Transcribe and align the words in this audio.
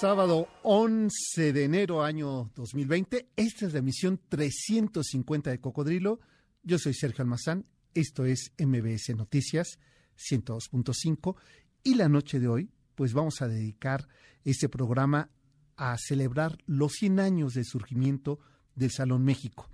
Sábado 0.00 0.46
11 0.62 1.52
de 1.52 1.64
enero 1.64 2.04
año 2.04 2.52
2020. 2.54 3.30
Esta 3.34 3.66
es 3.66 3.72
la 3.72 3.80
emisión 3.80 4.20
350 4.28 5.50
de 5.50 5.60
Cocodrilo. 5.60 6.20
Yo 6.62 6.78
soy 6.78 6.94
Sergio 6.94 7.22
Almazán. 7.22 7.66
Esto 7.94 8.24
es 8.24 8.52
MBS 8.60 9.16
Noticias 9.16 9.80
102.5. 10.16 11.34
Y 11.82 11.96
la 11.96 12.08
noche 12.08 12.38
de 12.38 12.46
hoy, 12.46 12.70
pues 12.94 13.12
vamos 13.12 13.42
a 13.42 13.48
dedicar 13.48 14.06
este 14.44 14.68
programa 14.68 15.30
a 15.74 15.96
celebrar 15.98 16.58
los 16.66 16.92
100 16.92 17.18
años 17.18 17.54
de 17.54 17.64
surgimiento 17.64 18.38
del 18.76 18.92
Salón 18.92 19.24
México. 19.24 19.68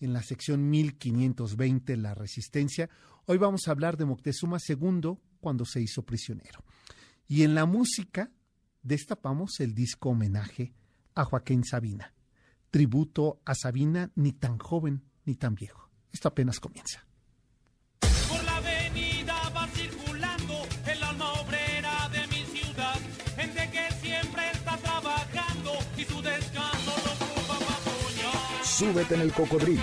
En 0.00 0.12
la 0.12 0.24
sección 0.24 0.68
1520, 0.70 1.96
La 1.98 2.14
Resistencia, 2.14 2.90
hoy 3.26 3.38
vamos 3.38 3.68
a 3.68 3.70
hablar 3.70 3.96
de 3.96 4.06
Moctezuma 4.06 4.58
II 4.58 5.18
cuando 5.38 5.64
se 5.64 5.80
hizo 5.80 6.02
prisionero. 6.02 6.64
Y 7.28 7.44
en 7.44 7.54
la 7.54 7.64
música, 7.64 8.32
destapamos 8.82 9.60
el 9.60 9.74
disco 9.74 10.10
homenaje 10.10 10.72
a 11.14 11.24
Joaquín 11.24 11.64
Sabina, 11.64 12.14
tributo 12.70 13.40
a 13.44 13.54
Sabina 13.54 14.10
ni 14.14 14.32
tan 14.32 14.58
joven 14.58 15.04
ni 15.24 15.34
tan 15.34 15.54
viejo. 15.54 15.90
Esto 16.12 16.28
apenas 16.28 16.60
comienza. 16.60 17.06
Por 18.28 18.42
la 18.44 18.56
avenida 18.56 19.48
va 19.50 19.66
circulando 19.68 20.54
el 20.86 21.02
alma 21.02 21.32
obrera 21.34 22.08
de 22.08 22.26
mi 22.28 22.44
ciudad, 22.44 22.96
gente 23.36 23.70
que 23.70 23.94
siempre 24.00 24.50
está 24.52 24.76
trabajando 24.78 25.72
y 25.96 26.04
su 26.04 26.22
descanso 26.22 26.92
lo 27.04 27.12
ocupa 27.12 27.58
para. 27.66 28.64
Súbete 28.64 29.14
en 29.14 29.20
el 29.22 29.32
cocodrilo. 29.32 29.82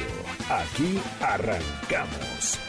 Aquí 0.49 0.99
arrancamos. 1.21 2.64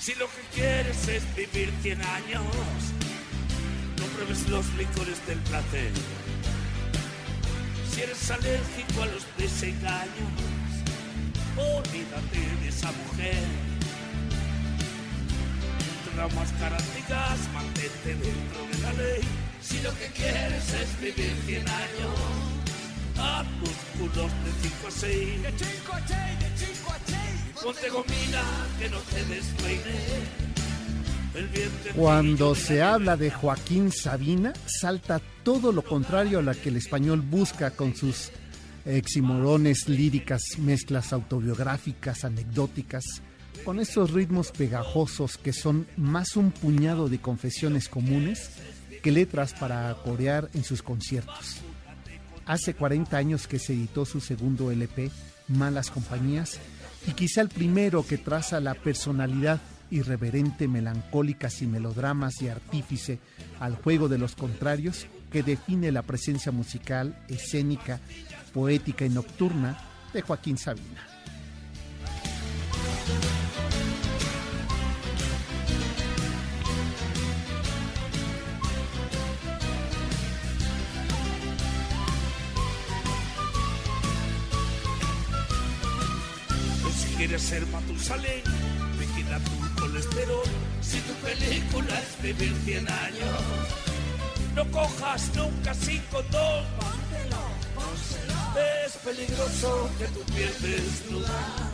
Si 0.00 0.14
lo 0.14 0.26
que 0.28 0.40
quieres 0.54 1.08
es 1.08 1.22
vivir 1.36 1.70
100 1.82 2.00
años, 2.00 2.46
no 3.98 4.06
pruebes 4.16 4.48
los 4.48 4.64
licores 4.74 5.26
del 5.26 5.38
placer. 5.40 5.92
Si 7.92 8.00
eres 8.00 8.30
alérgico 8.30 9.02
a 9.02 9.06
los 9.06 9.26
desengaños, 9.36 10.32
olvídate 11.54 12.38
de 12.62 12.68
esa 12.68 12.90
mujer. 12.92 13.44
Traumas 16.14 16.50
características, 16.52 17.38
mantente 17.52 18.14
dentro 18.14 18.60
de 18.72 18.78
la 18.82 18.92
ley. 18.94 19.20
Si 19.60 19.80
lo 19.82 19.90
que 19.98 20.06
quieres 20.06 20.72
es 20.72 20.98
vivir 20.98 21.36
100 21.44 21.68
años, 21.68 22.16
haz 23.18 23.46
músculos 23.60 24.32
de 24.44 24.50
5 24.62 24.88
a 24.88 24.90
6. 24.90 25.42
De 25.42 25.56
chico 25.56 25.92
a 25.92 26.06
chey, 26.06 26.36
de 26.38 26.54
chico 26.58 26.90
a 26.90 27.04
chey. 27.04 27.09
Ponte 27.62 27.90
gomina 27.90 28.42
que 28.78 28.88
no 28.88 28.98
te 28.98 29.24
despeine. 29.26 30.40
El 31.34 31.46
vientre 31.48 31.92
Cuando 31.94 32.54
se 32.54 32.82
habla 32.82 33.16
de 33.16 33.30
Joaquín 33.30 33.92
Sabina, 33.92 34.52
salta 34.66 35.20
todo 35.42 35.70
lo 35.70 35.82
contrario 35.82 36.38
a 36.38 36.42
lo 36.42 36.52
que 36.54 36.70
el 36.70 36.76
español 36.76 37.20
busca 37.20 37.70
con 37.72 37.94
sus 37.94 38.30
eximorones 38.86 39.88
líricas, 39.88 40.42
mezclas 40.58 41.12
autobiográficas, 41.12 42.24
anecdóticas, 42.24 43.04
con 43.64 43.78
esos 43.78 44.12
ritmos 44.12 44.52
pegajosos 44.52 45.36
que 45.36 45.52
son 45.52 45.86
más 45.96 46.36
un 46.36 46.52
puñado 46.52 47.08
de 47.08 47.20
confesiones 47.20 47.88
comunes 47.88 48.50
que 49.02 49.12
letras 49.12 49.52
para 49.52 49.94
corear 50.02 50.48
en 50.54 50.64
sus 50.64 50.82
conciertos. 50.82 51.58
Hace 52.46 52.74
40 52.74 53.16
años 53.16 53.46
que 53.46 53.58
se 53.58 53.74
editó 53.74 54.06
su 54.06 54.20
segundo 54.20 54.70
LP, 54.70 55.10
Malas 55.48 55.90
Compañías, 55.90 56.58
y 57.06 57.12
quizá 57.12 57.40
el 57.40 57.48
primero 57.48 58.06
que 58.06 58.18
traza 58.18 58.60
la 58.60 58.74
personalidad 58.74 59.60
irreverente, 59.90 60.68
melancólica, 60.68 61.50
sin 61.50 61.72
melodramas 61.72 62.40
y 62.42 62.48
artífice 62.48 63.18
al 63.58 63.76
juego 63.76 64.08
de 64.08 64.18
los 64.18 64.36
contrarios 64.36 65.06
que 65.32 65.42
define 65.42 65.92
la 65.92 66.02
presencia 66.02 66.52
musical, 66.52 67.16
escénica, 67.28 68.00
poética 68.52 69.04
y 69.04 69.10
nocturna 69.10 69.78
de 70.12 70.22
Joaquín 70.22 70.58
Sabina. 70.58 71.09
Quieres 87.20 87.42
ser 87.42 87.66
Matusalén, 87.66 88.42
vigila 88.98 89.38
tu 89.40 89.82
colesterol. 89.82 90.42
Si 90.80 90.98
tu 91.00 91.12
película 91.16 92.00
es 92.00 92.22
vivir 92.22 92.54
100 92.64 92.88
años, 92.88 93.40
no 94.56 94.64
cojas 94.70 95.30
nunca 95.36 95.74
sin 95.74 96.00
condón. 96.10 96.64
Es 98.86 98.96
peligroso 99.04 99.90
que 99.98 100.06
tu 100.06 100.20
piel 100.32 100.50
desnuda. 100.62 101.70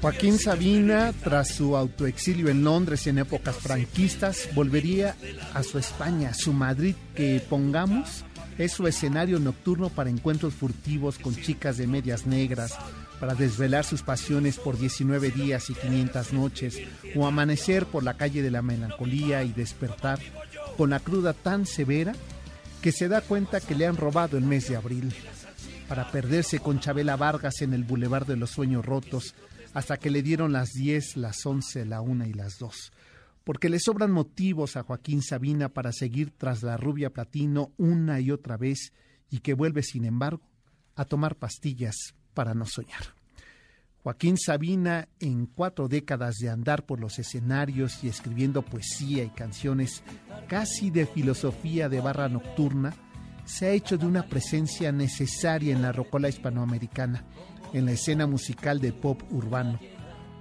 Joaquín 0.00 0.38
Sabina, 0.38 1.12
tras 1.22 1.48
su 1.48 1.76
autoexilio 1.76 2.48
en 2.48 2.64
Londres 2.64 3.06
en 3.06 3.18
épocas 3.18 3.56
franquistas, 3.56 4.48
volvería 4.54 5.14
a 5.52 5.62
su 5.62 5.78
España, 5.78 6.32
su 6.32 6.54
Madrid, 6.54 6.94
que 7.14 7.44
pongamos 7.50 8.24
es 8.60 8.72
su 8.72 8.86
escenario 8.86 9.38
nocturno 9.38 9.88
para 9.88 10.10
encuentros 10.10 10.52
furtivos 10.52 11.18
con 11.18 11.34
chicas 11.34 11.78
de 11.78 11.86
medias 11.86 12.26
negras, 12.26 12.76
para 13.20 13.34
desvelar 13.34 13.84
sus 13.84 14.02
pasiones 14.02 14.58
por 14.58 14.78
19 14.78 15.30
días 15.30 15.68
y 15.68 15.74
500 15.74 16.32
noches, 16.32 16.80
o 17.14 17.26
amanecer 17.26 17.84
por 17.84 18.02
la 18.02 18.14
calle 18.16 18.42
de 18.42 18.50
la 18.50 18.62
melancolía 18.62 19.44
y 19.44 19.52
despertar 19.52 20.18
con 20.78 20.90
la 20.90 21.00
cruda 21.00 21.34
tan 21.34 21.66
severa 21.66 22.14
que 22.80 22.92
se 22.92 23.08
da 23.08 23.20
cuenta 23.20 23.60
que 23.60 23.74
le 23.74 23.86
han 23.86 23.98
robado 23.98 24.38
el 24.38 24.44
mes 24.44 24.68
de 24.68 24.76
abril, 24.76 25.12
para 25.86 26.10
perderse 26.10 26.60
con 26.60 26.80
Chabela 26.80 27.16
Vargas 27.16 27.60
en 27.60 27.74
el 27.74 27.84
Boulevard 27.84 28.26
de 28.26 28.36
los 28.36 28.50
Sueños 28.50 28.86
Rotos, 28.86 29.34
hasta 29.74 29.98
que 29.98 30.08
le 30.08 30.22
dieron 30.22 30.52
las 30.52 30.70
10, 30.70 31.18
las 31.18 31.44
11, 31.44 31.84
la 31.84 32.00
1 32.00 32.26
y 32.26 32.32
las 32.32 32.58
2. 32.58 32.92
Porque 33.44 33.68
le 33.68 33.80
sobran 33.80 34.12
motivos 34.12 34.76
a 34.76 34.82
Joaquín 34.82 35.22
Sabina 35.22 35.68
para 35.68 35.92
seguir 35.92 36.32
tras 36.36 36.62
la 36.62 36.78
rubia 36.78 37.10
platino 37.10 37.72
una 37.76 38.18
y 38.20 38.30
otra 38.30 38.56
vez 38.56 38.92
y 39.30 39.40
que 39.40 39.52
vuelve, 39.52 39.82
sin 39.82 40.06
embargo, 40.06 40.42
a 40.96 41.04
tomar 41.04 41.36
pastillas 41.36 42.14
para 42.34 42.54
no 42.54 42.66
soñar. 42.66 43.02
Joaquín 44.02 44.38
Sabina, 44.38 45.08
en 45.18 45.44
cuatro 45.44 45.86
décadas 45.86 46.36
de 46.36 46.48
andar 46.48 46.86
por 46.86 47.00
los 47.00 47.18
escenarios 47.18 48.02
y 48.02 48.08
escribiendo 48.08 48.62
poesía 48.62 49.24
y 49.24 49.28
canciones 49.28 50.02
casi 50.48 50.90
de 50.90 51.04
filosofía 51.04 51.90
de 51.90 52.00
barra 52.00 52.30
nocturna, 52.30 52.94
se 53.44 53.66
ha 53.66 53.70
hecho 53.70 53.98
de 53.98 54.06
una 54.06 54.26
presencia 54.26 54.90
necesaria 54.90 55.74
en 55.74 55.82
la 55.82 55.92
rocola 55.92 56.30
hispanoamericana, 56.30 57.24
en 57.74 57.84
la 57.84 57.92
escena 57.92 58.26
musical 58.26 58.80
de 58.80 58.92
pop 58.94 59.22
urbano. 59.30 59.78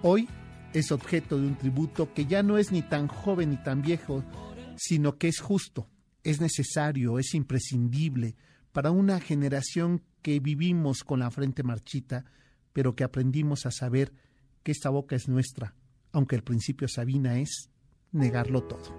Hoy 0.03 0.29
es 0.73 0.91
objeto 0.93 1.37
de 1.37 1.47
un 1.47 1.57
tributo 1.57 2.13
que 2.13 2.25
ya 2.25 2.43
no 2.43 2.57
es 2.57 2.71
ni 2.71 2.81
tan 2.81 3.07
joven 3.07 3.49
ni 3.49 3.57
tan 3.57 3.81
viejo, 3.81 4.23
sino 4.77 5.17
que 5.17 5.27
es 5.27 5.39
justo, 5.39 5.89
es 6.23 6.39
necesario, 6.39 7.19
es 7.19 7.33
imprescindible 7.33 8.35
para 8.71 8.91
una 8.91 9.19
generación 9.19 10.01
que 10.21 10.39
vivimos 10.39 11.03
con 11.03 11.19
la 11.19 11.31
frente 11.31 11.63
marchita, 11.63 12.25
pero 12.73 12.95
que 12.95 13.03
aprendimos 13.03 13.65
a 13.65 13.71
saber 13.71 14.13
que 14.63 14.71
esta 14.71 14.89
boca 14.89 15.15
es 15.15 15.27
nuestra, 15.27 15.75
aunque 16.11 16.35
el 16.35 16.43
principio 16.43 16.87
Sabina 16.87 17.39
es 17.39 17.69
negarlo 18.11 18.63
todo. 18.63 18.98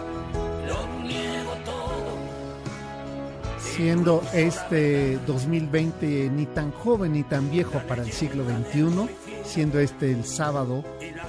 Siendo 3.75 4.21
este 4.33 5.17
2020 5.25 6.29
ni 6.31 6.45
tan 6.45 6.71
joven 6.71 7.13
ni 7.13 7.23
tan 7.23 7.49
viejo 7.49 7.79
para 7.87 8.03
el 8.03 8.11
siglo 8.11 8.43
XXI, 8.43 9.09
siendo 9.45 9.79
este 9.79 10.11
el 10.11 10.25
sábado 10.25 10.83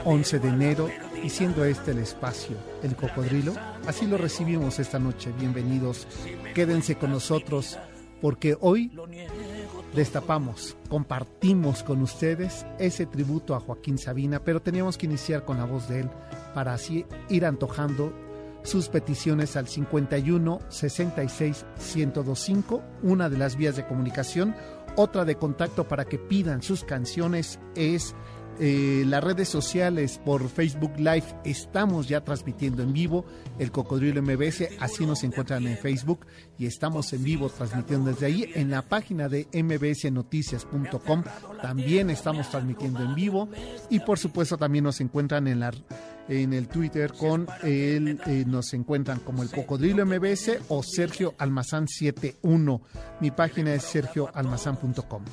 11 0.05 0.41
de 0.41 0.49
enero 0.49 0.89
y 1.23 1.31
siendo 1.31 1.65
este 1.65 1.93
el 1.93 1.99
espacio, 1.99 2.57
el 2.83 2.97
cocodrilo, 2.97 3.55
así 3.87 4.07
lo 4.07 4.19
recibimos 4.19 4.81
esta 4.81 4.99
noche. 4.99 5.31
Bienvenidos, 5.39 6.09
quédense 6.53 6.97
con 6.97 7.13
nosotros 7.13 7.79
porque 8.21 8.57
hoy 8.61 8.91
destapamos, 9.95 10.77
compartimos 10.89 11.85
con 11.85 12.03
ustedes 12.03 12.67
ese 12.81 13.07
tributo 13.07 13.55
a 13.55 13.61
Joaquín 13.61 13.99
Sabina, 13.99 14.41
pero 14.41 14.61
teníamos 14.61 14.99
que 14.99 15.07
iniciar 15.07 15.45
con 15.45 15.59
la 15.59 15.65
voz 15.65 15.89
de 15.89 16.01
él 16.01 16.11
para 16.55 16.75
así 16.75 17.07
ir 17.29 17.47
antojando 17.47 18.13
sus 18.63 18.89
peticiones 18.89 19.57
al 19.57 19.69
51 19.69 20.61
66 20.69 21.65
1025, 21.95 22.83
una 23.03 23.29
de 23.29 23.39
las 23.39 23.57
vías 23.57 23.77
de 23.77 23.87
comunicación. 23.87 24.55
Otra 24.97 25.25
de 25.25 25.37
contacto 25.37 25.89
para 25.89 26.05
que 26.05 26.19
pidan 26.19 26.63
sus 26.63 26.85
canciones 26.85 27.59
es 27.75 28.15
eh, 28.61 29.05
las 29.07 29.25
redes 29.25 29.49
sociales 29.49 30.21
por 30.25 30.49
Facebook 30.49 30.93
Live. 30.99 31.25
Estamos 31.45 32.09
ya 32.09 32.23
transmitiendo 32.23 32.83
en 32.83 32.93
vivo 32.93 33.25
el 33.59 33.73
Cocodrilo 33.73 34.23
MBS, 34.23 34.69
así 34.79 35.07
nos 35.07 35.25
encuentran 35.25 35.67
en 35.67 35.79
Facebook 35.79 36.27
y 36.59 36.67
estamos 36.67 37.13
en 37.15 37.25
vivo 37.25 37.49
transmitiendo 37.49 38.11
desde 38.11 38.27
ahí. 38.27 38.53
En 38.55 38.71
la 38.71 38.83
página 38.83 39.29
de 39.29 39.49
mbsnoticias.com 39.53 41.25
también 41.63 42.11
estamos 42.11 42.51
transmitiendo 42.51 43.03
en 43.03 43.15
vivo 43.15 43.49
y 43.89 44.01
por 44.01 44.19
supuesto 44.19 44.59
también 44.59 44.85
nos 44.85 45.01
encuentran 45.01 45.49
en 45.49 45.61
la 45.61 45.73
en 46.29 46.53
el 46.53 46.69
Twitter 46.69 47.13
con 47.13 47.47
el, 47.63 48.21
eh, 48.27 48.45
nos 48.47 48.73
encuentran 48.75 49.21
como 49.21 49.43
el 49.43 49.51
Cocodrilo 49.51 50.05
MBS 50.07 50.59
o 50.69 50.83
Sergio 50.83 51.35
Almazán 51.39 51.89
71. 51.89 52.83
Mi 53.21 53.31
página 53.31 53.75
es 53.75 53.85
sergioalmazán.com. 53.85 55.25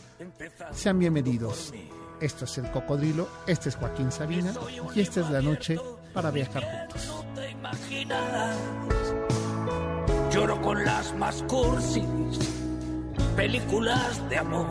Sean 0.72 1.00
bienvenidos. 1.00 1.74
Esto 2.20 2.46
es 2.46 2.58
el 2.58 2.70
Cocodrilo, 2.72 3.30
este 3.48 3.70
es 3.70 3.76
Joaquín 3.76 4.12
Sabina 4.12 4.54
y 4.94 5.00
esta 5.00 5.22
es 5.22 5.30
la 5.30 5.42
noche 5.42 5.78
para 6.14 6.32
viajar 6.32 6.64
juntos. 6.64 7.26
Lloro 10.32 10.62
con 10.62 10.84
las 10.84 11.16
más 11.16 11.44
cursis 11.44 12.04
películas 13.40 14.30
de 14.30 14.38
amor. 14.38 14.68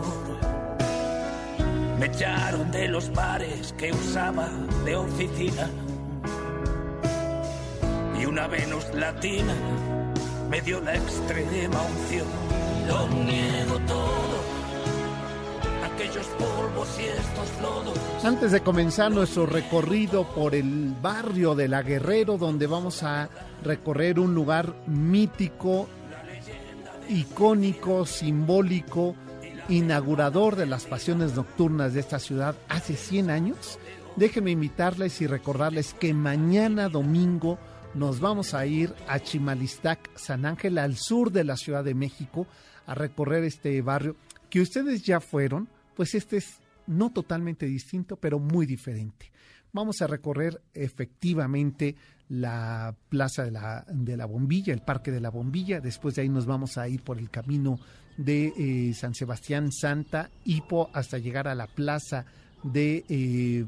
Me 1.98 2.06
echaron 2.06 2.70
de 2.70 2.86
los 2.88 3.10
bares 3.12 3.74
que 3.78 3.90
usaba 3.92 4.46
de 4.84 4.94
oficina. 4.94 5.70
Y 8.20 8.24
una 8.26 8.48
Venus 8.48 8.84
latina 8.94 9.54
me 10.50 10.60
dio 10.60 10.80
la 10.80 10.94
extrema 10.94 11.82
unción. 11.82 12.26
Lo 12.88 13.08
niego 13.08 13.78
todo. 13.86 14.38
Aquellos 15.94 16.26
polvos 16.38 16.98
y 16.98 17.04
estos 17.04 17.62
lodos. 17.62 18.24
Antes 18.24 18.52
de 18.52 18.60
comenzar 18.60 19.12
nuestro 19.12 19.46
recorrido 19.46 20.26
por 20.34 20.54
el 20.54 20.94
barrio 21.00 21.54
de 21.54 21.68
La 21.68 21.82
Guerrero, 21.82 22.38
donde 22.38 22.66
vamos 22.66 23.02
a 23.02 23.28
recorrer 23.62 24.18
un 24.18 24.34
lugar 24.34 24.74
mítico, 24.86 25.88
icónico, 27.08 28.06
simbólico, 28.06 29.14
inaugurador 29.68 30.56
de 30.56 30.66
las 30.66 30.86
pasiones 30.86 31.34
nocturnas 31.34 31.94
de 31.94 32.00
esta 32.00 32.18
ciudad 32.18 32.56
hace 32.68 32.96
100 32.96 33.30
años, 33.30 33.78
déjenme 34.16 34.50
invitarles 34.52 35.20
y 35.20 35.26
recordarles 35.26 35.94
que 35.94 36.14
mañana 36.14 36.88
domingo 36.88 37.58
nos 37.94 38.20
vamos 38.20 38.54
a 38.54 38.66
ir 38.66 38.94
a 39.08 39.18
Chimalistac, 39.18 40.10
San 40.16 40.46
Ángel, 40.46 40.78
al 40.78 40.96
sur 40.96 41.32
de 41.32 41.44
la 41.44 41.56
Ciudad 41.56 41.84
de 41.84 41.94
México, 41.94 42.46
a 42.86 42.94
recorrer 42.94 43.44
este 43.44 43.80
barrio 43.82 44.16
que 44.50 44.60
ustedes 44.60 45.02
ya 45.02 45.20
fueron, 45.20 45.68
pues 45.96 46.14
este 46.14 46.38
es 46.38 46.58
no 46.86 47.10
totalmente 47.10 47.66
distinto, 47.66 48.16
pero 48.16 48.38
muy 48.38 48.66
diferente. 48.66 49.30
Vamos 49.72 50.00
a 50.00 50.06
recorrer 50.06 50.60
efectivamente 50.72 51.96
la 52.28 52.94
Plaza 53.08 53.44
de 53.44 53.50
la, 53.50 53.84
de 53.88 54.16
la 54.16 54.26
Bombilla, 54.26 54.72
el 54.72 54.80
Parque 54.80 55.10
de 55.10 55.20
la 55.20 55.30
Bombilla. 55.30 55.80
Después 55.80 56.14
de 56.14 56.22
ahí 56.22 56.28
nos 56.28 56.46
vamos 56.46 56.78
a 56.78 56.88
ir 56.88 57.02
por 57.02 57.18
el 57.18 57.30
camino 57.30 57.78
de 58.16 58.52
eh, 58.56 58.94
San 58.94 59.14
Sebastián 59.14 59.70
Santa, 59.72 60.30
Hipo, 60.44 60.90
hasta 60.92 61.18
llegar 61.18 61.48
a 61.48 61.54
la 61.54 61.66
Plaza 61.66 62.24
de 62.62 63.04
eh, 63.08 63.64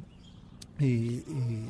eh, 0.78 1.24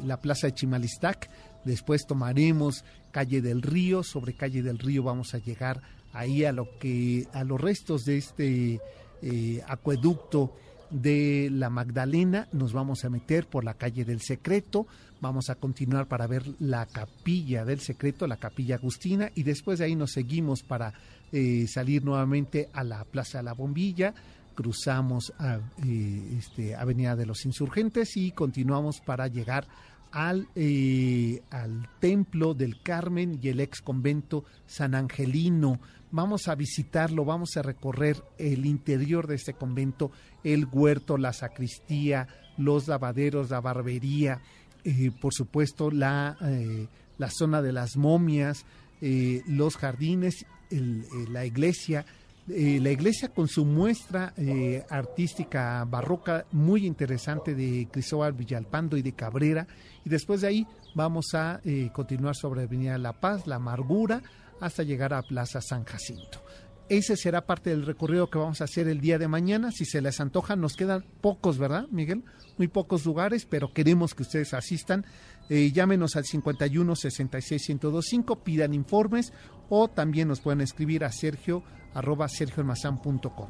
la 0.05 0.21
Plaza 0.21 0.47
de 0.47 0.55
Chimalistac. 0.55 1.31
Después 1.65 2.07
tomaremos 2.07 2.85
Calle 3.11 3.43
del 3.43 3.63
Río. 3.63 4.03
Sobre 4.03 4.35
Calle 4.35 4.63
del 4.63 4.79
Río 4.79 5.03
vamos 5.03 5.35
a 5.35 5.39
llegar 5.39 5.83
ahí 6.13 6.45
a 6.45 6.53
lo 6.53 6.79
que 6.79 7.27
a 7.33 7.45
los 7.45 7.61
restos 7.61 8.05
de 8.05 8.19
este 8.19 8.81
eh, 9.23 9.63
acueducto 9.67 10.53
de 10.91 11.49
la 11.53 11.71
Magdalena, 11.71 12.49
nos 12.53 12.73
vamos 12.73 13.05
a 13.05 13.11
meter 13.11 13.47
por 13.47 13.65
la 13.65 13.75
calle 13.75 14.05
del 14.05 14.21
Secreto, 14.21 14.87
vamos 15.21 15.49
a 15.49 15.55
continuar 15.55 16.09
para 16.09 16.27
ver 16.27 16.45
la 16.59 16.87
capilla 16.87 17.65
del 17.65 17.81
Secreto, 17.81 18.27
la 18.27 18.39
capilla 18.39 18.77
Agustina, 18.77 19.31
y 19.35 19.45
después 19.45 19.79
de 19.79 19.85
ahí 19.85 19.95
nos 19.95 20.13
seguimos 20.13 20.63
para 20.63 20.93
eh, 21.33 21.67
salir 21.69 22.05
nuevamente 22.05 22.69
a 22.73 22.83
la 22.83 23.05
Plaza 23.05 23.39
de 23.39 23.45
la 23.45 23.53
Bombilla, 23.53 24.15
cruzamos 24.55 25.33
a, 25.39 25.61
eh, 25.87 26.37
este, 26.39 26.75
Avenida 26.75 27.15
de 27.15 27.27
los 27.27 27.47
Insurgentes 27.47 28.17
y 28.17 28.33
continuamos 28.33 29.01
para 29.01 29.29
llegar 29.29 29.67
al, 30.13 30.49
eh, 30.55 31.43
al 31.51 31.89
Templo 32.01 32.55
del 32.55 32.83
Carmen 32.83 33.39
y 33.43 33.49
el 33.49 33.61
ex 33.61 33.81
convento 33.81 34.45
San 34.67 34.95
Angelino. 34.95 35.81
Vamos 36.13 36.49
a 36.49 36.55
visitarlo, 36.55 37.25
vamos 37.25 37.57
a 37.57 37.63
recorrer 37.63 38.23
el 38.39 38.67
interior 38.67 39.27
de 39.27 39.37
este 39.37 39.55
convento, 39.55 40.11
el 40.43 40.67
huerto, 40.67 41.17
la 41.19 41.33
sacristía, 41.33 42.27
los 42.59 42.89
lavaderos, 42.89 43.51
la 43.51 43.61
barbería, 43.61 44.41
eh, 44.85 45.11
por 45.21 45.33
supuesto 45.33 45.91
la, 45.91 46.37
eh, 46.43 46.89
la 47.19 47.31
zona 47.31 47.63
de 47.63 47.73
las 47.73 47.97
momias, 47.97 48.65
los 49.01 49.77
jardines, 49.77 50.45
el- 50.71 51.05
la 51.33 51.47
iglesia, 51.47 52.05
la 52.51 52.91
iglesia 52.91 53.29
con 53.29 53.49
su 53.49 53.65
muestra 53.65 54.33
eh, 54.37 54.85
artística 54.89 55.85
barroca 55.85 56.47
muy 56.53 56.87
interesante 56.87 57.55
de 57.55 57.89
Cristóbal 57.91 58.33
Villalpando 58.33 58.97
y 58.97 59.03
de 59.03 59.13
Cabrera. 59.13 59.67
Y 60.05 60.09
después 60.09 60.41
de 60.41 60.49
ahí 60.49 60.67
vamos 60.95 61.35
a 61.35 61.61
eh, 61.65 61.91
continuar 61.93 62.35
sobre 62.35 62.63
Avenida 62.63 62.99
La 62.99 63.13
Paz, 63.13 63.47
La 63.47 63.57
Amargura, 63.57 64.23
hasta 64.61 64.83
llegar 64.83 65.15
a 65.15 65.23
Plaza 65.23 65.61
San 65.61 65.85
Jacinto. 65.85 66.43
Ese 66.89 67.17
será 67.17 67.47
parte 67.47 67.71
del 67.71 67.87
recorrido 67.87 68.31
que 68.31 68.39
vamos 68.39 68.61
a 68.61 68.65
hacer 68.65 68.89
el 68.89 69.01
día 69.01 69.17
de 69.17 69.29
mañana. 69.29 69.71
Si 69.71 69.85
se 69.85 70.03
les 70.03 70.21
antoja, 70.21 70.57
nos 70.57 70.75
quedan 70.75 71.05
pocos, 71.21 71.57
¿verdad, 71.57 71.87
Miguel? 71.93 72.25
Muy 72.59 72.67
pocos 72.67 73.05
lugares, 73.05 73.47
pero 73.49 73.73
queremos 73.73 74.13
que 74.13 74.25
ustedes 74.25 74.55
asistan. 74.55 75.07
Eh, 75.49 75.71
llámenos 75.71 76.17
al 76.17 76.25
51 76.25 76.97
66 76.97 77.69
1025, 77.69 78.43
pidan 78.43 78.75
informes 78.75 79.33
o 79.71 79.89
también 79.89 80.29
nos 80.29 80.41
pueden 80.41 80.61
escribir 80.61 81.05
a 81.05 81.11
sergio 81.11 81.63
arroba 81.95 82.29
sergioalmazán.com. 82.29 83.49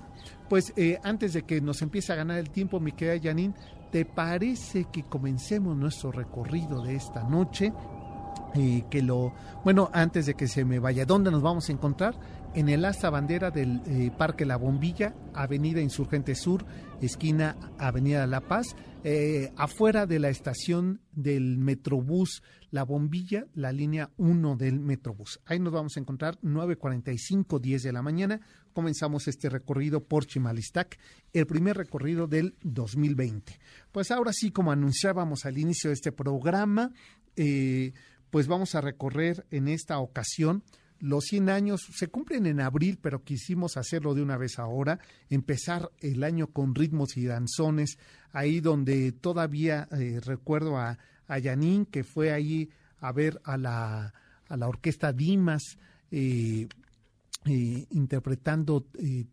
Pues 0.48 0.72
eh, 0.76 0.98
antes 1.02 1.32
de 1.32 1.42
que 1.42 1.60
nos 1.60 1.82
empiece 1.82 2.12
a 2.12 2.16
ganar 2.16 2.38
el 2.38 2.50
tiempo, 2.50 2.78
mi 2.80 2.92
querida 2.92 3.30
Janine, 3.30 3.54
¿te 3.90 4.04
parece 4.04 4.86
que 4.92 5.02
comencemos 5.02 5.76
nuestro 5.76 6.12
recorrido 6.12 6.82
de 6.82 6.94
esta 6.94 7.24
noche? 7.24 7.72
Eh, 8.54 8.84
que 8.90 9.00
lo 9.00 9.32
bueno 9.62 9.90
antes 9.92 10.26
de 10.26 10.34
que 10.34 10.48
se 10.48 10.64
me 10.64 10.80
vaya 10.80 11.04
dónde 11.04 11.30
nos 11.30 11.40
vamos 11.40 11.68
a 11.68 11.72
encontrar 11.72 12.18
en 12.54 12.68
el 12.68 12.84
asta 12.84 13.08
bandera 13.08 13.52
del 13.52 13.80
eh, 13.86 14.10
Parque 14.16 14.44
La 14.44 14.56
Bombilla, 14.56 15.14
Avenida 15.34 15.80
Insurgente 15.80 16.34
Sur, 16.34 16.64
esquina 17.00 17.56
Avenida 17.78 18.26
La 18.26 18.40
Paz, 18.40 18.74
eh, 19.04 19.52
afuera 19.56 20.06
de 20.06 20.18
la 20.18 20.28
estación 20.28 21.00
del 21.12 21.58
Metrobús 21.58 22.42
La 22.70 22.82
Bombilla, 22.82 23.46
la 23.54 23.72
línea 23.72 24.10
1 24.16 24.56
del 24.56 24.80
Metrobús. 24.80 25.40
Ahí 25.46 25.60
nos 25.60 25.72
vamos 25.72 25.96
a 25.96 26.00
encontrar 26.00 26.38
9.45, 26.42 27.60
10 27.60 27.82
de 27.84 27.92
la 27.92 28.02
mañana. 28.02 28.40
Comenzamos 28.72 29.28
este 29.28 29.48
recorrido 29.48 30.04
por 30.04 30.26
Chimalistac, 30.26 30.98
el 31.32 31.46
primer 31.46 31.76
recorrido 31.76 32.26
del 32.26 32.56
2020. 32.62 33.58
Pues 33.92 34.10
ahora 34.10 34.32
sí, 34.32 34.50
como 34.50 34.72
anunciábamos 34.72 35.46
al 35.46 35.56
inicio 35.56 35.90
de 35.90 35.94
este 35.94 36.12
programa, 36.12 36.92
eh, 37.36 37.92
pues 38.30 38.46
vamos 38.46 38.74
a 38.74 38.80
recorrer 38.80 39.46
en 39.50 39.68
esta 39.68 39.98
ocasión 39.98 40.62
los 41.00 41.24
100 41.24 41.48
años. 41.50 41.80
Se 41.94 42.08
cumplen 42.08 42.46
en 42.46 42.60
abril, 42.60 42.98
pero 43.00 43.24
quisimos 43.24 43.76
hacerlo 43.76 44.14
de 44.14 44.22
una 44.22 44.36
vez 44.36 44.58
ahora, 44.58 45.00
empezar 45.28 45.90
el 46.00 46.22
año 46.22 46.48
con 46.48 46.74
ritmos 46.74 47.16
y 47.16 47.24
danzones, 47.24 47.98
ahí 48.32 48.60
donde 48.60 49.12
todavía 49.12 49.88
eh, 49.92 50.20
recuerdo 50.24 50.78
a, 50.78 50.98
a 51.26 51.38
Yanin, 51.38 51.86
que 51.86 52.04
fue 52.04 52.32
ahí 52.32 52.70
a 53.00 53.12
ver 53.12 53.40
a 53.44 53.56
la, 53.56 54.14
a 54.48 54.56
la 54.56 54.68
orquesta 54.68 55.12
Dimas, 55.12 55.78
eh, 56.10 56.68
eh, 57.46 57.86
interpretando 57.90 58.86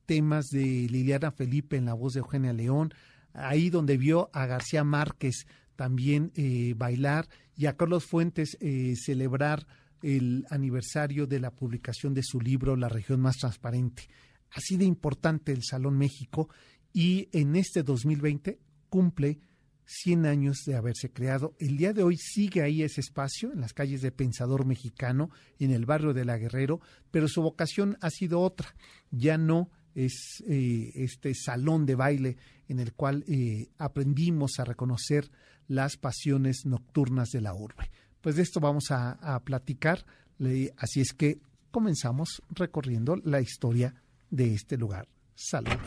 temas 0.06 0.48
de 0.48 0.88
Liliana 0.90 1.32
Felipe 1.32 1.76
en 1.76 1.86
la 1.86 1.94
voz 1.94 2.14
de 2.14 2.20
Eugenia 2.20 2.54
León, 2.54 2.94
ahí 3.34 3.70
donde 3.70 3.98
vio 3.98 4.30
a 4.32 4.46
García 4.46 4.86
Márquez 4.86 5.46
también 5.76 6.32
bailar 6.76 7.28
y 7.58 7.66
a 7.66 7.76
Carlos 7.76 8.06
Fuentes 8.06 8.58
celebrar 9.04 9.68
el 10.02 10.46
aniversario 10.50 11.26
de 11.26 11.40
la 11.40 11.52
publicación 11.52 12.14
de 12.14 12.24
su 12.24 12.40
libro 12.40 12.76
La 12.76 12.88
región 12.88 13.20
más 13.20 13.38
transparente. 13.38 14.08
Así 14.52 14.78
de 14.78 14.86
importante 14.86 15.52
el 15.52 15.64
Salón 15.64 15.98
México 15.98 16.50
y 16.94 17.30
en 17.32 17.56
este 17.56 17.84
2020 17.84 18.60
cumple 18.90 19.40
100 19.86 20.26
años 20.26 20.64
de 20.66 20.76
haberse 20.76 21.12
creado. 21.12 21.56
El 21.60 21.78
día 21.78 21.94
de 21.94 22.04
hoy 22.04 22.18
sigue 22.18 22.62
ahí 22.62 22.84
ese 22.84 23.02
espacio, 23.02 23.54
en 23.54 23.62
las 23.62 23.74
calles 23.74 24.02
de 24.02 24.12
Pensador 24.12 24.66
Mexicano, 24.66 25.30
en 25.60 25.72
el 25.72 25.86
barrio 25.86 26.14
de 26.14 26.26
La 26.26 26.38
Guerrero, 26.38 26.82
pero 27.10 27.28
su 27.28 27.42
vocación 27.42 27.98
ha 28.02 28.10
sido 28.10 28.42
otra. 28.42 28.76
Ya 29.12 29.38
no 29.38 29.70
es 29.96 30.44
eh, 30.48 30.92
este 30.96 31.34
salón 31.34 31.86
de 31.86 31.96
baile 31.96 32.38
en 32.68 32.80
el 32.80 32.94
cual 32.94 33.24
eh, 33.28 33.70
aprendimos 33.78 34.60
a 34.60 34.66
reconocer 34.66 35.32
las 35.68 35.98
pasiones 35.98 36.66
nocturnas 36.66 37.30
de 37.30 37.42
la 37.42 37.54
urbe. 37.54 37.90
Pues 38.22 38.36
de 38.36 38.44
esto 38.44 38.60
vamos 38.60 38.92
a, 38.92 39.40
platicar. 39.44 40.06
Así 40.78 41.02
es 41.02 41.14
que 41.14 41.40
comenzamos 41.72 42.42
recorriendo 42.50 43.16
la 43.24 43.42
historia 43.42 43.94
de 44.30 44.54
este 44.54 44.78
lugar, 44.78 45.08
Salón 45.36 45.80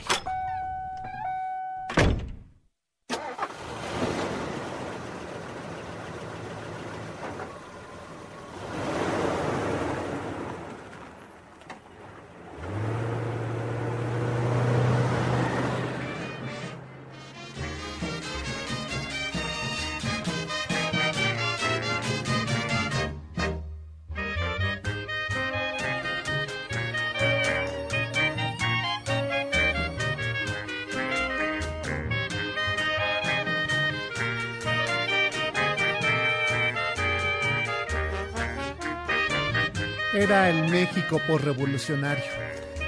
Era 40.20 40.50
el 40.50 40.70
México 40.70 41.18
revolucionario, 41.38 42.22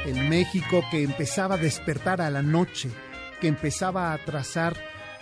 el 0.04 0.28
México 0.28 0.84
que 0.90 1.02
empezaba 1.02 1.54
a 1.54 1.58
despertar 1.58 2.20
a 2.20 2.28
la 2.28 2.42
noche, 2.42 2.90
que 3.40 3.48
empezaba 3.48 4.12
a 4.12 4.18
trazar 4.18 4.76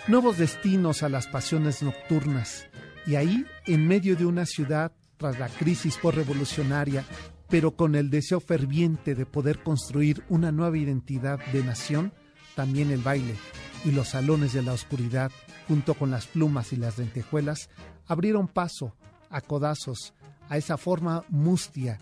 nuevos 0.09 0.37
destinos 0.37 1.05
a 1.05 1.09
las 1.09 1.29
pasiones 1.29 1.85
nocturnas. 1.85 2.67
Y 3.07 3.14
ahí, 3.14 3.47
en 3.64 3.87
medio 3.87 4.17
de 4.17 4.26
una 4.26 4.45
ciudad, 4.45 4.90
tras 5.19 5.38
la 5.38 5.49
crisis 5.49 6.02
revolucionaria, 6.02 7.05
pero 7.49 7.76
con 7.76 7.95
el 7.95 8.11
deseo 8.11 8.40
ferviente 8.40 9.14
de 9.14 9.25
poder 9.25 9.62
construir 9.62 10.25
una 10.29 10.50
nueva 10.50 10.79
identidad 10.79 11.38
de 11.52 11.62
nación, 11.62 12.12
también 12.57 12.90
el 12.90 13.02
baile 13.02 13.37
y 13.85 13.93
los 13.93 14.09
salones 14.09 14.52
de 14.52 14.62
la 14.62 14.73
oscuridad, 14.73 15.31
junto 15.69 15.95
con 15.95 16.11
las 16.11 16.26
plumas 16.26 16.73
y 16.73 16.76
las 16.76 16.99
lentejuelas, 16.99 17.71
abrieron 18.09 18.49
paso 18.49 18.97
a 19.31 19.40
codazos 19.40 20.12
a 20.50 20.59
esa 20.59 20.76
forma 20.76 21.25
mustia 21.30 21.99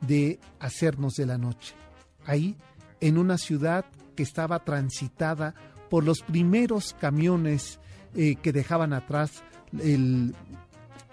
de 0.00 0.40
hacernos 0.58 1.14
de 1.14 1.26
la 1.26 1.38
noche. 1.38 1.74
Ahí, 2.26 2.56
en 3.00 3.18
una 3.18 3.38
ciudad 3.38 3.84
que 4.16 4.22
estaba 4.22 4.64
transitada 4.64 5.54
por 5.90 6.02
los 6.02 6.22
primeros 6.22 6.96
camiones 6.98 7.78
eh, 8.14 8.36
que 8.36 8.50
dejaban 8.50 8.94
atrás 8.94 9.44
el, 9.78 10.34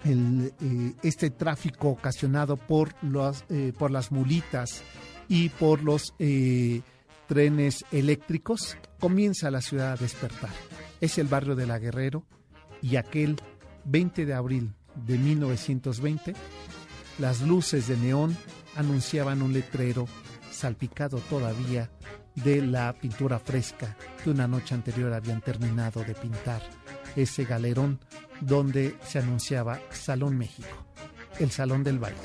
eh, 0.04 0.92
este 1.02 1.30
tráfico 1.30 1.90
ocasionado 1.90 2.56
por, 2.56 2.94
los, 3.02 3.44
eh, 3.50 3.72
por 3.78 3.90
las 3.90 4.10
mulitas 4.10 4.82
y 5.28 5.50
por 5.50 5.82
los 5.82 6.14
trenes 7.28 7.84
eléctricos, 7.92 8.76
comienza 8.98 9.50
la 9.50 9.60
ciudad 9.60 9.92
a 9.92 9.96
despertar. 9.96 10.50
Es 11.00 11.18
el 11.18 11.28
barrio 11.28 11.54
de 11.54 11.66
la 11.66 11.78
Guerrero 11.78 12.24
y 12.82 12.96
aquel 12.96 13.36
20 13.84 14.24
de 14.26 14.34
abril 14.34 14.74
de 15.06 15.18
1920 15.18 16.34
las 17.18 17.42
luces 17.42 17.88
de 17.88 17.96
neón 17.96 18.36
anunciaban 18.76 19.42
un 19.42 19.52
letrero 19.52 20.06
salpicado 20.50 21.18
todavía 21.18 21.90
de 22.34 22.62
la 22.62 22.92
pintura 22.92 23.38
fresca 23.38 23.96
que 24.22 24.30
una 24.30 24.48
noche 24.48 24.74
anterior 24.74 25.12
habían 25.12 25.40
terminado 25.40 26.02
de 26.02 26.14
pintar 26.14 26.62
ese 27.16 27.44
galerón 27.44 28.00
donde 28.40 28.96
se 29.04 29.18
anunciaba 29.18 29.80
Salón 29.90 30.38
México, 30.38 30.86
el 31.38 31.50
Salón 31.50 31.84
del 31.84 31.98
Baile. 31.98 32.18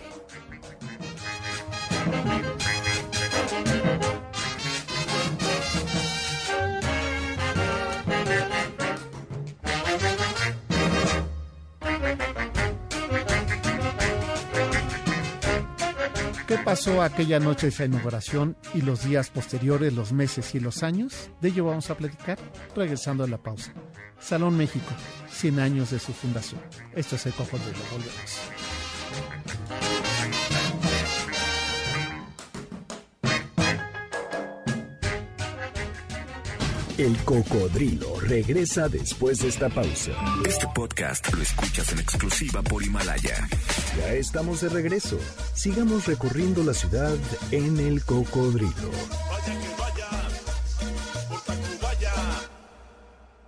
Pasó 16.65 17.03
aquella 17.03 17.39
noche 17.39 17.67
de 17.67 17.69
esa 17.69 17.85
inauguración 17.85 18.57
y 18.73 18.81
los 18.81 19.05
días 19.07 19.29
posteriores, 19.29 19.93
los 19.93 20.11
meses 20.11 20.55
y 20.55 20.59
los 20.59 20.81
años? 20.81 21.29
De 21.39 21.49
ello 21.49 21.65
vamos 21.65 21.91
a 21.91 21.95
platicar 21.95 22.39
regresando 22.75 23.23
a 23.23 23.27
la 23.27 23.37
pausa. 23.37 23.71
Salón 24.19 24.57
México, 24.57 24.91
100 25.29 25.59
años 25.59 25.91
de 25.91 25.99
su 25.99 26.11
fundación. 26.11 26.59
Esto 26.95 27.17
es 27.17 27.25
el 27.27 27.33
Cocodrilo. 27.33 27.77
Volvemos. 27.91 28.54
El 36.97 37.17
cocodrilo 37.25 38.21
regresa 38.21 38.87
después 38.87 39.39
de 39.39 39.49
esta 39.49 39.67
pausa. 39.67 40.13
Este 40.47 40.65
podcast 40.73 41.29
lo 41.33 41.41
escuchas 41.41 41.91
en 41.91 41.99
exclusiva 41.99 42.61
por 42.61 42.81
Himalaya. 42.83 43.49
Ya 43.97 44.13
estamos 44.13 44.61
de 44.61 44.69
regreso. 44.69 45.19
Sigamos 45.53 46.07
recorriendo 46.07 46.63
la 46.63 46.73
ciudad 46.73 47.17
en 47.51 47.81
el 47.81 48.05
cocodrilo. 48.05 48.91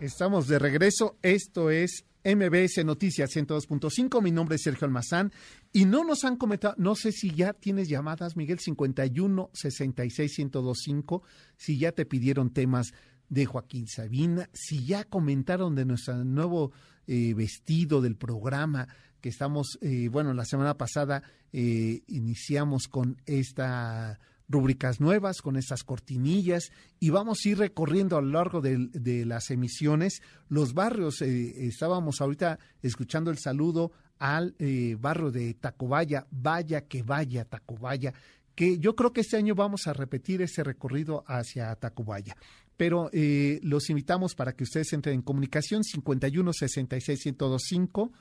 Estamos 0.01 0.49
de 0.49 0.59
regreso. 0.59 1.17
Esto 1.21 1.69
es 1.69 2.03
MBS 2.25 2.83
Noticias 2.83 3.33
102.5. 3.33 4.21
Mi 4.21 4.31
nombre 4.31 4.57
es 4.57 4.63
Sergio 4.63 4.85
Almazán 4.85 5.31
y 5.71 5.85
no 5.85 6.03
nos 6.03 6.25
han 6.25 6.35
comentado, 6.35 6.75
no 6.77 6.95
sé 6.95 7.13
si 7.13 7.33
ya 7.33 7.53
tienes 7.53 7.87
llamadas, 7.87 8.35
Miguel, 8.35 8.59
51 8.59 9.51
66 9.53 10.39
1025, 10.39 11.23
si 11.55 11.79
ya 11.79 11.93
te 11.93 12.05
pidieron 12.05 12.51
temas 12.51 12.91
de 13.29 13.45
Joaquín 13.45 13.87
Sabina, 13.87 14.49
si 14.53 14.85
ya 14.85 15.03
comentaron 15.03 15.75
de 15.75 15.85
nuestro 15.85 16.23
nuevo 16.23 16.71
eh, 17.07 17.33
vestido 17.33 18.01
del 18.01 18.15
programa 18.15 18.87
que 19.21 19.29
estamos, 19.29 19.77
eh, 19.81 20.09
bueno, 20.09 20.33
la 20.33 20.45
semana 20.45 20.77
pasada 20.77 21.23
eh, 21.51 22.01
iniciamos 22.07 22.87
con 22.87 23.21
estas 23.25 24.19
rúbricas 24.49 25.01
nuevas, 25.01 25.41
con 25.41 25.57
estas 25.57 25.83
cortinillas 25.83 26.71
y 26.99 27.09
vamos 27.09 27.39
a 27.43 27.49
ir 27.49 27.57
recorriendo 27.57 28.17
a 28.17 28.21
lo 28.21 28.31
largo 28.31 28.61
de, 28.61 29.25
las 29.25 29.49
emisiones 29.51 30.21
los 30.47 30.73
barrios. 30.73 31.21
estábamos 31.21 32.21
ahorita 32.21 32.57
escuchando 32.81 33.29
el 33.29 33.39
saludo 33.39 33.91
al 34.19 34.55
barrio 34.99 35.31
de 35.31 35.53
Tacobaya, 35.53 36.27
vaya 36.31 36.87
que 36.87 37.03
vaya 37.03 37.43
Tacobaya, 37.43 38.13
que 38.55 38.79
yo 38.79 38.95
creo 38.95 39.11
que 39.13 39.21
este 39.21 39.37
año 39.37 39.53
vamos 39.53 39.85
a 39.85 39.93
repetir 39.93 40.41
ese 40.41 40.63
recorrido 40.63 41.23
hacia 41.27 41.75
Tacubaya. 41.75 42.35
Pero 42.77 43.09
eh, 43.11 43.59
los 43.63 43.89
invitamos 43.89 44.35
para 44.35 44.53
que 44.53 44.63
ustedes 44.63 44.93
entren 44.93 45.15
en 45.15 45.21
comunicación 45.21 45.83
51 45.83 46.53
66 46.53 47.25
1025 47.25 48.11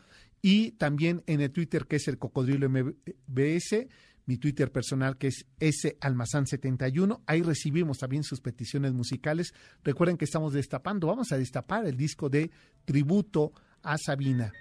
y 0.42 0.72
también 0.72 1.22
en 1.26 1.40
el 1.40 1.50
Twitter 1.50 1.86
que 1.86 1.96
es 1.96 2.08
el 2.08 2.18
Cocodrilo 2.18 2.68
MBS, 2.68 3.86
mi 4.26 4.38
Twitter 4.38 4.72
personal 4.72 5.16
que 5.18 5.28
es 5.28 5.44
salmazán71. 5.60 7.20
Ahí 7.26 7.42
recibimos 7.42 7.98
también 7.98 8.24
sus 8.24 8.40
peticiones 8.40 8.92
musicales. 8.92 9.54
Recuerden 9.84 10.16
que 10.16 10.24
estamos 10.24 10.52
destapando, 10.52 11.06
vamos 11.06 11.32
a 11.32 11.38
destapar 11.38 11.86
el 11.86 11.96
disco 11.96 12.28
de 12.28 12.50
tributo 12.84 13.52
a 13.82 13.96
Sabina. 13.98 14.52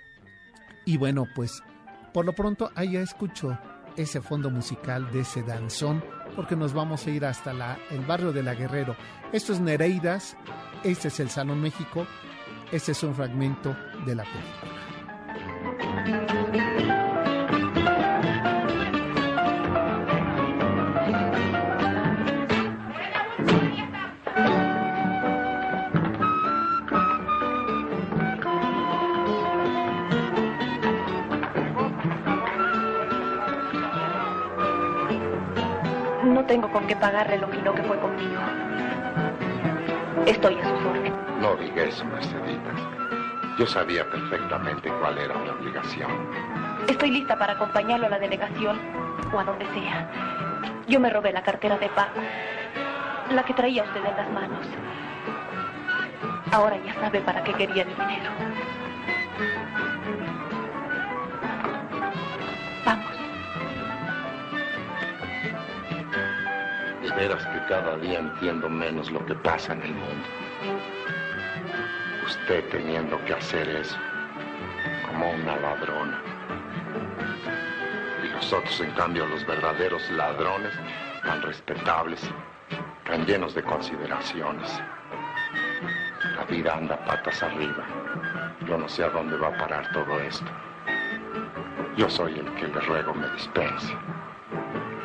Y 0.86 0.98
bueno, 0.98 1.26
pues 1.36 1.64
por 2.14 2.26
lo 2.26 2.34
pronto 2.34 2.72
ahí 2.76 2.94
ya 2.94 3.02
escucho 3.02 3.58
ese 3.98 4.22
fondo 4.22 4.50
musical 4.50 5.12
de 5.12 5.22
ese 5.22 5.42
danzón, 5.42 6.04
porque 6.36 6.56
nos 6.56 6.74
vamos 6.74 7.06
a 7.08 7.12
ir 7.12 7.26
hasta 7.26 7.52
el 7.90 8.06
barrio 8.06 8.32
de 8.32 8.44
La 8.44 8.54
Guerrero. 8.54 8.96
Esto 9.32 9.54
es 9.54 9.60
Nereidas, 9.60 10.36
este 10.84 11.08
es 11.08 11.20
el 11.20 11.30
Salón 11.30 11.62
México, 11.62 12.06
este 12.72 12.92
es 12.92 13.04
un 13.04 13.16
fragmento 13.16 13.76
de 14.06 14.16
la 14.16 14.24
película. 14.24 14.76
Tengo 36.48 36.70
con 36.72 36.86
qué 36.88 36.96
pagarle 36.96 37.38
lo 37.38 37.48
fino 37.48 37.74
que 37.74 37.84
fue 37.84 38.00
conmigo. 38.00 38.42
Estoy 40.26 40.56
a 40.60 40.64
sus 40.64 40.86
órdenes. 40.86 41.14
No 41.40 41.56
diga 41.56 41.84
eso, 41.84 42.06
Merceditas. 42.06 42.82
Yo 43.58 43.66
sabía 43.66 44.10
perfectamente 44.10 44.90
cuál 45.00 45.18
era 45.18 45.36
mi 45.36 45.50
obligación. 45.50 46.12
Estoy 46.88 47.12
lista 47.12 47.38
para 47.38 47.54
acompañarlo 47.54 48.08
a 48.08 48.10
la 48.10 48.20
delegación 48.20 48.80
o 49.34 49.40
a 49.40 49.44
donde 49.44 49.66
sea. 49.74 50.10
Yo 50.88 51.00
me 51.00 51.10
robé 51.10 51.32
la 51.32 51.42
cartera 51.42 51.78
de 51.78 51.90
Paco, 51.90 52.20
la 53.32 53.44
que 53.44 53.54
traía 53.54 53.84
usted 53.84 54.06
en 54.06 54.18
las 54.18 54.30
manos. 54.32 54.68
Ahora 56.52 56.78
ya 56.86 56.94
sabe 56.96 57.22
para 57.22 57.44
qué 57.44 57.54
quería 57.54 57.84
el 57.84 57.90
dinero. 57.90 58.30
Veras 67.16 67.46
que 67.46 67.60
cada 67.68 67.98
día 67.98 68.20
entiendo 68.20 68.70
menos 68.70 69.10
lo 69.10 69.26
que 69.26 69.36
pasa 69.36 69.74
en 69.74 69.82
el 69.84 69.94
mundo. 69.94 70.28
Usted 72.26 72.64
teniendo 72.70 73.24
que 73.26 73.34
hacer 73.34 73.70
eso, 73.70 73.98
como 75.08 75.32
una 75.32 75.56
ladrona. 75.56 76.22
Y 78.24 78.28
los 78.28 78.52
otros, 78.52 78.82
en 78.82 78.92
cambio, 78.92 79.26
los 79.28 79.46
verdaderos 79.46 80.10
ladrones, 80.12 80.74
tan 81.24 81.42
respetables, 81.42 82.22
tan 83.06 83.26
llenos 83.26 83.56
de 83.56 83.64
consideraciones. 83.64 84.82
La 86.36 86.44
vida 86.46 86.76
anda 86.76 86.98
patas 87.06 87.42
arriba. 87.44 87.86
Yo 88.68 88.78
no 88.78 88.90
sé 88.90 89.04
a 89.04 89.10
dónde 89.10 89.38
va 89.38 89.48
a 89.48 89.58
parar 89.58 89.90
todo 89.94 90.20
esto. 90.20 90.52
Yo 91.96 92.10
soy 92.10 92.40
el 92.40 92.54
que 92.56 92.68
le 92.68 92.82
ruego 92.82 93.14
me 93.14 93.30
dispense. 93.30 93.96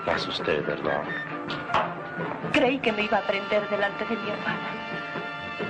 La 0.07 0.14
usted, 0.17 0.67
¿verdad? 0.67 1.05
Creí 2.52 2.78
que 2.80 2.90
me 2.92 3.02
iba 3.02 3.19
a 3.19 3.23
prender 3.23 3.69
delante 3.71 4.04
de 4.04 4.16
mi 4.16 4.30
hermana. 4.30 4.69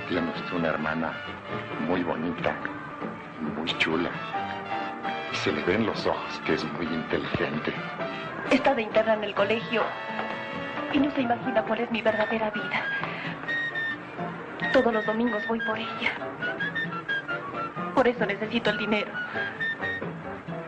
Tiene 0.09 0.31
usted 0.31 0.53
una 0.55 0.69
hermana 0.69 1.13
muy 1.87 2.03
bonita, 2.03 2.55
muy 3.55 3.67
chula. 3.79 4.11
Y 5.31 5.37
se 5.37 5.53
le 5.53 5.63
ven 5.65 5.85
los 5.85 6.07
ojos 6.07 6.41
que 6.47 6.55
es 6.55 6.65
muy 6.73 6.87
inteligente. 6.87 7.73
Está 8.51 8.75
de 8.75 8.83
interna 8.83 9.15
en 9.15 9.25
el 9.25 9.35
colegio 9.35 9.83
y 10.93 10.99
no 10.99 11.11
se 11.11 11.21
imagina 11.21 11.63
cuál 11.63 11.81
es 11.81 11.91
mi 11.91 12.01
verdadera 12.01 12.51
vida. 12.51 12.83
Todos 14.73 14.93
los 14.93 15.05
domingos 15.05 15.47
voy 15.49 15.61
por 15.61 15.79
ella. 15.79 16.13
Por 17.95 18.09
eso 18.09 18.25
necesito 18.25 18.71
el 18.71 18.79
dinero. 18.79 19.13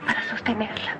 Para 0.06 0.22
sostenerla. 0.24 0.96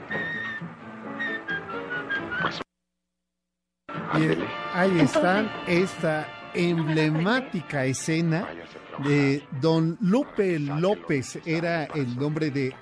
Ahí 4.75 5.01
está 5.01 5.65
esta 5.67 6.51
emblemática 6.55 7.85
escena 7.87 8.47
de 9.05 9.43
don 9.61 9.97
Lupe 10.01 10.59
López, 10.59 11.39
era 11.47 11.85
el 11.85 12.17
nombre 12.17 12.51
de 12.51 12.75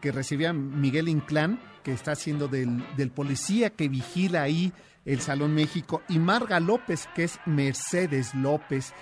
que 0.00 0.12
recibía 0.12 0.52
Miguel 0.52 1.08
Inclán, 1.08 1.60
que 1.82 1.92
está 1.92 2.12
haciendo 2.12 2.48
del, 2.48 2.84
del 2.96 3.10
policía 3.10 3.70
que 3.70 3.88
vigila 3.88 4.42
ahí 4.42 4.72
el 5.04 5.20
Salón 5.20 5.54
México, 5.54 6.02
y 6.08 6.18
Marga 6.18 6.60
López, 6.60 7.08
que 7.14 7.24
es 7.24 7.40
Mercedes 7.46 8.34
López, 8.34 8.92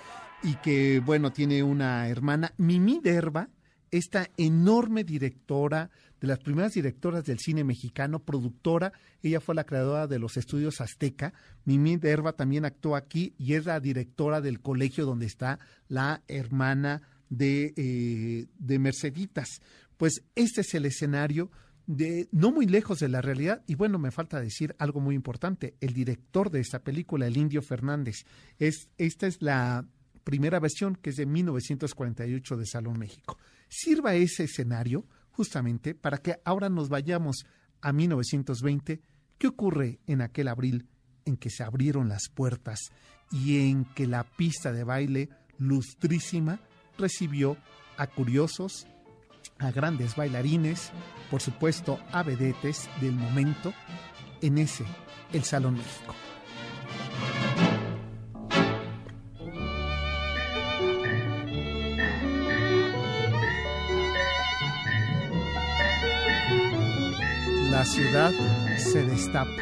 y 0.41 0.55
que, 0.55 1.01
bueno, 1.03 1.31
tiene 1.31 1.63
una 1.63 2.07
hermana, 2.07 2.53
Mimi 2.57 2.99
Derba, 3.03 3.49
esta 3.91 4.29
enorme 4.37 5.03
directora, 5.03 5.89
de 6.21 6.27
las 6.27 6.39
primeras 6.39 6.73
directoras 6.73 7.23
del 7.25 7.39
cine 7.39 7.63
mexicano, 7.63 8.19
productora, 8.19 8.93
ella 9.21 9.39
fue 9.39 9.55
la 9.55 9.65
creadora 9.65 10.07
de 10.07 10.19
los 10.19 10.37
estudios 10.37 10.81
Azteca, 10.81 11.33
Mimi 11.65 11.97
Derba 11.97 12.33
también 12.33 12.65
actuó 12.65 12.95
aquí 12.95 13.33
y 13.37 13.53
es 13.53 13.65
la 13.65 13.79
directora 13.79 14.41
del 14.41 14.61
colegio 14.61 15.05
donde 15.05 15.25
está 15.25 15.59
la 15.87 16.23
hermana 16.27 17.01
de, 17.29 17.73
eh, 17.75 18.47
de 18.57 18.79
Merceditas. 18.79 19.61
Pues 19.97 20.23
este 20.35 20.61
es 20.61 20.73
el 20.73 20.85
escenario 20.85 21.51
de 21.87 22.27
no 22.31 22.51
muy 22.51 22.67
lejos 22.67 22.99
de 22.99 23.09
la 23.09 23.21
realidad. 23.21 23.63
Y 23.65 23.75
bueno, 23.75 23.97
me 23.97 24.11
falta 24.11 24.39
decir 24.39 24.75
algo 24.77 24.99
muy 24.99 25.15
importante, 25.15 25.75
el 25.81 25.93
director 25.93 26.51
de 26.51 26.59
esta 26.59 26.79
película, 26.79 27.25
el 27.25 27.37
Indio 27.37 27.61
Fernández, 27.61 28.25
es 28.59 28.89
esta 28.97 29.25
es 29.25 29.41
la 29.41 29.87
primera 30.23 30.59
versión 30.59 30.95
que 30.95 31.11
es 31.11 31.15
de 31.15 31.25
1948 31.25 32.57
de 32.57 32.65
Salón 32.65 32.99
México. 32.99 33.37
Sirva 33.69 34.13
ese 34.15 34.43
escenario 34.43 35.05
justamente 35.37 35.93
para 35.93 36.17
que 36.17 36.41
ahora 36.43 36.67
nos 36.67 36.89
vayamos 36.89 37.45
a 37.81 37.93
1920. 37.93 39.01
¿Qué 39.37 39.47
ocurre 39.47 39.99
en 40.07 40.21
aquel 40.21 40.47
abril 40.47 40.87
en 41.25 41.37
que 41.37 41.51
se 41.51 41.63
abrieron 41.63 42.09
las 42.09 42.27
puertas 42.33 42.79
y 43.31 43.69
en 43.69 43.85
que 43.85 44.07
la 44.07 44.23
pista 44.23 44.71
de 44.71 44.83
baile 44.83 45.29
lustrísima 45.59 46.59
recibió 46.97 47.55
a 47.97 48.07
curiosos, 48.07 48.87
a 49.59 49.69
grandes 49.69 50.15
bailarines, 50.15 50.91
por 51.29 51.41
supuesto 51.41 51.99
a 52.11 52.23
vedetes 52.23 52.89
del 52.99 53.13
momento, 53.13 53.73
en 54.41 54.57
ese, 54.57 54.85
el 55.33 55.43
Salón 55.43 55.75
México? 55.75 56.15
La 67.77 67.85
ciudad 67.85 68.31
se 68.79 69.03
destapa. 69.03 69.61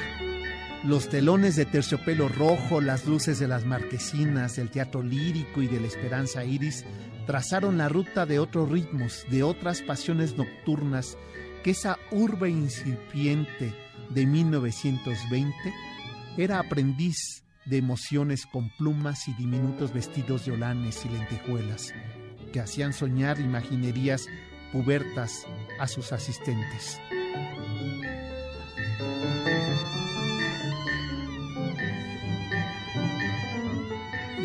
Los 0.86 1.10
telones 1.10 1.58
de 1.58 1.66
terciopelo 1.66 2.30
rojo, 2.30 2.80
las 2.80 3.06
luces 3.06 3.40
de 3.40 3.48
las 3.50 3.66
marquesinas, 3.66 4.56
del 4.56 4.70
teatro 4.70 5.04
lírico 5.04 5.62
y 5.62 5.68
de 5.68 5.82
la 5.82 5.88
esperanza 5.88 6.46
iris 6.46 6.86
trazaron 7.28 7.78
la 7.78 7.90
ruta 7.90 8.26
de 8.26 8.40
otros 8.40 8.70
ritmos, 8.70 9.26
de 9.30 9.44
otras 9.44 9.82
pasiones 9.82 10.38
nocturnas 10.38 11.18
que 11.62 11.72
esa 11.72 12.00
urbe 12.10 12.50
incipiente 12.50 13.74
de 14.12 14.26
1920 14.26 15.54
era 16.38 16.60
aprendiz 16.60 17.44
de 17.66 17.80
emociones 17.80 18.46
con 18.46 18.70
plumas 18.78 19.28
y 19.28 19.34
diminutos 19.34 19.92
vestidos 19.92 20.46
de 20.46 20.54
olanes 20.54 21.04
y 21.04 21.10
lentejuelas 21.10 21.94
que 22.54 22.62
hacían 22.62 22.94
soñar 22.94 23.42
imaginerías 23.42 24.26
pubertas 24.72 25.46
a 25.82 25.88
sus 25.90 26.14
asistentes. 26.14 27.02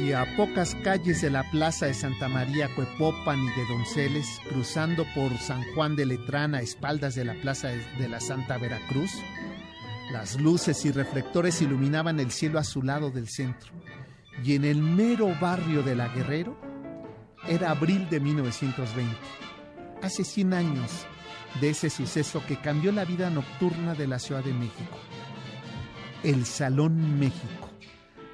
Y 0.00 0.12
a 0.12 0.24
pocas 0.36 0.74
calles 0.76 1.20
de 1.20 1.30
la 1.30 1.48
plaza 1.50 1.86
de 1.86 1.94
Santa 1.94 2.28
María 2.28 2.74
Cuepopan 2.74 3.38
y 3.38 3.50
de 3.50 3.66
Donceles, 3.68 4.26
cruzando 4.48 5.04
por 5.14 5.36
San 5.36 5.62
Juan 5.74 5.94
de 5.94 6.06
Letrán 6.06 6.54
a 6.54 6.60
espaldas 6.62 7.14
de 7.14 7.26
la 7.26 7.34
plaza 7.34 7.68
de 7.68 8.08
la 8.08 8.18
Santa 8.18 8.56
Veracruz, 8.56 9.10
las 10.10 10.40
luces 10.40 10.84
y 10.86 10.90
reflectores 10.90 11.60
iluminaban 11.60 12.18
el 12.18 12.30
cielo 12.30 12.58
azulado 12.58 13.10
del 13.10 13.28
centro. 13.28 13.72
Y 14.42 14.54
en 14.54 14.64
el 14.64 14.78
mero 14.78 15.34
barrio 15.38 15.82
de 15.82 15.94
La 15.94 16.08
Guerrero, 16.08 16.56
era 17.46 17.70
abril 17.70 18.08
de 18.08 18.20
1920, 18.20 19.16
hace 20.02 20.24
100 20.24 20.54
años 20.54 21.06
de 21.60 21.70
ese 21.70 21.90
suceso 21.90 22.42
que 22.46 22.56
cambió 22.60 22.92
la 22.92 23.04
vida 23.04 23.30
nocturna 23.30 23.94
de 23.94 24.06
la 24.06 24.18
Ciudad 24.18 24.44
de 24.44 24.52
México. 24.52 24.98
el 26.22 26.44
Salón 26.44 27.18
México, 27.18 27.69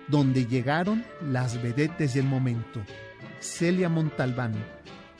donde 0.08 0.46
llegaron 0.46 1.04
las 1.20 1.62
vedetes 1.62 2.14
del 2.14 2.24
momento. 2.24 2.80
Celia 3.40 3.88
Montalbán, 3.88 4.54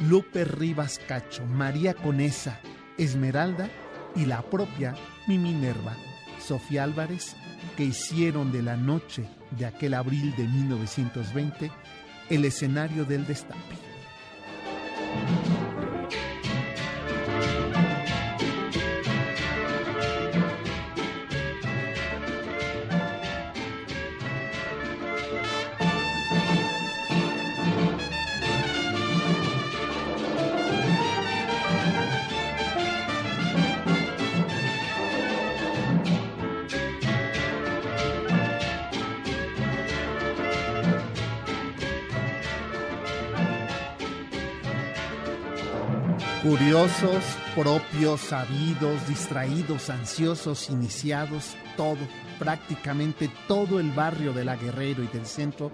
Lupe 0.00 0.44
Rivas 0.44 1.00
Cacho, 1.06 1.44
María 1.46 1.94
Conesa, 1.94 2.60
Esmeralda 2.98 3.68
y 4.14 4.26
la 4.26 4.42
propia 4.42 4.94
mi 5.26 5.38
Minerva, 5.38 5.96
Sofía 6.38 6.84
Álvarez, 6.84 7.36
que 7.76 7.84
hicieron 7.84 8.52
de 8.52 8.62
la 8.62 8.76
noche 8.76 9.28
de 9.50 9.66
aquel 9.66 9.94
abril 9.94 10.34
de 10.36 10.44
1920 10.44 11.70
el 12.30 12.44
escenario 12.44 13.04
del 13.04 13.26
destape. 13.26 13.76
Curiosos, 46.58 47.22
propios, 47.54 48.18
sabidos, 48.22 49.06
distraídos, 49.06 49.90
ansiosos, 49.90 50.70
iniciados, 50.70 51.54
todo, 51.76 51.98
prácticamente 52.38 53.30
todo 53.46 53.78
el 53.78 53.90
barrio 53.90 54.32
de 54.32 54.46
la 54.46 54.56
Guerrero 54.56 55.04
y 55.04 55.06
del 55.08 55.26
centro 55.26 55.70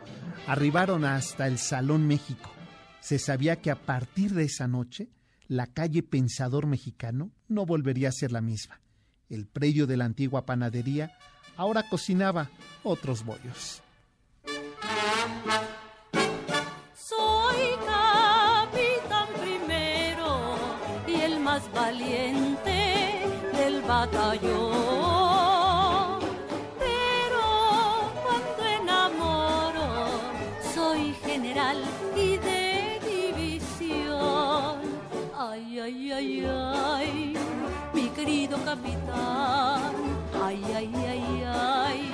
arribaron 0.48 1.04
hasta 1.04 1.46
el 1.46 1.58
Salón 1.58 2.08
México. 2.08 2.50
Se 2.98 3.20
sabía 3.20 3.60
que 3.60 3.70
a 3.70 3.76
partir 3.76 4.32
de 4.32 4.42
esa 4.42 4.66
noche, 4.66 5.08
la 5.46 5.68
calle 5.68 6.02
Pensador 6.02 6.66
Mexicano 6.66 7.30
no 7.46 7.64
volvería 7.64 8.08
a 8.08 8.12
ser 8.12 8.32
la 8.32 8.40
misma. 8.40 8.80
El 9.28 9.46
predio 9.46 9.86
de 9.86 9.96
la 9.96 10.06
antigua 10.06 10.44
panadería 10.46 11.16
ahora 11.56 11.88
cocinaba 11.88 12.50
otros 12.82 13.24
bollos. 13.24 13.84
Valiente 21.72 22.80
del 23.56 23.82
batallón. 23.82 24.60
Pero 26.78 27.42
cuando 28.22 28.60
enamoro, 28.80 29.88
soy 30.74 31.14
general 31.24 31.78
y 32.16 32.36
de 32.38 33.00
división. 33.06 34.80
Ay, 35.36 35.80
ay, 35.80 36.12
ay, 36.12 36.46
ay, 36.46 37.34
mi 37.92 38.08
querido 38.08 38.56
capitán. 38.64 39.92
Ay, 40.44 40.62
ay, 40.74 40.90
ay, 40.94 41.44
ay, 41.46 42.12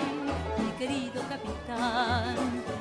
mi 0.59 0.71
querido 0.79 1.21
capitán. 1.29 2.37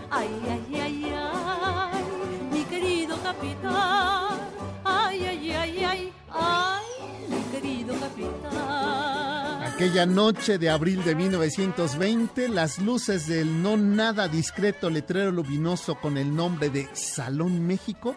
Ay, 0.09 0.29
ay, 0.49 0.81
ay, 0.81 1.13
ay, 1.15 2.03
mi 2.51 2.63
querido 2.63 3.15
capitán. 3.23 4.37
Ay, 4.83 5.25
ay, 5.25 5.51
ay, 5.51 5.85
ay. 5.85 6.16
Ay, 6.39 6.85
mi 7.29 7.41
querido 7.51 7.95
capitán. 7.99 9.63
Aquella 9.63 10.05
noche 10.05 10.57
de 10.57 10.69
abril 10.69 11.03
de 11.03 11.13
1920, 11.13 12.49
las 12.49 12.79
luces 12.79 13.27
del 13.27 13.61
no 13.61 13.77
nada 13.77 14.27
discreto 14.27 14.89
letrero 14.89 15.31
luminoso 15.31 15.95
con 15.95 16.17
el 16.17 16.35
nombre 16.35 16.69
de 16.69 16.87
Salón 16.93 17.67
México 17.67 18.15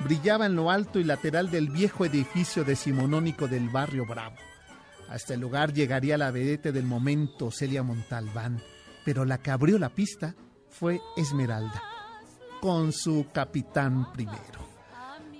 brillaban 0.00 0.50
en 0.50 0.56
lo 0.56 0.70
alto 0.70 0.98
y 0.98 1.04
lateral 1.04 1.50
del 1.50 1.70
viejo 1.70 2.04
edificio 2.04 2.64
decimonónico 2.64 3.48
del 3.48 3.68
barrio 3.68 4.06
Bravo. 4.06 4.36
Hasta 5.08 5.34
el 5.34 5.40
lugar 5.40 5.72
llegaría 5.72 6.18
la 6.18 6.30
vedete 6.30 6.72
del 6.72 6.84
momento, 6.84 7.50
Celia 7.50 7.82
Montalbán, 7.82 8.62
pero 9.04 9.24
la 9.24 9.38
que 9.38 9.50
abrió 9.50 9.78
la 9.78 9.88
pista 9.88 10.34
fue 10.68 11.00
Esmeralda, 11.16 11.82
con 12.60 12.92
su 12.92 13.26
capitán 13.32 14.12
primero. 14.12 14.67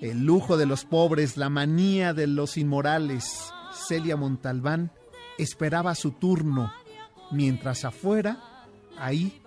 El 0.00 0.24
lujo 0.24 0.56
de 0.56 0.66
los 0.66 0.84
pobres, 0.84 1.36
la 1.36 1.48
manía 1.48 2.14
de 2.14 2.26
los 2.26 2.56
inmorales. 2.56 3.52
Celia 3.72 4.16
Montalbán 4.16 4.92
esperaba 5.38 5.94
su 5.94 6.12
turno, 6.12 6.72
mientras 7.30 7.84
afuera, 7.84 8.66
ahí, 8.96 9.42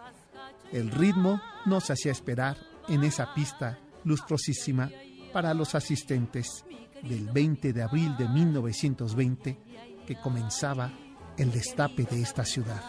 el 0.71 0.91
ritmo 0.91 1.41
no 1.65 1.79
se 1.79 1.93
hacía 1.93 2.11
esperar 2.11 2.57
en 2.87 3.03
esa 3.03 3.33
pista 3.33 3.79
lustrosísima 4.03 4.89
para 5.31 5.53
los 5.53 5.75
asistentes 5.75 6.65
del 7.03 7.29
20 7.29 7.73
de 7.73 7.83
abril 7.83 8.15
de 8.17 8.27
1920 8.27 9.59
que 10.05 10.15
comenzaba 10.15 10.91
el 11.37 11.51
destape 11.51 12.03
de 12.03 12.21
esta 12.21 12.45
ciudad, 12.45 12.81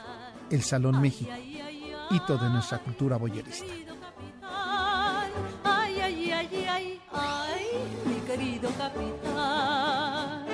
el 0.50 0.62
Salón 0.62 1.00
México, 1.00 1.32
hito 2.10 2.38
de 2.38 2.50
nuestra 2.50 2.78
cultura 2.78 3.16
boyerista. 3.16 3.91
Querido 8.62 8.78
capitán. 8.78 10.46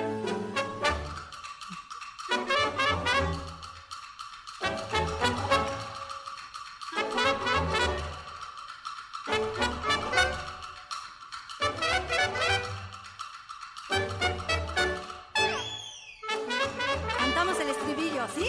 Cantamos 17.17 17.59
el 17.59 17.69
estribillo, 17.69 18.27
¿sí? 18.35 18.45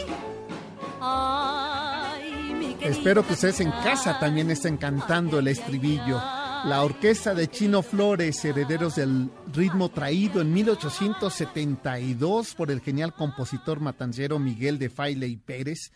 Ay, 1.00 2.54
mi 2.54 2.74
querido 2.74 2.90
Espero 2.90 3.26
que 3.26 3.34
ustedes 3.34 3.60
en 3.60 3.70
casa 3.70 4.18
también 4.18 4.50
estén 4.50 4.76
cantando 4.78 5.38
el 5.38 5.48
estribillo. 5.48 6.39
La 6.64 6.82
orquesta 6.82 7.34
de 7.34 7.48
Chino 7.48 7.82
Flores, 7.82 8.44
herederos 8.44 8.96
del 8.96 9.30
ritmo 9.50 9.88
traído 9.88 10.42
en 10.42 10.52
1872 10.52 12.54
por 12.54 12.70
el 12.70 12.82
genial 12.82 13.14
compositor 13.14 13.80
matancero 13.80 14.38
Miguel 14.38 14.78
de 14.78 14.90
Faile 14.90 15.26
y 15.26 15.38
Pérez, 15.38 15.90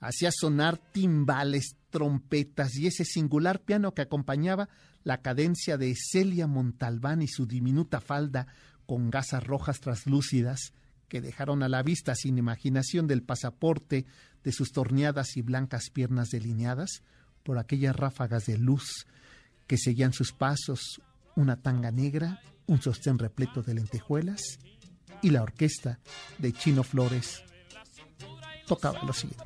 hacía 0.00 0.30
sonar 0.32 0.76
timbales, 0.76 1.76
trompetas 1.90 2.76
y 2.76 2.88
ese 2.88 3.04
singular 3.04 3.60
piano 3.60 3.94
que 3.94 4.02
acompañaba 4.02 4.68
la 5.04 5.22
cadencia 5.22 5.78
de 5.78 5.94
Celia 5.94 6.48
Montalbán 6.48 7.22
y 7.22 7.28
su 7.28 7.46
diminuta 7.46 8.00
falda 8.00 8.48
con 8.86 9.10
gasas 9.10 9.44
rojas 9.44 9.78
traslúcidas 9.78 10.72
que 11.08 11.20
dejaron 11.20 11.62
a 11.62 11.68
la 11.68 11.84
vista 11.84 12.16
sin 12.16 12.38
imaginación 12.38 13.06
del 13.06 13.22
pasaporte 13.22 14.04
de 14.42 14.52
sus 14.52 14.72
torneadas 14.72 15.36
y 15.36 15.42
blancas 15.42 15.90
piernas 15.90 16.30
delineadas 16.30 17.04
por 17.44 17.56
aquellas 17.56 17.94
ráfagas 17.94 18.46
de 18.46 18.58
luz 18.58 19.06
que 19.68 19.76
seguían 19.76 20.12
sus 20.12 20.32
pasos, 20.32 21.00
una 21.36 21.60
tanga 21.60 21.92
negra, 21.92 22.40
un 22.66 22.82
sostén 22.82 23.18
repleto 23.18 23.62
de 23.62 23.74
lentejuelas 23.74 24.58
y 25.22 25.30
la 25.30 25.42
orquesta 25.42 26.00
de 26.38 26.52
Chino 26.52 26.82
Flores 26.82 27.44
tocaba 28.66 29.02
lo 29.02 29.12
siguiente. 29.12 29.44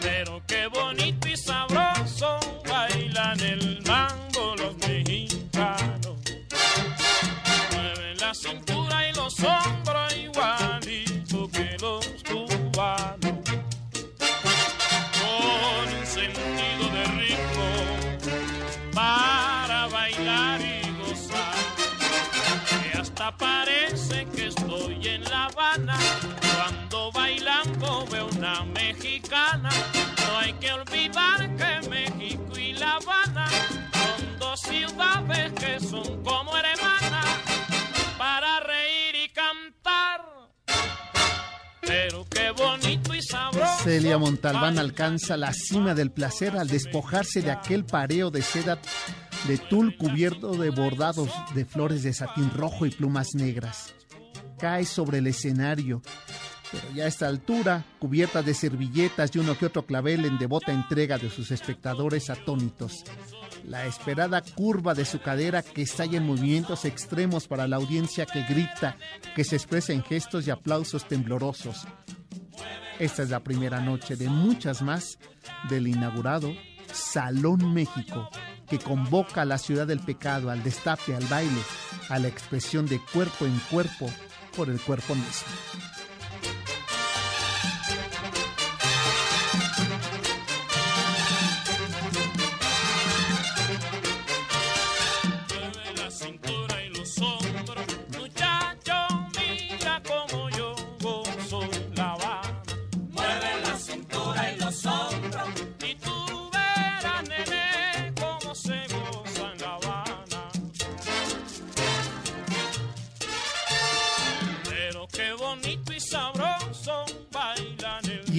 Pero 0.00 0.42
qué 0.46 0.66
bonito 0.66 1.28
y 1.28 1.36
sabroso 1.36 2.38
bailan 2.68 3.40
el 3.40 3.82
mambo 3.86 4.56
los 4.56 4.76
mexicanos. 4.78 6.16
Mueven 7.72 8.18
la 8.18 8.34
cintura 8.34 9.08
y 9.08 9.14
los 9.14 9.38
hombros 9.40 9.81
una 28.42 28.64
mexicana. 28.64 29.68
No 30.18 30.38
hay 30.38 30.52
que 30.54 30.72
olvidar 30.72 31.56
que 31.56 31.88
México 31.88 32.58
y 32.58 32.72
La 32.72 32.94
Habana 32.96 33.46
son 33.92 34.38
dos 34.40 34.60
ciudades 34.60 35.52
que 35.52 35.78
son 35.78 36.24
como 36.24 36.56
hermanas 36.56 37.26
para 38.18 38.60
reír 38.60 39.14
y 39.24 39.28
cantar. 39.28 40.22
Pero 41.82 42.26
qué 42.28 42.50
bonito 42.50 43.14
y 43.14 43.22
sabroso. 43.22 43.84
Celia 43.84 44.18
Montalbán 44.18 44.78
alcanza 44.78 45.36
la 45.36 45.52
cima 45.52 45.94
del 45.94 46.10
placer 46.10 46.56
al 46.56 46.66
despojarse 46.66 47.42
de 47.42 47.52
aquel 47.52 47.84
pareo 47.84 48.32
de 48.32 48.42
seda 48.42 48.78
de 49.46 49.58
tul 49.58 49.96
cubierto 49.96 50.56
de 50.56 50.70
bordados 50.70 51.30
de 51.54 51.64
flores 51.64 52.02
de 52.02 52.12
satín 52.12 52.50
rojo 52.50 52.86
y 52.86 52.90
plumas 52.90 53.34
negras. 53.34 53.94
cae 54.58 54.84
sobre 54.84 55.18
el 55.18 55.26
escenario. 55.28 56.02
Pero 56.72 56.90
ya 56.94 57.04
a 57.04 57.08
esta 57.08 57.28
altura, 57.28 57.84
cubierta 57.98 58.42
de 58.42 58.54
servilletas 58.54 59.30
y 59.34 59.38
uno 59.38 59.56
que 59.58 59.66
otro 59.66 59.84
clavel 59.84 60.24
en 60.24 60.38
devota 60.38 60.72
entrega 60.72 61.18
de 61.18 61.28
sus 61.28 61.50
espectadores 61.50 62.30
atónitos. 62.30 63.04
La 63.68 63.86
esperada 63.86 64.42
curva 64.42 64.94
de 64.94 65.04
su 65.04 65.20
cadera 65.20 65.62
que 65.62 65.82
estalla 65.82 66.16
en 66.16 66.26
movimientos 66.26 66.86
extremos 66.86 67.46
para 67.46 67.68
la 67.68 67.76
audiencia 67.76 68.24
que 68.24 68.42
grita, 68.42 68.96
que 69.36 69.44
se 69.44 69.56
expresa 69.56 69.92
en 69.92 70.02
gestos 70.02 70.46
y 70.46 70.50
aplausos 70.50 71.06
temblorosos. 71.06 71.86
Esta 72.98 73.22
es 73.22 73.30
la 73.30 73.40
primera 73.40 73.80
noche 73.80 74.16
de 74.16 74.28
muchas 74.28 74.80
más 74.80 75.18
del 75.68 75.88
inaugurado 75.88 76.52
Salón 76.92 77.72
México, 77.72 78.28
que 78.68 78.78
convoca 78.78 79.42
a 79.42 79.46
la 79.46 79.58
ciudad 79.58 79.86
del 79.86 80.00
pecado 80.00 80.50
al 80.50 80.62
destape, 80.62 81.14
al 81.14 81.26
baile, 81.26 81.60
a 82.08 82.18
la 82.18 82.28
expresión 82.28 82.86
de 82.86 83.00
cuerpo 83.12 83.44
en 83.44 83.58
cuerpo 83.70 84.10
por 84.56 84.70
el 84.70 84.80
cuerpo 84.80 85.14
mismo. 85.14 85.91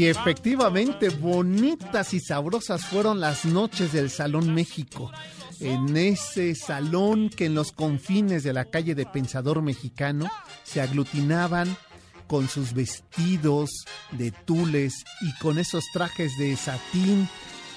Y 0.04 0.08
efectivamente, 0.08 1.08
bonitas 1.08 2.14
y 2.14 2.20
sabrosas 2.20 2.84
fueron 2.84 3.22
las 3.22 3.46
noches 3.46 3.94
del 3.94 4.10
Salón 4.10 4.54
México. 4.54 5.10
En 5.62 5.96
ese 5.96 6.56
salón 6.56 7.30
que 7.30 7.46
en 7.46 7.56
los 7.56 7.72
confines 7.72 8.44
de 8.44 8.52
la 8.52 8.66
calle 8.66 8.96
de 8.96 9.06
Pensador 9.06 9.62
Mexicano 9.62 10.26
se 10.64 10.82
aglutinaban 10.82 11.78
con 12.28 12.50
sus 12.50 12.74
vestidos 12.74 13.70
de 14.12 14.32
tules 14.32 15.06
y 15.22 15.32
con 15.42 15.58
esos 15.58 15.86
trajes 15.94 16.38
de 16.38 16.58
satín 16.58 17.30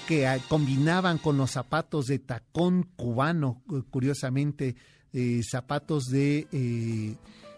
que 0.05 0.27
ah, 0.27 0.37
combinaban 0.49 1.19
con 1.19 1.37
los 1.37 1.51
zapatos 1.51 2.07
de 2.07 2.19
tacón 2.19 2.89
cubano, 2.97 3.61
cu- 3.67 3.85
curiosamente, 3.89 4.75
eh, 5.13 5.39
zapatos 5.49 6.07
de 6.07 6.45
eh, 6.51 7.15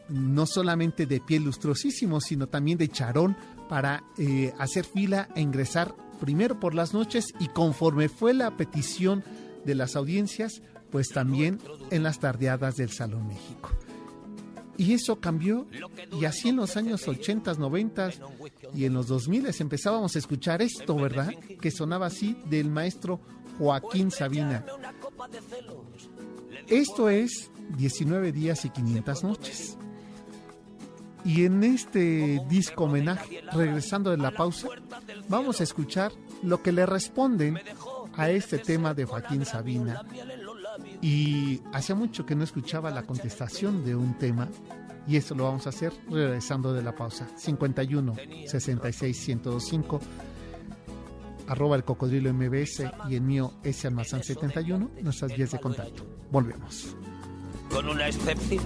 no 0.09 0.45
solamente 0.45 1.07
de 1.07 1.21
piel 1.21 1.43
lustrosísimo, 1.45 2.21
sino 2.21 2.45
también 2.45 2.77
de 2.77 2.87
charón 2.89 3.35
para 3.69 4.03
eh, 4.17 4.53
hacer 4.57 4.83
fila 4.83 5.29
e 5.35 5.41
ingresar 5.41 5.95
primero 6.19 6.59
por 6.59 6.75
las 6.75 6.93
noches 6.93 7.27
y 7.39 7.47
conforme 7.47 8.09
fue 8.09 8.33
la 8.33 8.57
petición 8.57 9.23
de 9.65 9.75
las 9.75 9.95
audiencias, 9.95 10.61
pues 10.91 11.09
también 11.09 11.59
en 11.91 12.03
las 12.03 12.19
tardeadas 12.19 12.75
del 12.75 12.89
Salón 12.89 13.27
México. 13.27 13.69
Y 14.75 14.93
eso 14.93 15.19
cambió 15.19 15.67
y 16.19 16.25
así 16.25 16.49
en 16.49 16.55
los 16.55 16.77
años 16.77 17.07
80, 17.07 17.53
90 17.53 18.11
y 18.73 18.85
en 18.85 18.93
los 18.93 19.07
2000 19.07 19.47
empezábamos 19.59 20.15
a 20.15 20.19
escuchar 20.19 20.61
esto, 20.61 20.95
¿verdad? 20.95 21.33
Que 21.61 21.69
sonaba 21.69 22.07
así 22.07 22.37
del 22.49 22.69
maestro 22.69 23.19
Joaquín 23.57 24.09
Sabina. 24.09 24.65
Esto 26.67 27.09
es 27.09 27.51
19 27.77 28.31
días 28.31 28.63
y 28.63 28.69
500 28.69 29.23
noches. 29.23 29.77
Y 31.25 31.45
en 31.45 31.63
este 31.63 32.41
disco 32.47 32.85
homenaje, 32.85 33.41
regresando 33.51 34.11
de 34.11 34.17
la 34.17 34.31
pausa, 34.31 34.67
vamos 35.27 35.59
a 35.59 35.63
escuchar 35.63 36.11
lo 36.43 36.61
que 36.61 36.71
le 36.71 36.85
responden 36.85 37.59
a 38.15 38.29
este 38.29 38.57
tema 38.59 38.93
de 38.93 39.05
Joaquín 39.05 39.45
Sabina. 39.45 40.03
Y 41.01 41.61
hacía 41.73 41.95
mucho 41.95 42.25
que 42.25 42.35
no 42.35 42.43
escuchaba 42.43 42.89
la 42.89 43.03
contestación 43.03 43.83
de 43.83 43.95
un 43.95 44.17
tema, 44.17 44.47
y 45.07 45.17
esto 45.17 45.35
lo 45.35 45.45
vamos 45.45 45.65
a 45.65 45.69
hacer 45.69 45.91
regresando 46.09 46.73
de 46.73 46.83
la 46.83 46.95
pausa. 46.95 47.27
51 47.35 48.15
66 48.45 49.27
1025 49.27 49.99
arroba 51.49 51.75
el 51.75 51.83
cocodrilo 51.83 52.31
mbs 52.31 52.83
y 53.09 53.15
el 53.15 53.21
mío 53.21 53.53
S 53.63 53.87
almazán 53.87 54.23
71, 54.23 54.91
nuestras 55.01 55.35
vías 55.35 55.51
de 55.51 55.59
contacto. 55.59 56.05
Volvemos. 56.31 56.95
con 57.71 57.89
una 57.89 58.07
excepción. 58.07 58.63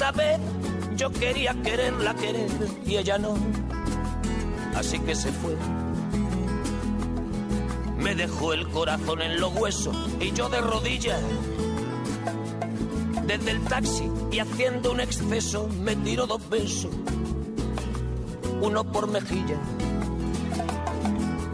Esta 0.00 0.12
vez 0.12 0.40
yo 0.96 1.12
quería 1.12 1.52
quererla 1.62 2.14
querer 2.14 2.48
y 2.86 2.96
ella 2.96 3.18
no. 3.18 3.34
Así 4.74 4.98
que 4.98 5.14
se 5.14 5.30
fue. 5.30 5.54
Me 7.98 8.14
dejó 8.14 8.54
el 8.54 8.66
corazón 8.70 9.20
en 9.20 9.38
los 9.38 9.54
huesos 9.54 9.94
y 10.18 10.32
yo 10.32 10.48
de 10.48 10.62
rodillas. 10.62 11.20
Desde 13.26 13.50
el 13.50 13.60
taxi 13.64 14.10
y 14.32 14.38
haciendo 14.38 14.92
un 14.92 15.00
exceso 15.00 15.68
me 15.68 15.94
tiró 15.96 16.26
dos 16.26 16.48
besos. 16.48 16.92
Uno 18.62 18.90
por 18.90 19.06
mejilla. 19.06 19.58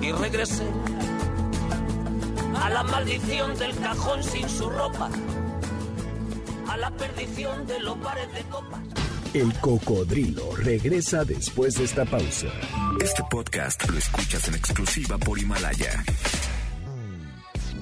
Y 0.01 0.13
regresé 0.13 0.69
a 2.63 2.71
la 2.71 2.85
maldición 2.85 3.59
del 3.59 3.77
cajón 3.81 4.23
sin 4.23 4.49
su 4.49 4.71
ropa, 4.71 5.11
a 6.77 6.79
la 6.79 6.91
perdición 6.91 7.67
de 7.67 7.81
los 7.81 7.99
bares 8.01 8.31
de 8.35 8.43
copas. 8.51 8.81
El 9.33 9.53
cocodrilo 9.61 10.55
regresa 10.57 11.25
después 11.25 11.75
de 11.79 11.85
esta 11.85 12.05
pausa. 12.05 12.49
Este 13.03 13.23
podcast 13.31 13.89
lo 13.89 13.97
escuchas 13.97 14.47
en 14.49 14.55
exclusiva 14.55 15.17
por 15.17 15.39
Himalaya. 15.39 16.05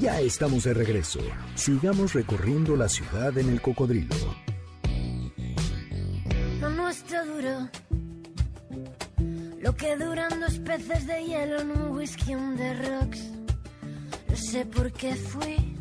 Ya 0.00 0.20
estamos 0.20 0.64
de 0.64 0.74
regreso. 0.74 1.18
Sigamos 1.56 2.12
recorriendo 2.12 2.76
la 2.76 2.88
ciudad 2.88 3.36
en 3.36 3.50
el 3.50 3.60
cocodrilo. 3.60 4.14
Lo 6.60 6.70
nuestro 6.70 7.24
duró 7.26 7.68
lo 9.60 9.74
que 9.74 9.96
duran 9.96 10.40
dos 10.40 10.58
peces 10.58 11.06
de 11.06 11.24
hielo 11.24 11.60
en 11.60 11.70
un 11.70 11.96
whisky 11.96 12.34
on 12.34 12.56
the 12.56 12.74
rocks. 12.74 13.20
No 14.28 14.36
sé 14.36 14.66
por 14.66 14.92
qué 14.92 15.14
fui 15.14 15.73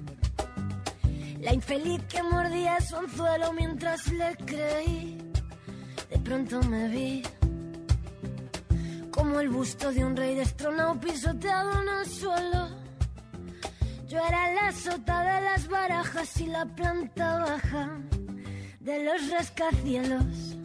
la 1.43 1.53
infeliz 1.53 2.01
que 2.05 2.23
mordía 2.23 2.79
su 2.79 2.95
anzuelo 2.95 3.51
mientras 3.53 4.07
le 4.11 4.35
creí. 4.45 5.17
De 6.09 6.17
pronto 6.19 6.61
me 6.63 6.87
vi 6.87 7.23
como 9.11 9.39
el 9.41 9.49
busto 9.49 9.91
de 9.91 10.05
un 10.05 10.15
rey 10.15 10.35
destronado 10.35 10.99
pisoteado 10.99 11.81
en 11.81 11.89
el 11.99 12.05
suelo. 12.05 12.69
Yo 14.07 14.19
era 14.19 14.53
la 14.53 14.71
sota 14.71 15.21
de 15.21 15.41
las 15.41 15.67
barajas 15.67 16.39
y 16.39 16.47
la 16.47 16.65
planta 16.65 17.39
baja 17.39 17.97
de 18.79 19.03
los 19.03 19.29
rascacielos. 19.29 20.57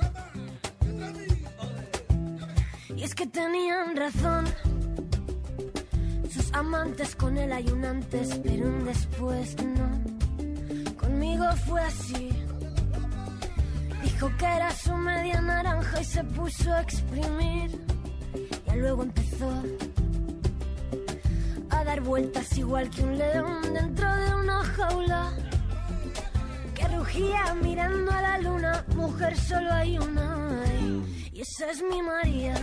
Y 2.94 3.02
es 3.02 3.14
que 3.14 3.26
tenían 3.26 3.96
razón 3.96 4.44
sus 6.30 6.52
amantes 6.52 7.16
con 7.16 7.36
él 7.36 7.52
hay 7.52 7.68
un 7.68 7.84
antes, 7.84 8.38
pero 8.44 8.66
un 8.66 8.84
después 8.84 9.56
no. 9.64 10.17
Conmigo 11.18 11.46
fue 11.66 11.80
así. 11.82 12.28
Dijo 14.04 14.30
que 14.38 14.46
era 14.46 14.70
su 14.70 14.94
media 14.94 15.40
naranja 15.40 16.00
y 16.00 16.04
se 16.04 16.22
puso 16.22 16.72
a 16.72 16.80
exprimir. 16.80 17.84
Ya 18.64 18.76
luego 18.76 19.02
empezó 19.02 19.50
a 21.70 21.82
dar 21.82 22.00
vueltas 22.02 22.56
igual 22.56 22.88
que 22.90 23.02
un 23.02 23.18
león 23.18 23.62
dentro 23.74 24.14
de 24.14 24.34
una 24.36 24.62
jaula. 24.62 25.32
Que 26.76 26.86
rugía 26.86 27.52
mirando 27.64 28.12
a 28.12 28.22
la 28.22 28.38
luna, 28.38 28.84
mujer 28.94 29.36
solo 29.36 29.72
hay 29.72 29.98
una. 29.98 30.62
Y 31.32 31.40
esa 31.40 31.68
es 31.72 31.82
mi 31.82 32.00
María. 32.00 32.54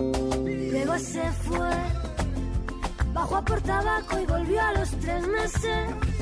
Luego 0.00 0.98
se 0.98 1.22
fue, 1.44 1.70
bajó 3.14 3.36
a 3.36 3.44
por 3.44 3.60
tabaco 3.60 4.18
y 4.18 4.26
volvió 4.26 4.60
a 4.60 4.72
los 4.72 4.90
tres 4.98 5.28
meses. 5.28 6.12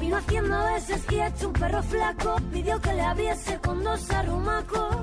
Vino 0.00 0.16
haciendo 0.16 0.64
veces 0.64 1.02
y 1.10 1.20
hecho 1.20 1.48
un 1.48 1.52
perro 1.52 1.82
flaco. 1.82 2.36
Pidió 2.50 2.80
que 2.80 2.94
le 2.94 3.02
abriese 3.02 3.58
con 3.60 3.84
dos 3.84 4.10
arrumacos. 4.10 4.96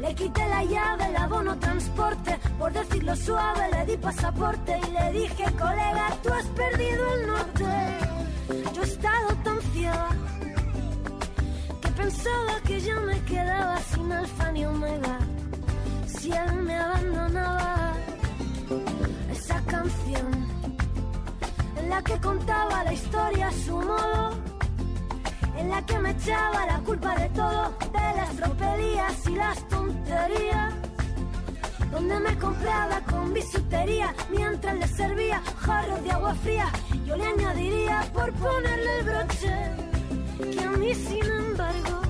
Le 0.00 0.14
quité 0.14 0.48
la 0.48 0.64
llave, 0.64 1.06
el 1.06 1.16
abono 1.16 1.56
transporte. 1.58 2.38
Por 2.58 2.72
decirlo 2.72 3.14
suave, 3.14 3.70
le 3.70 3.86
di 3.86 3.96
pasaporte 3.96 4.80
y 4.88 4.90
le 4.90 5.12
dije, 5.12 5.44
colega, 5.52 6.08
tú 6.22 6.32
has 6.32 6.46
perdido 6.46 7.14
el 7.14 7.26
norte. 7.26 7.70
Yo 8.74 8.82
he 8.82 8.84
estado 8.84 9.28
tan 9.44 9.60
ciega 9.72 10.08
que 11.80 11.88
pensaba 11.90 12.60
que 12.66 12.80
ya 12.80 13.00
me 13.00 13.22
quedaba 13.24 13.78
sin 13.78 14.12
alfa 14.12 14.52
ni 14.52 14.64
omega. 14.64 15.18
Si 16.06 16.32
él 16.32 16.54
me 16.54 16.76
abandonaba, 16.76 17.92
esa 19.30 19.62
canción 19.64 20.59
en 21.90 21.96
la 21.96 22.02
que 22.02 22.20
contaba 22.20 22.84
la 22.84 22.92
historia 22.92 23.48
a 23.48 23.52
su 23.52 23.76
modo, 23.76 24.30
en 25.56 25.70
la 25.70 25.84
que 25.84 25.98
me 25.98 26.10
echaba 26.12 26.64
la 26.66 26.78
culpa 26.78 27.16
de 27.16 27.28
todo, 27.30 27.74
de 27.92 28.16
las 28.16 28.36
tropelías 28.36 29.26
y 29.26 29.34
las 29.34 29.68
tonterías. 29.68 30.74
Donde 31.90 32.20
me 32.20 32.38
compraba 32.38 33.00
con 33.10 33.34
bisutería 33.34 34.14
mientras 34.30 34.76
le 34.76 34.86
servía 34.86 35.42
jarros 35.58 36.04
de 36.04 36.12
agua 36.12 36.34
fría. 36.36 36.70
Yo 37.04 37.16
le 37.16 37.26
añadiría 37.26 38.08
por 38.14 38.32
ponerle 38.34 38.98
el 39.00 39.04
broche 39.06 39.54
que 40.52 40.60
a 40.60 40.70
mí, 40.70 40.94
sin 40.94 41.24
embargo, 41.24 42.02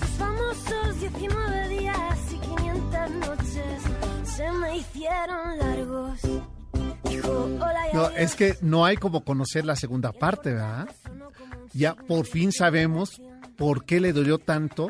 sus 0.00 0.10
famosos 0.16 1.00
19 1.00 1.68
días 1.68 2.32
y 2.32 2.38
500 2.38 3.10
noches 3.10 3.82
se 4.24 4.50
me 4.52 4.78
hicieron 4.78 5.58
largos. 5.58 6.20
No, 7.92 8.08
ves". 8.08 8.12
es 8.16 8.34
que 8.34 8.56
no 8.60 8.84
hay 8.84 8.96
como 8.96 9.24
conocer 9.24 9.64
la 9.64 9.76
segunda 9.76 10.12
parte, 10.12 10.52
¿verdad? 10.52 10.88
Ya 11.72 11.94
por 11.94 12.26
fin 12.26 12.52
sabemos 12.52 13.20
por 13.56 13.84
qué 13.84 14.00
le 14.00 14.12
dolió 14.12 14.38
tanto 14.38 14.88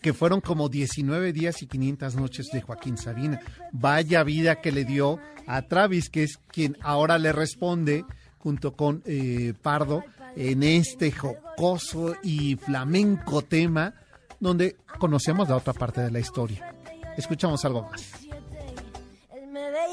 que 0.00 0.12
fueron 0.12 0.42
como 0.42 0.68
19 0.68 1.32
días 1.32 1.62
y 1.62 1.66
500 1.66 2.16
noches 2.16 2.48
de 2.52 2.60
Joaquín 2.60 2.98
Sabina. 2.98 3.40
Vaya 3.72 4.22
vida 4.22 4.60
que 4.60 4.70
le 4.70 4.84
dio 4.84 5.18
a 5.46 5.62
Travis, 5.62 6.10
que 6.10 6.24
es 6.24 6.38
quien 6.52 6.76
ahora 6.82 7.18
le 7.18 7.32
responde 7.32 8.04
junto 8.38 8.74
con 8.74 9.02
eh, 9.06 9.54
Pardo 9.62 10.04
en 10.36 10.62
este 10.62 11.10
jocoso 11.10 12.16
y 12.22 12.56
flamenco 12.56 13.42
tema 13.42 13.94
donde 14.40 14.76
conocemos 14.98 15.48
la 15.48 15.56
otra 15.56 15.72
parte 15.72 16.02
de 16.02 16.10
la 16.10 16.20
historia. 16.20 16.74
Escuchamos 17.16 17.64
algo 17.64 17.88
más. 17.90 18.23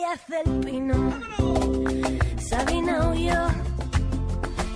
Él 0.01 0.07
me 0.07 0.07
veía 0.07 0.13
hacer 0.13 0.47
el 0.47 0.59
pino. 0.61 1.13
Sabina 2.39 3.09
huyó. 3.09 3.47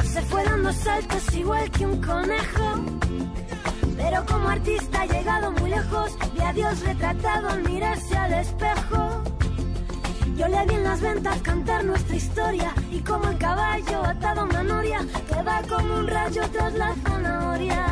Se 0.03 0.21
fue 0.21 0.43
dando 0.43 0.71
saltos 0.71 1.35
igual 1.35 1.71
que 1.71 1.85
un 1.85 2.01
conejo. 2.01 2.75
Pero 3.97 4.25
como 4.25 4.49
artista 4.49 5.01
ha 5.01 5.05
llegado 5.05 5.51
muy 5.51 5.69
lejos. 5.69 6.17
Vi 6.33 6.41
a 6.41 6.53
Dios 6.53 6.79
retratado 6.81 7.49
al 7.49 7.63
mirarse 7.63 8.15
al 8.15 8.33
espejo. 8.33 9.23
Yo 10.38 10.47
le 10.47 10.65
vi 10.65 10.75
en 10.75 10.83
las 10.83 11.01
ventas 11.01 11.41
cantar 11.41 11.83
nuestra 11.83 12.15
historia. 12.15 12.73
Y 12.91 12.99
como 12.99 13.29
el 13.29 13.38
caballo 13.38 14.03
atado 14.03 14.41
a 14.41 14.43
una 14.43 14.63
noria. 14.63 14.99
Que 15.27 15.41
va 15.41 15.61
como 15.67 15.95
un 15.95 16.07
rayo 16.07 16.41
tras 16.51 16.73
la 16.73 16.93
zanahoria. 17.03 17.85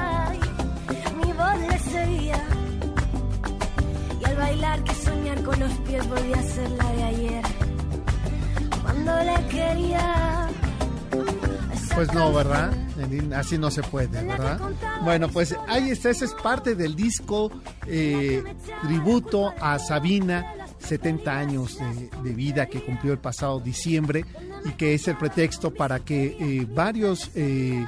Los 5.59 5.71
pies 5.79 6.07
volvía 6.07 6.37
a 6.37 6.43
ser 6.43 6.69
la 6.71 6.91
de 6.91 7.03
ayer. 7.03 7.43
Cuando 8.81 9.23
le 9.23 9.47
quería. 9.47 10.49
Pues 11.95 12.13
no, 12.13 12.33
¿verdad? 12.33 12.73
Así 13.35 13.57
no 13.57 13.69
se 13.69 13.83
puede, 13.83 14.23
¿verdad? 14.23 14.59
Bueno, 15.03 15.27
pues 15.29 15.55
ahí 15.67 15.91
está, 15.91 16.09
esa 16.09 16.25
es 16.25 16.33
parte 16.33 16.75
del 16.75 16.95
disco 16.95 17.51
eh, 17.85 18.43
tributo 18.81 19.53
a 19.59 19.77
Sabina, 19.77 20.55
70 20.79 21.37
años 21.37 21.77
de, 21.77 22.09
de 22.23 22.35
vida 22.35 22.65
que 22.65 22.83
cumplió 22.83 23.13
el 23.13 23.19
pasado 23.19 23.59
diciembre 23.59 24.25
y 24.65 24.71
que 24.71 24.93
es 24.93 25.07
el 25.07 25.17
pretexto 25.17 25.71
para 25.73 25.99
que 25.99 26.37
eh, 26.39 26.67
varios 26.69 27.31
eh, 27.35 27.85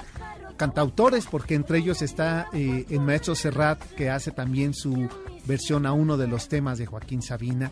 cantautores, 0.58 1.26
porque 1.26 1.56
entre 1.56 1.80
ellos 1.80 2.02
está 2.02 2.48
eh, 2.54 2.86
el 2.90 3.00
maestro 3.02 3.36
Serrat, 3.36 3.82
que 3.96 4.10
hace 4.10 4.32
también 4.32 4.74
su 4.74 5.10
versión 5.46 5.86
a 5.86 5.94
uno 5.94 6.18
de 6.18 6.28
los 6.28 6.48
temas 6.48 6.78
de 6.78 6.86
Joaquín 6.86 7.22
Sabina. 7.22 7.72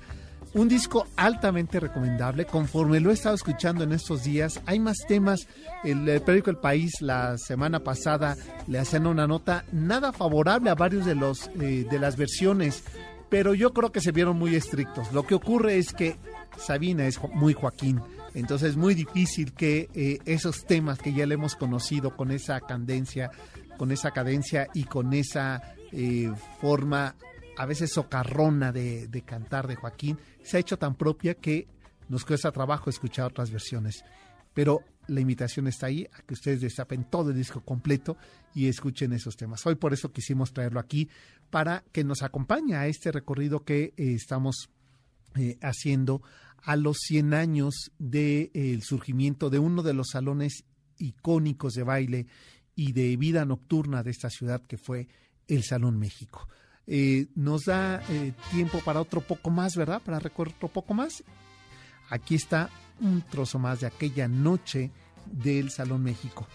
Un 0.54 0.68
disco 0.68 1.08
altamente 1.16 1.80
recomendable. 1.80 2.46
Conforme 2.46 3.00
lo 3.00 3.10
he 3.10 3.14
estado 3.14 3.34
escuchando 3.34 3.84
en 3.84 3.92
estos 3.92 4.24
días, 4.24 4.62
hay 4.68 4.80
más 4.80 4.98
temas. 5.08 5.48
El, 5.84 6.06
periódico 6.22 6.52
El 6.52 6.58
País 6.58 7.02
la 7.02 7.38
semana 7.40 7.80
pasada 7.80 8.38
le 8.68 8.78
hacían 8.78 9.08
una 9.08 9.26
nota 9.26 9.66
nada 9.72 10.14
favorable 10.14 10.70
a 10.70 10.76
varios 10.76 11.06
de 11.06 11.16
los 11.16 11.50
eh, 11.60 11.88
de 11.90 12.00
las 12.00 12.18
versiones, 12.18 12.84
pero 13.30 13.56
yo 13.56 13.74
creo 13.74 13.92
que 13.92 14.00
se 14.00 14.12
vieron 14.12 14.38
muy 14.38 14.56
estrictos. 14.56 15.12
Lo 15.12 15.26
que 15.26 15.34
ocurre 15.34 15.78
es 15.78 15.92
que 15.92 16.18
Sabina 16.58 17.08
es 17.08 17.20
muy 17.34 17.54
Joaquín. 17.54 18.00
Entonces 18.36 18.72
es 18.72 18.78
muy 18.78 18.94
difícil 18.94 19.54
que 19.54 19.90
eh, 19.96 20.20
esos 20.26 20.66
temas 20.66 21.00
que 21.00 21.14
ya 21.14 21.26
le 21.26 21.34
hemos 21.36 21.56
conocido 21.56 22.16
con 22.16 22.30
esa 22.30 22.60
cadencia, 22.62 23.32
con 23.78 23.92
esa 23.92 24.12
cadencia 24.12 24.68
y 24.76 24.84
con 24.84 25.14
esa 25.14 25.62
eh, 25.92 26.32
forma 26.60 27.16
a 27.58 27.66
veces 27.66 27.92
socarrona 27.92 28.72
de, 28.72 29.08
de 29.08 29.22
cantar 29.22 29.68
de 29.68 29.76
Joaquín, 29.76 30.18
se 30.44 30.58
ha 30.58 30.60
hecho 30.60 30.78
tan 30.78 30.96
propia 30.96 31.36
que 31.36 31.68
nos 32.10 32.26
cuesta 32.26 32.52
trabajo 32.52 32.90
escuchar 32.90 33.28
otras 33.28 33.52
versiones. 33.52 34.04
Pero 34.54 34.82
la 35.08 35.20
invitación 35.20 35.68
está 35.68 35.88
ahí 35.88 36.08
a 36.14 36.22
que 36.22 36.34
ustedes 36.34 36.62
destapen 36.62 37.04
todo 37.06 37.32
el 37.32 37.36
disco 37.36 37.62
completo 37.62 38.18
y 38.54 38.68
escuchen 38.68 39.14
esos 39.14 39.36
temas. 39.36 39.66
Hoy 39.66 39.76
por 39.76 39.94
eso 39.94 40.12
quisimos 40.12 40.54
traerlo 40.54 40.80
aquí 40.80 41.10
para 41.50 41.84
que 41.92 42.04
nos 42.04 42.24
acompañe 42.24 42.76
a 42.76 42.88
este 42.88 43.12
recorrido 43.12 43.64
que 43.64 43.94
eh, 43.98 44.14
estamos 44.14 44.70
eh, 45.36 45.58
haciendo 45.62 46.22
a 46.62 46.76
los 46.76 46.98
100 47.00 47.34
años 47.34 47.92
del 48.00 48.82
surgimiento 48.84 49.50
de 49.50 49.60
uno 49.60 49.84
de 49.84 49.94
los 49.94 50.10
salones 50.12 50.64
icónicos 50.98 51.74
de 51.74 51.84
baile 51.84 52.28
y 52.76 52.94
de 52.94 53.18
vida 53.18 53.44
nocturna 53.44 54.04
de 54.04 54.12
esta 54.12 54.30
ciudad 54.30 54.62
que 54.62 54.78
fue 54.78 55.08
el 55.48 55.64
Salón 55.64 56.00
México. 56.00 56.48
Eh, 56.86 57.28
nos 57.36 57.66
da 57.66 58.04
eh, 58.10 58.34
tiempo 58.52 58.80
para 58.80 59.02
otro 59.02 59.22
poco 59.22 59.50
más, 59.50 59.76
¿verdad? 59.76 60.02
Para 60.04 60.20
recorrer 60.20 60.54
otro 60.56 60.68
poco 60.68 60.94
más. 60.94 61.24
Aquí 62.10 62.36
está 62.36 62.70
un 63.00 63.22
trozo 63.22 63.60
más 63.60 63.80
de 63.82 63.88
aquella 63.88 64.28
noche 64.28 64.92
del 65.26 65.72
Salón 65.72 66.04
México. 66.04 66.48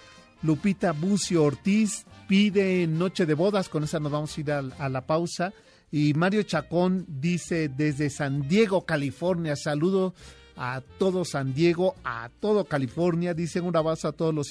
Lupita 0.42 0.92
Bucio 0.92 1.42
Ortiz 1.42 2.06
pide 2.28 2.86
Noche 2.86 3.26
de 3.26 3.34
Bodas, 3.34 3.68
con 3.68 3.84
esa 3.84 3.98
nos 3.98 4.12
vamos 4.12 4.36
a 4.36 4.40
ir 4.40 4.52
a, 4.52 4.58
a 4.58 4.88
la 4.88 5.06
pausa. 5.06 5.52
Y 5.90 6.12
Mario 6.12 6.42
Chacón 6.42 7.06
dice 7.08 7.68
desde 7.68 8.10
San 8.10 8.46
Diego, 8.46 8.84
California, 8.84 9.56
saludo 9.56 10.14
a 10.58 10.82
todo 10.98 11.24
San 11.24 11.54
Diego, 11.54 11.94
a 12.04 12.30
todo 12.40 12.64
California. 12.64 13.32
Dicen 13.32 13.64
un 13.64 13.76
abrazo 13.76 14.08
a 14.08 14.12
todos 14.12 14.34
los, 14.34 14.50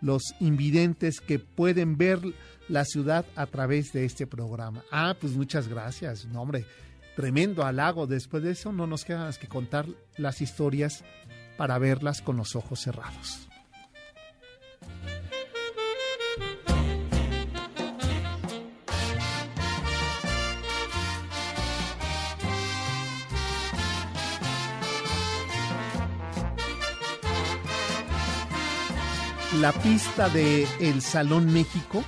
los 0.00 0.34
invidentes 0.40 1.20
que 1.20 1.38
pueden 1.38 1.96
ver 1.96 2.20
la 2.68 2.84
ciudad 2.84 3.26
a 3.36 3.46
través 3.46 3.92
de 3.92 4.04
este 4.04 4.26
programa. 4.26 4.82
Ah, 4.90 5.14
pues 5.20 5.34
muchas 5.34 5.68
gracias. 5.68 6.24
No, 6.24 6.42
hombre, 6.42 6.64
tremendo 7.14 7.64
halago. 7.64 8.06
Después 8.06 8.42
de 8.42 8.52
eso 8.52 8.72
no 8.72 8.86
nos 8.86 9.04
queda 9.04 9.20
más 9.20 9.38
que 9.38 9.48
contar 9.48 9.86
las 10.16 10.40
historias 10.40 11.04
para 11.56 11.78
verlas 11.78 12.22
con 12.22 12.36
los 12.36 12.56
ojos 12.56 12.80
cerrados. 12.80 13.51
La 29.62 29.70
pista 29.70 30.28
de 30.28 30.66
El 30.80 31.02
Salón 31.02 31.52
México 31.52 32.02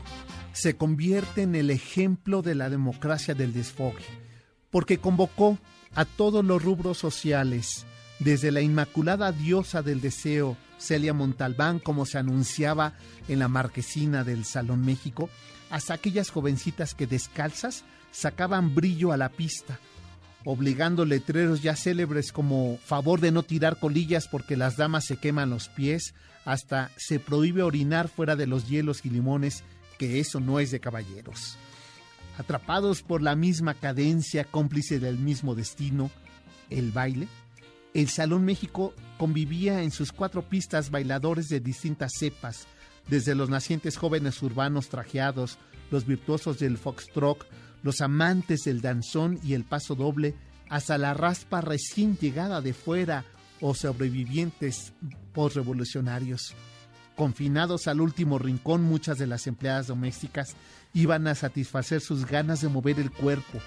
se 0.53 0.77
convierte 0.77 1.43
en 1.43 1.55
el 1.55 1.71
ejemplo 1.71 2.43
de 2.43 2.57
la 2.57 2.69
democracia 2.69 3.33
del 3.33 3.53
desfogue, 3.53 4.03
porque 4.73 4.99
convocó 4.99 5.57
a 5.95 6.05
todos 6.05 6.45
los 6.45 6.61
rubros 6.61 6.99
sociales, 6.99 7.87
desde 8.19 8.51
la 8.51 8.61
inmaculada 8.61 9.31
diosa 9.31 9.83
del 9.83 10.01
deseo, 10.01 10.57
Celia 10.79 11.15
Montalbán, 11.15 11.79
como 11.79 12.07
se 12.07 12.19
anunciaba 12.19 12.95
en 13.29 13.39
la 13.39 13.47
marquesina 13.47 14.25
del 14.25 14.45
Salón 14.45 14.85
México, 14.85 15.31
hasta 15.71 15.95
aquellas 15.95 16.31
jovencitas 16.31 16.93
que 16.93 17.07
descalzas 17.07 17.85
sacaban 18.11 18.75
brillo 18.75 19.13
a 19.13 19.17
la 19.17 19.29
pista, 19.29 19.79
obligando 20.45 21.05
letreros 21.05 21.63
ya 21.63 21.77
célebres 21.77 22.33
como 22.33 22.79
favor 22.85 23.21
de 23.21 23.31
no 23.31 23.45
tirar 23.45 23.79
colillas 23.79 24.27
porque 24.27 24.57
las 24.57 24.77
damas 24.77 25.05
se 25.05 25.19
queman 25.19 25.51
los 25.51 25.69
pies, 25.69 26.15
hasta 26.45 26.91
se 26.97 27.19
prohíbe 27.19 27.63
orinar 27.63 28.09
fuera 28.09 28.37
de 28.37 28.47
los 28.47 28.69
hielos 28.69 29.05
y 29.05 29.11
limones, 29.11 29.65
que 29.99 30.21
eso 30.21 30.41
no 30.41 30.61
es 30.61 30.71
de 30.71 30.81
caballeros. 30.81 31.57
Atrapados 32.39 33.03
por 33.03 33.23
la 33.23 33.37
misma 33.37 33.75
cadencia, 33.75 34.45
cómplice 34.45 34.99
del 34.99 35.19
mismo 35.19 35.55
destino, 35.55 36.11
el 36.71 36.91
baile, 36.91 37.29
el 37.95 38.09
Salón 38.09 38.45
México 38.45 38.93
convivía 39.19 39.83
en 39.83 39.93
sus 39.93 40.13
cuatro 40.13 40.49
pistas 40.49 40.91
bailadores 40.91 41.49
de 41.49 41.61
distintas 41.61 42.13
cepas, 42.19 42.67
desde 43.09 43.35
los 43.35 43.49
nacientes 43.49 43.97
jóvenes 43.97 44.43
urbanos 44.43 44.89
trajeados, 44.89 45.59
los 45.91 46.05
virtuosos 46.05 46.59
del 46.59 46.77
foxtrot, 46.77 47.47
los 47.83 48.01
amantes 48.01 48.65
del 48.65 48.81
danzón 48.81 49.39
y 49.45 49.55
el 49.55 49.65
paso 49.65 49.95
doble, 49.95 50.35
hasta 50.69 50.99
la 50.99 51.15
raspa 51.15 51.61
recién 51.61 52.17
llegada 52.19 52.61
de 52.61 52.73
fuera 52.75 53.25
o 53.61 53.75
sobrevivientes 53.75 54.93
postrevolucionarios. 55.35 56.55
Confinados 57.17 57.87
al 57.87 58.01
último 58.01 58.39
rincón, 58.39 58.83
muchas 58.83 59.19
de 59.19 59.27
las 59.27 59.47
empleadas 59.47 59.89
domésticas 59.89 60.57
iban 60.95 61.27
a 61.29 61.35
satisfacer 61.35 62.01
sus 62.01 62.25
ganas 62.25 62.63
de 62.63 62.69
mover 62.69 62.99
el 62.99 63.11
cuerpo, 63.11 63.61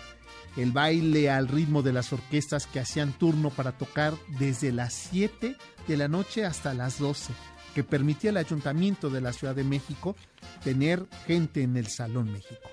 el 0.57 0.71
baile 0.71 1.29
al 1.29 1.47
ritmo 1.47 1.83
de 1.83 1.93
las 1.93 2.11
orquestas 2.11 2.65
que 2.65 2.79
hacían 2.79 3.13
turno 3.13 3.49
para 3.51 3.73
tocar 3.73 4.15
desde 4.39 4.71
las 4.71 4.93
7 4.93 5.55
de 5.87 5.97
la 5.97 6.07
noche 6.07 6.45
hasta 6.45 6.73
las 6.73 6.99
12, 6.99 7.31
que 7.75 7.83
permitía 7.83 8.31
al 8.31 8.37
Ayuntamiento 8.37 9.09
de 9.09 9.21
la 9.21 9.33
Ciudad 9.33 9.55
de 9.55 9.63
México 9.63 10.15
tener 10.63 11.05
gente 11.25 11.61
en 11.61 11.77
el 11.77 11.87
Salón 11.87 12.31
México. 12.31 12.69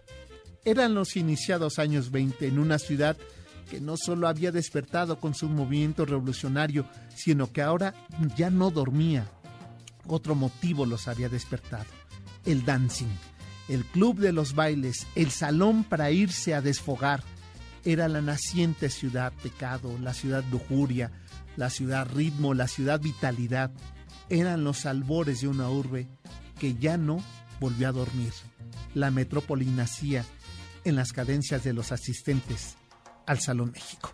Eran 0.65 0.95
los 0.95 1.17
iniciados 1.17 1.79
años 1.79 2.11
20 2.11 2.49
en 2.49 2.59
una 2.59 2.79
ciudad 2.79 3.19
que 3.65 3.81
no 3.81 3.97
solo 3.97 4.29
había 4.29 4.53
despertado 4.53 5.19
con 5.19 5.35
su 5.35 5.49
movimiento 5.49 6.05
revolucionario, 6.05 6.87
sino 7.15 7.53
que 7.53 7.63
ahora 7.63 7.95
ya 8.37 8.51
no 8.51 8.71
dormía. 8.71 9.27
Otro 10.07 10.35
motivo 10.35 10.87
los 10.87 11.09
había 11.09 11.29
despertado, 11.29 11.87
el 12.45 12.65
dancing, 12.65 13.09
el 13.69 13.85
club 13.85 14.19
de 14.19 14.33
los 14.33 14.55
bailes, 14.55 15.07
el 15.15 15.31
salón 15.31 15.85
para 15.85 16.11
irse 16.11 16.55
a 16.55 16.61
desfogar. 16.61 17.23
Era 17.85 18.09
la 18.09 18.21
naciente 18.21 18.91
ciudad 18.91 19.33
pecado, 19.43 19.99
la 19.99 20.15
ciudad 20.15 20.45
lujuria, 20.51 21.11
la 21.57 21.71
ciudad 21.71 22.09
ritmo, 22.15 22.55
la 22.55 22.69
ciudad 22.69 23.01
vitalidad. 23.01 23.71
Eran 24.29 24.65
los 24.65 24.87
albores 24.87 25.41
de 25.41 25.49
una 25.49 25.69
urbe 25.69 26.09
que 26.59 26.75
ya 26.75 26.97
no 26.97 27.23
volvió 27.61 27.89
a 27.89 27.93
dormir. 27.93 28.33
La 28.95 29.11
metrópoli 29.11 29.67
nacía 29.67 30.25
en 30.85 30.97
las 30.97 31.13
cadencias 31.13 31.65
de 31.65 31.73
los 31.73 31.93
asistentes 31.93 32.77
al 33.27 33.41
Salón 33.41 33.73
México. 33.73 34.13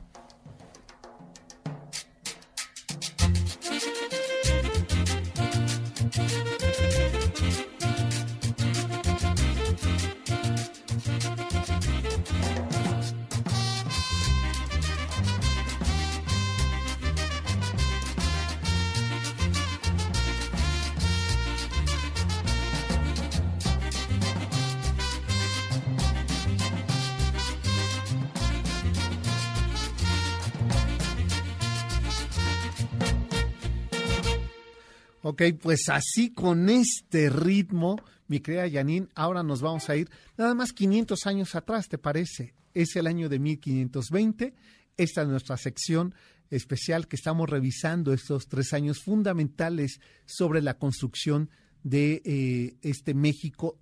Ok, 35.23 35.43
pues 35.61 35.89
así 35.91 36.33
con 36.33 36.71
este 36.71 37.29
ritmo, 37.29 37.97
mi 38.27 38.41
querida 38.41 38.71
Janine, 38.71 39.09
ahora 39.15 39.43
nos 39.43 39.61
vamos 39.61 39.91
a 39.91 39.97
ir 39.97 40.09
nada 40.39 40.55
más 40.55 40.73
500 40.73 41.27
años 41.27 41.55
atrás, 41.55 41.89
¿te 41.89 41.99
parece? 41.99 42.55
Es 42.73 42.97
el 42.97 43.07
año 43.07 43.29
de 43.29 43.39
1520. 43.39 44.55
Esta 44.97 45.23
es 45.23 45.29
nuestra 45.29 45.57
sección 45.57 46.15
especial 46.51 47.07
que 47.07 47.17
estamos 47.17 47.51
revisando 47.51 48.13
estos 48.13 48.49
tres 48.49 48.73
años 48.73 49.03
fundamentales 49.03 50.01
sobre 50.25 50.63
la 50.63 50.79
construcción 50.79 51.51
de 51.83 52.23
eh, 52.25 52.77
este 52.83 53.15
México 53.15 53.79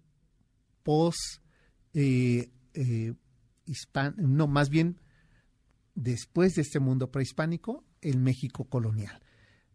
post 0.82 1.40
eh, 1.94 2.50
eh, 2.74 3.14
no, 4.16 4.46
más 4.46 4.70
bien 4.70 5.00
después 5.94 6.54
de 6.54 6.62
este 6.62 6.78
mundo 6.78 7.10
prehispánico, 7.10 7.84
el 8.00 8.18
México 8.18 8.64
colonial. 8.64 9.20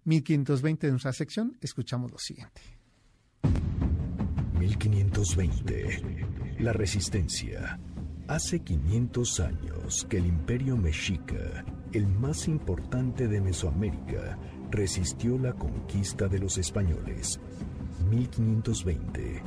1520 0.06 0.88
de 0.88 0.92
nuestra 0.92 1.14
sección, 1.14 1.58
escuchamos 1.62 2.12
lo 2.12 2.18
siguiente. 2.18 2.62
1520. 4.60 6.58
La 6.60 6.74
resistencia. 6.74 7.80
Hace 8.28 8.62
500 8.62 9.40
años 9.42 10.08
que 10.10 10.18
el 10.18 10.26
imperio 10.26 10.78
mexica, 10.78 11.66
el 11.92 12.08
más 12.08 12.48
importante 12.48 13.28
de 13.28 13.42
Mesoamérica, 13.42 14.38
resistió 14.72 15.38
la 15.38 15.54
conquista 15.54 16.28
de 16.28 16.40
los 16.40 16.58
españoles. 16.58 17.40
1520. 18.10 19.44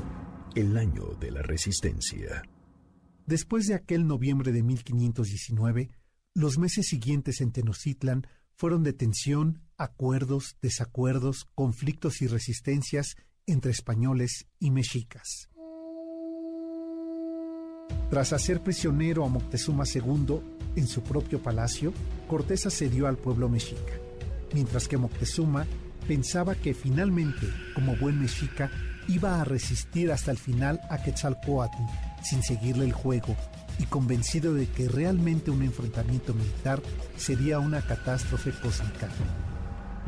El 0.54 0.76
año 0.76 1.06
de 1.18 1.30
la 1.30 1.42
resistencia. 1.42 2.42
Después 3.26 3.66
de 3.66 3.74
aquel 3.74 4.06
noviembre 4.06 4.52
de 4.52 4.62
1519, 4.62 5.90
los 6.34 6.58
meses 6.58 6.86
siguientes 6.86 7.40
en 7.40 7.52
Tenochtitlan 7.52 8.26
fueron 8.56 8.82
de 8.82 8.94
tensión, 8.94 9.62
acuerdos, 9.76 10.56
desacuerdos, 10.62 11.46
conflictos 11.54 12.22
y 12.22 12.26
resistencias 12.26 13.16
entre 13.46 13.70
españoles 13.70 14.46
y 14.58 14.70
mexicas. 14.70 15.50
Tras 18.10 18.32
hacer 18.32 18.62
prisionero 18.62 19.24
a 19.24 19.28
Moctezuma 19.28 19.84
II 19.92 20.40
en 20.74 20.86
su 20.86 21.02
propio 21.02 21.42
palacio, 21.42 21.92
Cortés 22.28 22.66
asedió 22.66 23.06
al 23.06 23.18
pueblo 23.18 23.48
mexica, 23.48 23.92
mientras 24.54 24.88
que 24.88 24.96
Moctezuma 24.96 25.66
pensaba 26.08 26.54
que 26.54 26.72
finalmente, 26.72 27.46
como 27.74 27.96
buen 27.96 28.20
mexica, 28.20 28.70
iba 29.08 29.40
a 29.40 29.44
resistir 29.44 30.10
hasta 30.10 30.30
el 30.30 30.38
final 30.38 30.80
a 30.90 31.02
Quetzalcoatl 31.02 31.82
sin 32.22 32.42
seguirle 32.42 32.84
el 32.84 32.92
juego 32.92 33.36
y 33.78 33.84
convencido 33.84 34.54
de 34.54 34.68
que 34.68 34.88
realmente 34.88 35.50
un 35.50 35.62
enfrentamiento 35.62 36.34
militar 36.34 36.82
sería 37.16 37.58
una 37.58 37.82
catástrofe 37.82 38.52
cósmica. 38.52 39.08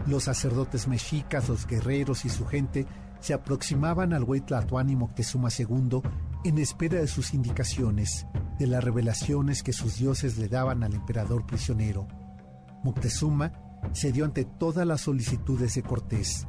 Los 0.06 0.24
sacerdotes 0.24 0.88
mexicas, 0.88 1.48
los 1.48 1.66
guerreros 1.66 2.24
y 2.24 2.30
su 2.30 2.46
gente 2.46 2.86
se 3.20 3.34
aproximaban 3.34 4.12
al 4.12 4.24
güey 4.24 4.40
Tlatuani 4.40 4.96
Moctezuma 4.96 5.48
II 5.56 6.00
en 6.44 6.58
espera 6.58 7.00
de 7.00 7.08
sus 7.08 7.34
indicaciones, 7.34 8.26
de 8.58 8.66
las 8.66 8.82
revelaciones 8.82 9.62
que 9.62 9.72
sus 9.72 9.98
dioses 9.98 10.38
le 10.38 10.48
daban 10.48 10.82
al 10.84 10.94
emperador 10.94 11.46
prisionero. 11.46 12.06
Moctezuma 12.84 13.52
cedió 13.92 14.24
ante 14.24 14.44
todas 14.44 14.86
las 14.86 15.02
solicitudes 15.02 15.74
de 15.74 15.82
Cortés. 15.82 16.46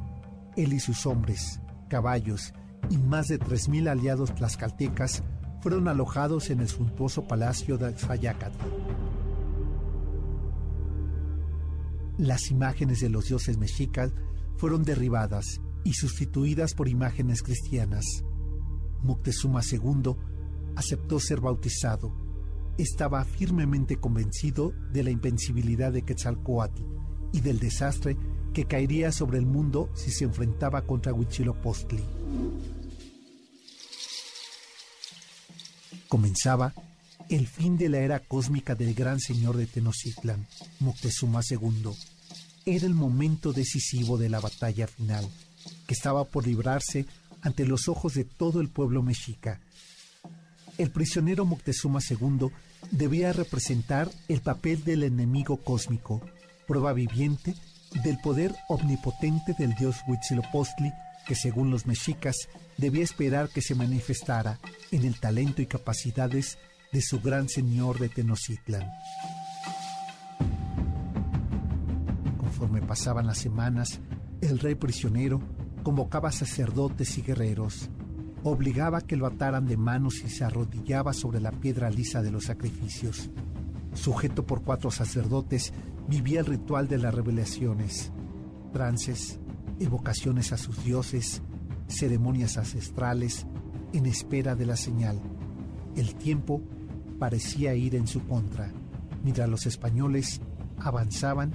Él 0.56 0.72
y 0.72 0.80
sus 0.80 1.06
hombres, 1.06 1.60
caballos 1.88 2.54
y 2.88 2.98
más 2.98 3.28
de 3.28 3.38
3.000 3.38 3.88
aliados 3.88 4.34
tlaxcaltecas 4.34 5.22
fueron 5.60 5.88
alojados 5.88 6.50
en 6.50 6.60
el 6.60 6.68
suntuoso 6.68 7.26
palacio 7.26 7.78
de 7.78 7.92
Xayacatl. 7.96 8.58
Las 12.18 12.50
imágenes 12.50 13.00
de 13.00 13.08
los 13.08 13.28
dioses 13.28 13.58
mexicas 13.58 14.12
fueron 14.56 14.82
derribadas 14.82 15.60
y 15.84 15.94
sustituidas 15.94 16.74
por 16.74 16.88
imágenes 16.88 17.42
cristianas. 17.42 18.04
Moctezuma 19.02 19.62
II 19.62 20.16
aceptó 20.76 21.18
ser 21.18 21.40
bautizado. 21.40 22.12
Estaba 22.76 23.24
firmemente 23.24 23.96
convencido 23.96 24.72
de 24.92 25.02
la 25.02 25.10
invencibilidad 25.10 25.92
de 25.92 26.02
Quetzalcoatl 26.02 26.82
y 27.32 27.40
del 27.40 27.58
desastre 27.58 28.16
que 28.52 28.64
caería 28.64 29.12
sobre 29.12 29.38
el 29.38 29.46
mundo 29.46 29.90
si 29.94 30.10
se 30.10 30.24
enfrentaba 30.24 30.82
contra 30.82 31.12
Huitzilopochtli. 31.12 32.02
Comenzaba 36.10 36.74
el 37.28 37.46
fin 37.46 37.78
de 37.78 37.88
la 37.88 37.98
era 37.98 38.18
cósmica 38.18 38.74
del 38.74 38.94
gran 38.94 39.20
señor 39.20 39.56
de 39.56 39.66
Tenochtitlan, 39.66 40.44
Moctezuma 40.80 41.40
II. 41.48 41.92
Era 42.66 42.86
el 42.86 42.94
momento 42.94 43.52
decisivo 43.52 44.18
de 44.18 44.28
la 44.28 44.40
batalla 44.40 44.88
final, 44.88 45.24
que 45.86 45.94
estaba 45.94 46.24
por 46.24 46.48
librarse 46.48 47.06
ante 47.42 47.64
los 47.64 47.88
ojos 47.88 48.14
de 48.14 48.24
todo 48.24 48.60
el 48.60 48.68
pueblo 48.68 49.02
mexica. 49.04 49.60
El 50.78 50.90
prisionero 50.90 51.44
Moctezuma 51.44 52.00
II 52.00 52.50
debía 52.90 53.32
representar 53.32 54.10
el 54.26 54.40
papel 54.40 54.82
del 54.82 55.04
enemigo 55.04 55.58
cósmico, 55.58 56.20
prueba 56.66 56.92
viviente 56.92 57.54
del 58.02 58.18
poder 58.18 58.52
omnipotente 58.68 59.54
del 59.56 59.74
dios 59.76 59.96
Huitzilopochtli 60.08 60.92
que 61.26 61.34
según 61.34 61.70
los 61.70 61.86
mexicas 61.86 62.48
debía 62.76 63.04
esperar 63.04 63.48
que 63.48 63.60
se 63.60 63.74
manifestara 63.74 64.58
en 64.90 65.04
el 65.04 65.18
talento 65.18 65.62
y 65.62 65.66
capacidades 65.66 66.58
de 66.92 67.00
su 67.00 67.20
gran 67.20 67.48
señor 67.48 67.98
de 67.98 68.08
Tenochtitlan. 68.08 68.88
Conforme 72.38 72.82
pasaban 72.82 73.26
las 73.26 73.38
semanas, 73.38 74.00
el 74.40 74.58
rey 74.58 74.74
prisionero 74.74 75.40
convocaba 75.82 76.32
sacerdotes 76.32 77.16
y 77.18 77.22
guerreros, 77.22 77.90
obligaba 78.42 79.00
que 79.00 79.16
lo 79.16 79.26
ataran 79.26 79.66
de 79.66 79.76
manos 79.76 80.22
y 80.24 80.28
se 80.28 80.44
arrodillaba 80.44 81.12
sobre 81.12 81.40
la 81.40 81.52
piedra 81.52 81.90
lisa 81.90 82.22
de 82.22 82.30
los 82.30 82.44
sacrificios. 82.44 83.30
Sujeto 83.94 84.46
por 84.46 84.62
cuatro 84.62 84.90
sacerdotes, 84.90 85.72
vivía 86.08 86.40
el 86.40 86.46
ritual 86.46 86.88
de 86.88 86.98
las 86.98 87.14
revelaciones, 87.14 88.12
trances, 88.72 89.40
evocaciones 89.80 90.52
a 90.52 90.56
sus 90.56 90.84
dioses, 90.84 91.42
ceremonias 91.88 92.58
ancestrales, 92.58 93.46
en 93.92 94.06
espera 94.06 94.54
de 94.54 94.66
la 94.66 94.76
señal. 94.76 95.20
El 95.96 96.14
tiempo 96.14 96.62
parecía 97.18 97.74
ir 97.74 97.96
en 97.96 98.06
su 98.06 98.24
contra, 98.26 98.72
mientras 99.24 99.48
los 99.48 99.66
españoles 99.66 100.40
avanzaban 100.78 101.52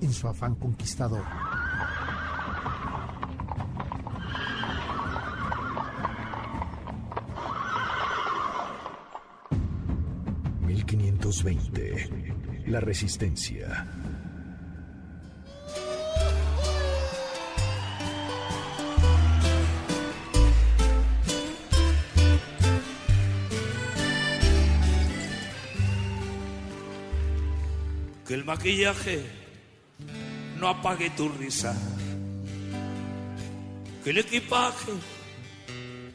en 0.00 0.12
su 0.12 0.28
afán 0.28 0.54
conquistador. 0.54 1.24
...1520... 10.66 12.66
La 12.66 12.80
Resistencia... 12.80 13.86
Que 28.28 28.34
el 28.34 28.44
maquillaje 28.44 29.24
no 30.58 30.68
apague 30.68 31.08
tu 31.08 31.30
risa. 31.30 31.74
Que 34.04 34.10
el 34.10 34.18
equipaje 34.18 34.92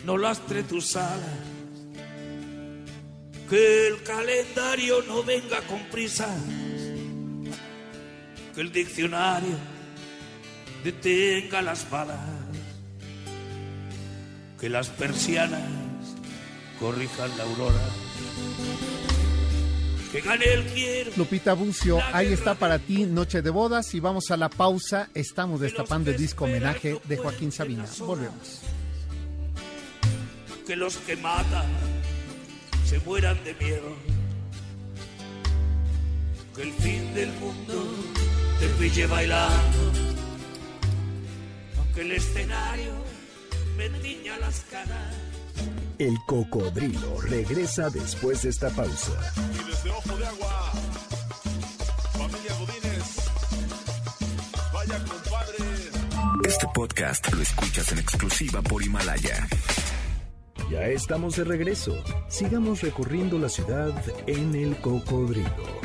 no 0.06 0.20
lastre 0.20 0.62
tus 0.62 0.96
alas. 0.96 1.40
Que 3.50 3.88
el 3.88 4.04
calendario 4.04 5.02
no 5.08 5.24
venga 5.24 5.62
con 5.62 5.80
prisas. 5.90 6.40
Que 8.54 8.62
el 8.62 8.72
diccionario 8.72 9.58
detenga 10.84 11.64
las 11.64 11.90
balas. 11.90 12.20
Que 14.60 14.70
las 14.70 14.90
persianas 14.90 15.68
corrijan 16.80 17.36
la 17.40 17.44
aurora. 17.44 17.90
Que 20.14 20.22
gane 20.22 20.46
el 20.46 20.64
quiero. 20.66 21.12
Lupita 21.18 21.54
Bucio, 21.54 22.00
ahí 22.14 22.32
está 22.32 22.54
para 22.54 22.78
ti 22.78 23.08
Noche 23.08 23.42
de 23.42 23.50
Bodas 23.50 23.96
y 23.96 24.00
vamos 24.00 24.30
a 24.30 24.38
la 24.38 24.48
pausa. 24.48 25.10
Estamos 25.16 25.60
destapando 25.60 26.12
el 26.12 26.18
disco 26.18 26.46
homenaje 26.46 27.02
de 27.06 27.18
Joaquín 27.18 27.52
Sabina. 27.52 27.88
Volvemos. 27.98 28.62
Que 30.68 30.76
los 30.76 30.98
que 30.98 31.16
matan 31.16 31.66
se 32.86 33.00
mueran 33.00 33.44
de 33.44 33.56
miedo. 33.56 33.96
Que 36.56 36.62
el 36.62 36.74
fin 36.74 37.12
del 37.16 37.32
mundo 37.34 37.84
te 38.60 38.68
pille 38.68 39.08
bailando. 39.08 39.92
Aunque 41.80 42.02
el 42.02 42.12
escenario 42.12 42.94
me 43.76 43.90
tiña 43.90 44.38
las 44.38 44.60
caras. 44.70 45.33
El 46.00 46.18
cocodrilo 46.26 47.22
regresa 47.22 47.90
después 47.90 48.42
de 48.42 48.50
esta 48.50 48.70
pausa. 48.70 49.12
Y 49.54 49.70
desde 49.70 49.90
Ojo 49.92 50.18
de 50.18 50.26
Agua, 50.26 50.72
familia 52.14 52.54
Godínez, 52.60 53.16
vaya 54.74 54.98
compadre. 55.06 55.58
Este 56.48 56.68
podcast 56.74 57.34
lo 57.34 57.42
escuchas 57.42 57.92
en 57.92 58.00
exclusiva 58.00 58.62
por 58.62 58.84
Himalaya. 58.84 59.48
Ya 60.72 60.86
estamos 60.88 61.36
de 61.36 61.44
regreso. 61.44 61.96
Sigamos 62.28 62.82
recorriendo 62.82 63.38
la 63.38 63.50
ciudad 63.50 63.94
en 64.26 64.56
el 64.56 64.76
cocodrilo. 64.78 65.83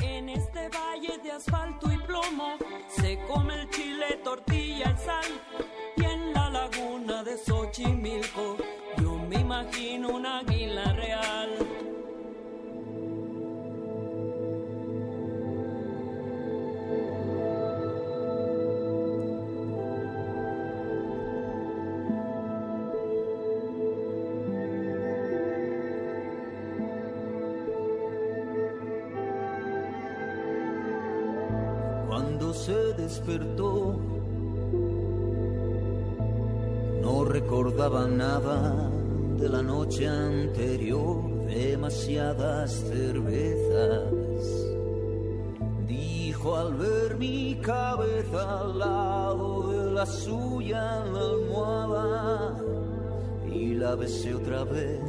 Otra 54.34 54.64
vez, 54.64 55.00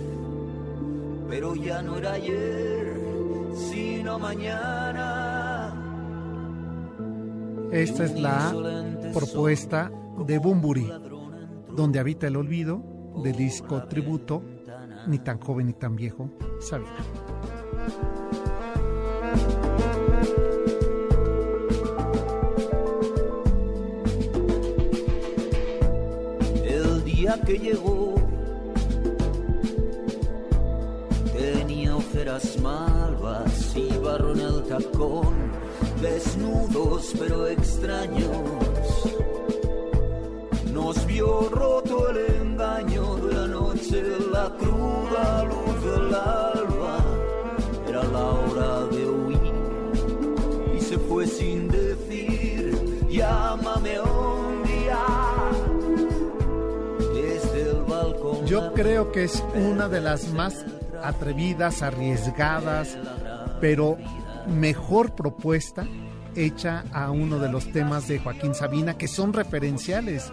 pero 1.30 1.56
ya 1.56 1.82
no 1.82 1.98
era 1.98 2.14
ayer, 2.14 3.00
sino 3.56 4.20
mañana. 4.20 5.74
Esta 7.72 8.04
es 8.04 8.20
la 8.20 8.54
propuesta 9.14 9.90
de 10.26 10.38
Bumburi, 10.38 10.92
donde 11.76 12.00
habita 12.00 12.28
el 12.28 12.36
olvido 12.36 12.84
del 13.24 13.38
disco 13.38 13.84
tributo, 13.84 14.44
ni 15.08 15.20
tan 15.20 15.40
joven 15.40 15.68
ni 15.68 15.74
tan 15.74 15.96
viejo, 15.96 16.30
Sabina. 16.60 16.98
El 26.66 27.04
día 27.06 27.40
que 27.46 27.58
llegó 27.58 28.19
ojeras 32.30 32.58
malvas 32.62 33.76
y 33.76 33.98
barro 33.98 34.34
el 34.34 34.64
tacón, 34.64 35.34
desnudos 36.02 37.14
pero 37.18 37.48
extraños. 37.48 38.30
Nos 40.72 41.06
vio 41.08 41.50
roto 41.50 42.10
el 42.10 42.36
engaño 42.42 43.16
de 43.16 43.34
la 43.34 43.48
noche, 43.48 44.04
la 44.32 44.50
cruda 44.58 45.44
luz 45.46 45.84
del 45.84 46.14
alba. 46.16 46.98
Era 47.88 48.04
la 48.04 48.26
hora 48.26 48.86
de 48.88 49.10
huir 49.10 49.54
y 50.78 50.82
se 50.82 50.98
fue 51.00 51.26
sin 51.26 51.68
decir, 51.68 53.08
llámame 53.10 54.00
un 54.02 54.64
día. 54.64 55.06
Desde 57.14 57.72
el 57.72 57.84
balcón. 57.86 58.46
Yo 58.46 58.72
creo 58.74 59.12
que 59.12 59.24
es 59.24 59.44
una 59.56 59.90
de 59.90 60.02
las 60.02 60.32
más 60.32 60.66
atrevidas, 61.04 61.82
arriesgadas, 61.82 62.98
pero 63.62 63.98
mejor 64.48 65.16
propuesta 65.16 65.88
hecha 66.36 66.84
a 66.94 67.12
uno 67.12 67.40
de 67.40 67.50
los 67.50 67.72
temas 67.72 68.08
de 68.08 68.20
Joaquín 68.20 68.54
Sabina 68.56 68.98
que 68.98 69.08
son 69.08 69.34
referenciales. 69.34 70.32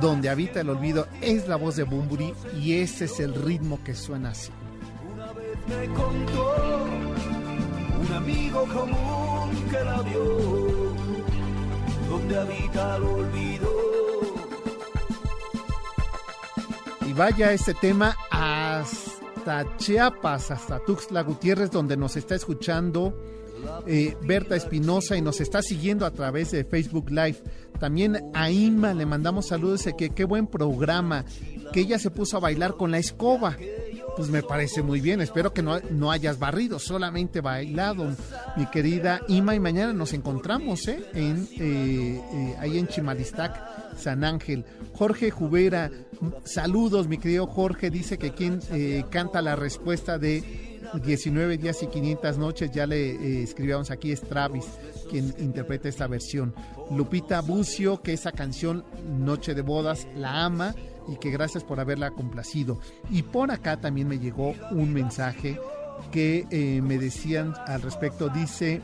Donde 0.00 0.28
habita 0.28 0.60
el 0.60 0.70
olvido 0.70 1.06
es 1.20 1.48
la 1.48 1.56
voz 1.56 1.76
de 1.76 1.82
Bumburi 1.82 2.32
y 2.60 2.74
ese 2.74 3.06
es 3.06 3.20
el 3.20 3.34
ritmo 3.34 3.82
que 3.82 3.94
suena 3.94 4.30
así. 4.30 4.52
me 5.68 5.86
contó 5.94 6.84
un 8.00 8.14
amigo 8.14 8.64
común 8.66 9.64
que 9.70 9.84
la 9.84 10.02
vio 10.02 10.24
donde 12.08 12.38
habita 12.38 12.96
el 12.96 13.02
olvido 13.02 13.68
Y 17.06 17.12
vaya 17.12 17.52
este 17.52 17.74
tema 17.74 18.16
hasta 18.30 19.17
Chiapas, 19.78 20.50
hasta 20.50 20.78
Tuxtla 20.80 21.22
Gutiérrez, 21.22 21.70
donde 21.70 21.96
nos 21.96 22.16
está 22.16 22.34
escuchando 22.34 23.14
eh, 23.86 24.16
Berta 24.22 24.56
Espinosa 24.56 25.16
y 25.16 25.22
nos 25.22 25.40
está 25.40 25.62
siguiendo 25.62 26.04
a 26.04 26.10
través 26.10 26.50
de 26.50 26.64
Facebook 26.64 27.10
Live. 27.10 27.42
También 27.78 28.30
a 28.34 28.50
Inma 28.50 28.92
le 28.92 29.06
mandamos 29.06 29.46
saludos, 29.46 29.88
que 29.96 30.10
qué 30.10 30.24
buen 30.24 30.46
programa, 30.46 31.24
que 31.72 31.80
ella 31.80 31.98
se 31.98 32.10
puso 32.10 32.36
a 32.36 32.40
bailar 32.40 32.74
con 32.76 32.90
la 32.90 32.98
escoba. 32.98 33.56
Pues 34.18 34.30
me 34.30 34.42
parece 34.42 34.82
muy 34.82 35.00
bien, 35.00 35.20
espero 35.20 35.52
que 35.52 35.62
no, 35.62 35.78
no 35.92 36.10
hayas 36.10 36.40
barrido, 36.40 36.80
solamente 36.80 37.40
bailado, 37.40 38.16
mi 38.56 38.66
querida 38.66 39.20
Ima, 39.28 39.54
y 39.54 39.60
mañana 39.60 39.92
nos 39.92 40.12
encontramos 40.12 40.88
¿eh? 40.88 41.04
En, 41.14 41.48
eh, 41.52 42.20
eh, 42.32 42.56
ahí 42.58 42.78
en 42.78 42.88
Chimalistac, 42.88 43.96
San 43.96 44.24
Ángel. 44.24 44.64
Jorge 44.94 45.30
Jubera, 45.30 45.92
saludos, 46.42 47.06
mi 47.06 47.18
querido 47.18 47.46
Jorge, 47.46 47.90
dice 47.90 48.18
que 48.18 48.32
quien 48.32 48.58
eh, 48.72 49.04
canta 49.08 49.40
la 49.40 49.54
respuesta 49.54 50.18
de 50.18 50.42
19 50.94 51.58
días 51.58 51.82
y 51.82 51.86
500 51.86 52.38
noches, 52.38 52.70
ya 52.70 52.86
le 52.86 53.10
eh, 53.10 53.42
escribíamos 53.42 53.90
aquí, 53.90 54.12
es 54.12 54.22
Travis 54.22 54.66
quien 55.08 55.34
interpreta 55.38 55.88
esta 55.88 56.06
versión. 56.06 56.54
Lupita 56.90 57.40
Bucio, 57.40 58.02
que 58.02 58.12
esa 58.12 58.32
canción 58.32 58.84
Noche 59.18 59.54
de 59.54 59.62
Bodas 59.62 60.06
la 60.14 60.44
ama 60.44 60.74
y 61.08 61.16
que 61.16 61.30
gracias 61.30 61.64
por 61.64 61.80
haberla 61.80 62.10
complacido. 62.10 62.78
Y 63.10 63.22
por 63.22 63.50
acá 63.50 63.80
también 63.80 64.08
me 64.08 64.18
llegó 64.18 64.54
un 64.70 64.92
mensaje 64.92 65.58
que 66.12 66.46
eh, 66.50 66.80
me 66.82 66.98
decían 66.98 67.54
al 67.66 67.82
respecto, 67.82 68.28
dice... 68.28 68.82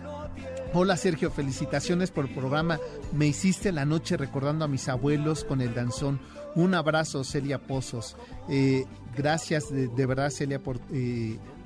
Hola 0.76 0.96
Sergio, 0.96 1.30
felicitaciones 1.30 2.10
por 2.10 2.24
el 2.24 2.34
programa. 2.34 2.80
Me 3.12 3.28
hiciste 3.28 3.70
la 3.70 3.84
noche 3.84 4.16
recordando 4.16 4.64
a 4.64 4.68
mis 4.68 4.88
abuelos 4.88 5.44
con 5.44 5.60
el 5.60 5.72
danzón. 5.72 6.18
Un 6.56 6.74
abrazo, 6.74 7.22
Celia 7.22 7.60
Pozos. 7.60 8.16
Eh, 8.48 8.84
gracias 9.16 9.70
de, 9.70 10.06
verdad, 10.06 10.30
Celia, 10.30 10.60
por, 10.60 10.80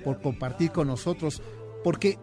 por 0.04 0.20
compartir 0.20 0.70
con 0.70 0.88
nosotros, 0.88 1.42
porque 1.84 2.18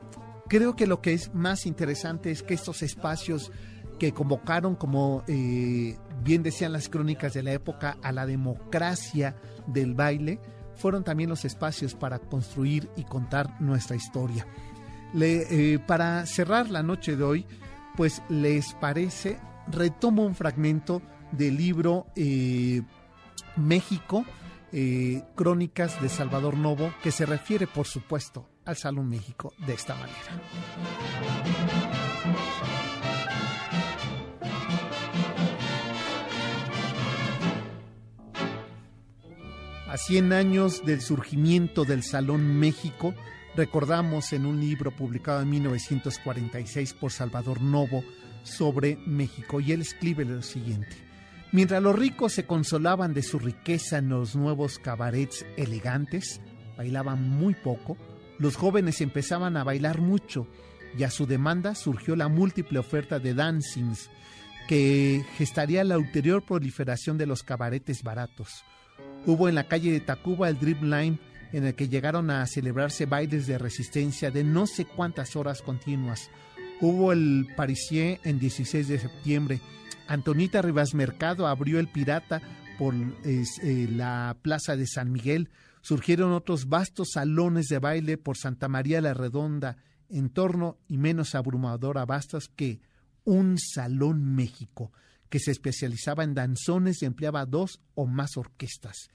creo 0.48 0.76
que 0.76 0.88
lo 0.88 1.02
que 1.02 1.14
es 1.14 1.34
más 1.34 1.66
interesante 1.66 2.32
es 2.32 2.44
que 2.44 2.54
estos 2.54 2.82
espacios 2.82 3.52
que 4.00 4.12
convocaron, 4.12 4.76
como 4.76 5.24
eh, 5.28 5.98
bien 6.24 6.44
decían 6.44 6.74
las 6.74 6.90
crónicas 6.90 7.34
de 7.34 7.44
la 7.44 7.54
época, 7.54 7.98
a 8.02 8.12
la 8.12 8.26
democracia 8.26 9.36
del 9.68 9.94
baile, 9.94 10.40
fueron 10.76 11.04
también 11.04 11.30
los 11.30 11.46
espacios 11.46 11.96
para 11.96 12.20
construir 12.20 12.90
y 12.96 13.04
contar 13.04 13.62
nuestra 13.62 13.96
historia. 13.96 14.46
Eh, 15.18 15.80
para 15.88 16.26
cerrar 16.26 16.70
la 16.70 16.84
noche 16.84 17.16
de 17.16 17.24
hoy, 17.24 17.46
pues 17.96 18.22
les 18.28 18.74
parece, 18.74 19.40
retomo 19.68 20.26
un 20.26 20.36
fragmento 20.36 21.02
del 21.32 21.56
libro 21.56 22.08
eh, 22.16 22.82
México, 23.56 24.26
eh, 24.78 25.24
Crónicas 25.36 26.02
de 26.02 26.10
Salvador 26.10 26.58
Novo, 26.58 26.94
que 27.02 27.10
se 27.12 27.26
refiere, 27.26 27.66
por 27.66 27.88
supuesto, 27.88 28.50
al 28.66 28.76
Salón 28.76 29.08
México 29.08 29.54
de 29.66 29.74
esta 29.74 29.96
manera. 29.96 30.20
A 39.88 39.98
100 39.98 40.34
años 40.34 40.86
del 40.86 41.00
surgimiento 41.00 41.86
del 41.86 42.04
Salón 42.04 42.60
México, 42.60 43.16
recordamos 43.56 44.34
en 44.34 44.46
un 44.46 44.60
libro 44.60 44.92
publicado 44.92 45.42
en 45.42 45.52
1946 45.52 46.94
por 46.96 47.14
Salvador 47.14 47.62
Novo 47.62 48.04
sobre 48.44 48.98
México, 49.08 49.62
y 49.62 49.72
él 49.72 49.80
escribe 49.80 50.26
lo 50.26 50.42
siguiente. 50.42 51.06
Mientras 51.56 51.82
los 51.82 51.97
ricos 51.97 52.34
se 52.34 52.45
consolaban 52.45 53.14
de 53.14 53.24
su 53.24 53.39
riqueza 53.39 53.99
en 53.99 54.10
los 54.10 54.36
nuevos 54.36 54.78
cabarets 54.78 55.45
elegantes, 55.56 56.41
bailaban 56.76 57.30
muy 57.30 57.53
poco, 57.53 57.95
los 58.39 58.58
jóvenes 58.58 58.99
empezaban 58.99 59.56
a 59.56 59.64
bailar 59.64 60.01
mucho 60.01 60.49
y 60.97 61.03
a 61.03 61.10
su 61.10 61.26
demanda 61.26 61.74
surgió 61.74 62.18
la 62.18 62.28
múltiple 62.28 62.78
oferta 62.78 63.20
de 63.20 63.34
dancings 63.34 64.10
que 64.68 65.24
gestaría 65.38 65.86
la 65.86 65.97
ulterior 65.97 66.43
proliferación 66.43 67.18
de 67.18 67.26
los 67.26 67.41
cabaretes 67.43 68.03
baratos. 68.03 68.66
Hubo 69.26 69.47
en 69.47 69.56
la 69.56 69.70
calle 69.70 69.93
de 69.93 70.01
Tacuba 70.01 70.49
el 70.49 70.60
Drip 70.60 70.84
Line 70.84 71.20
en 71.53 71.66
el 71.66 71.74
que 71.74 71.88
llegaron 71.88 72.32
a 72.32 72.45
celebrarse 72.47 73.06
bailes 73.06 73.47
de 73.47 73.58
resistencia 73.58 74.30
de 74.30 74.43
no 74.43 74.68
sé 74.68 74.84
cuántas 74.84 75.38
horas 75.38 75.62
continuas. 75.62 76.30
Hubo 76.82 77.14
el 77.14 77.47
Parisier 77.56 78.20
en 78.26 78.39
16 78.39 78.89
de 78.89 78.99
septiembre. 78.99 79.62
Antonita 80.08 80.62
Rivas 80.62 80.93
Mercado 80.93 81.47
abrió 81.47 81.80
el 81.80 81.88
Pirata 81.88 82.41
por 82.78 82.93
eh, 83.24 83.88
la 83.89 84.38
Plaza 84.41 84.76
de 84.76 84.88
San 84.88 85.12
Miguel. 85.12 85.49
Surgieron 85.82 86.32
otros 86.34 86.68
vastos 86.68 87.10
salones 87.14 87.68
de 87.68 87.80
baile 87.80 88.18
por 88.18 88.38
Santa 88.38 88.68
María 88.68 89.01
la 89.01 89.14
Redonda, 89.14 89.78
en 90.10 90.30
torno 90.30 90.78
y 90.88 90.97
menos 90.97 91.36
abrumador 91.36 91.97
a 91.97 92.06
bastos 92.06 92.49
que 92.49 92.80
un 93.24 93.58
Salón 93.58 94.36
México, 94.36 94.91
que 95.30 95.39
se 95.39 95.51
especializaba 95.51 96.24
en 96.24 96.36
danzones 96.36 97.01
y 97.01 97.06
empleaba 97.06 97.45
dos 97.45 97.82
o 97.95 98.06
más 98.06 98.38
orquestas. 98.38 99.10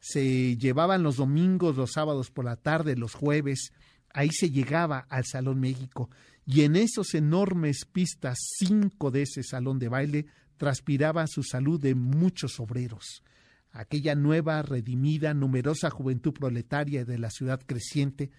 Se 0.00 0.56
llevaban 0.56 1.04
los 1.04 1.16
domingos, 1.16 1.76
los 1.76 1.92
sábados 1.92 2.30
por 2.30 2.44
la 2.44 2.56
tarde, 2.56 2.96
los 2.96 3.14
jueves. 3.14 3.72
Ahí 4.12 4.30
se 4.32 4.50
llegaba 4.50 5.06
al 5.08 5.24
Salón 5.24 5.60
México 5.60 6.10
y 6.46 6.62
en 6.62 6.76
esos 6.76 7.14
enormes 7.14 7.84
pistas, 7.84 8.38
cinco 8.58 9.10
de 9.10 9.22
ese 9.22 9.42
salón 9.42 9.78
de 9.78 9.88
baile, 9.88 10.26
transpiraba 10.56 11.26
su 11.26 11.42
salud 11.42 11.80
de 11.80 11.94
muchos 11.94 12.58
obreros. 12.60 13.22
Aquella 13.70 14.14
nueva, 14.14 14.62
redimida, 14.62 15.34
numerosa 15.34 15.90
juventud 15.90 16.32
proletaria 16.32 17.04
de 17.04 17.18
la 17.18 17.30
ciudad 17.30 17.60
creciente, 17.64 18.30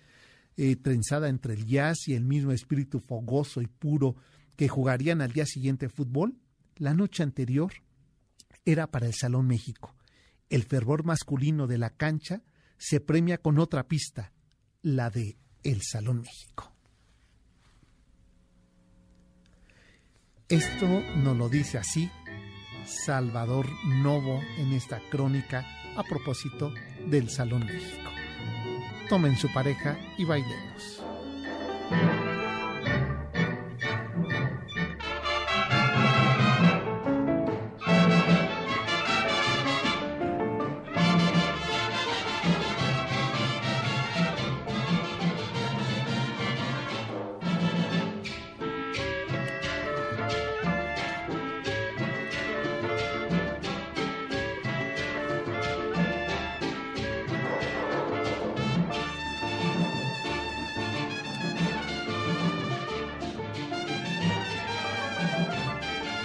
eh, 0.56 0.76
trenzada 0.76 1.30
entre 1.30 1.56
el 1.56 1.66
jazz 1.66 2.08
y 2.08 2.14
el 2.14 2.24
mismo 2.24 2.51
espíritu 2.51 2.99
fogoso 2.99 3.62
y 3.62 3.68
puro 3.68 4.16
que 4.56 4.68
jugarían 4.68 5.22
al 5.22 5.32
día 5.32 5.45
siguiente 5.45 5.89
fútbol, 5.89 6.36
la 6.78 6.93
noche 6.93 7.24
anterior 7.24 7.74
era 8.66 8.88
para 8.88 9.08
el 9.08 9.14
Salón 9.14 9.47
México. 9.47 9.95
El 10.49 10.64
fervor 10.64 11.04
masculino 11.04 11.66
de 11.66 11.80
la 11.80 11.89
cancha 11.89 12.43
se 12.78 12.99
premia 12.99 13.39
con 13.39 13.58
otra 13.58 13.88
pista, 13.88 14.32
la 14.82 15.10
de 15.10 15.38
el 15.64 15.82
Salón 15.82 16.22
México. 16.22 16.73
Esto 20.54 21.01
nos 21.16 21.36
lo 21.36 21.49
dice 21.49 21.80
así 21.80 22.12
Salvador 22.86 23.66
Novo 23.86 24.39
en 24.60 24.72
esta 24.74 24.99
crónica 25.10 25.66
a 25.95 26.04
propósito 26.04 26.72
del 27.08 27.28
Salón 27.32 27.66
México. 27.66 28.12
Tomen 29.10 29.36
su 29.36 29.51
pareja 29.51 29.97
y 30.16 30.26
bailemos. 30.26 31.01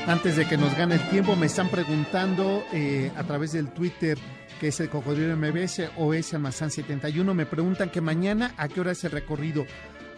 Antes 0.09 0.37
de 0.37 0.49
que 0.49 0.57
nos 0.57 0.75
gane 0.75 0.95
el 0.95 1.07
tiempo, 1.11 1.37
me 1.37 1.45
están 1.45 1.69
preguntando 1.69 2.65
eh, 2.73 3.13
a 3.15 3.25
través 3.25 3.53
del 3.53 3.69
Twitter 3.69 4.17
que 4.59 4.69
es 4.69 4.81
el 4.81 4.89
Cocodrilo 4.89 5.37
MBS 5.37 5.91
o 5.99 6.15
es 6.15 6.33
Almazán 6.33 6.71
71. 6.71 7.35
Me 7.35 7.45
preguntan 7.45 7.91
que 7.91 8.01
mañana 8.01 8.55
a 8.57 8.69
qué 8.69 8.81
hora 8.81 8.93
es 8.93 9.05
el 9.05 9.11
recorrido. 9.11 9.67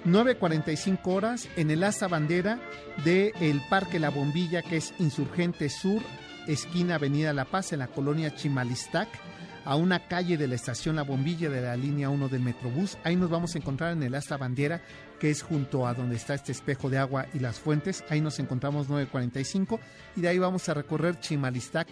9.45 0.07 1.01
horas 1.07 1.49
en 1.57 1.73
el 1.73 1.83
Asta 1.83 2.07
Bandera 2.07 2.61
del 3.05 3.61
Parque 3.69 3.99
La 3.99 4.11
Bombilla, 4.11 4.63
que 4.63 4.77
es 4.77 4.95
Insurgente 5.01 5.69
Sur, 5.69 6.01
esquina 6.47 6.95
Avenida 6.95 7.33
La 7.33 7.45
Paz, 7.45 7.73
en 7.73 7.81
la 7.81 7.89
colonia 7.89 8.33
Chimalistac, 8.33 9.09
a 9.65 9.75
una 9.75 10.07
calle 10.07 10.39
de 10.39 10.47
la 10.47 10.55
estación 10.55 10.95
La 10.97 11.03
Bombilla 11.03 11.51
de 11.51 11.63
la 11.63 11.77
línea 11.77 12.11
1 12.11 12.29
del 12.29 12.43
Metrobús. 12.43 12.97
Ahí 13.03 13.17
nos 13.17 13.29
vamos 13.29 13.57
a 13.57 13.59
encontrar 13.59 13.93
en 13.93 14.05
el 14.05 14.15
Asta 14.15 14.37
Bandera, 14.37 14.83
que 15.21 15.31
es 15.31 15.43
junto 15.43 15.87
a 15.87 15.95
donde 15.95 16.17
está 16.17 16.35
este 16.35 16.51
espejo 16.51 16.91
de 16.91 16.99
agua 16.99 17.27
y 17.33 17.39
las 17.39 17.61
fuentes. 17.61 18.03
Ahí 18.09 18.21
nos 18.21 18.41
encontramos 18.41 18.89
9.45 18.89 19.79
y 20.17 20.23
de 20.23 20.29
ahí 20.29 20.39
vamos 20.39 20.69
a 20.69 20.75
recorrer 20.75 21.21
Chimalistac. 21.21 21.87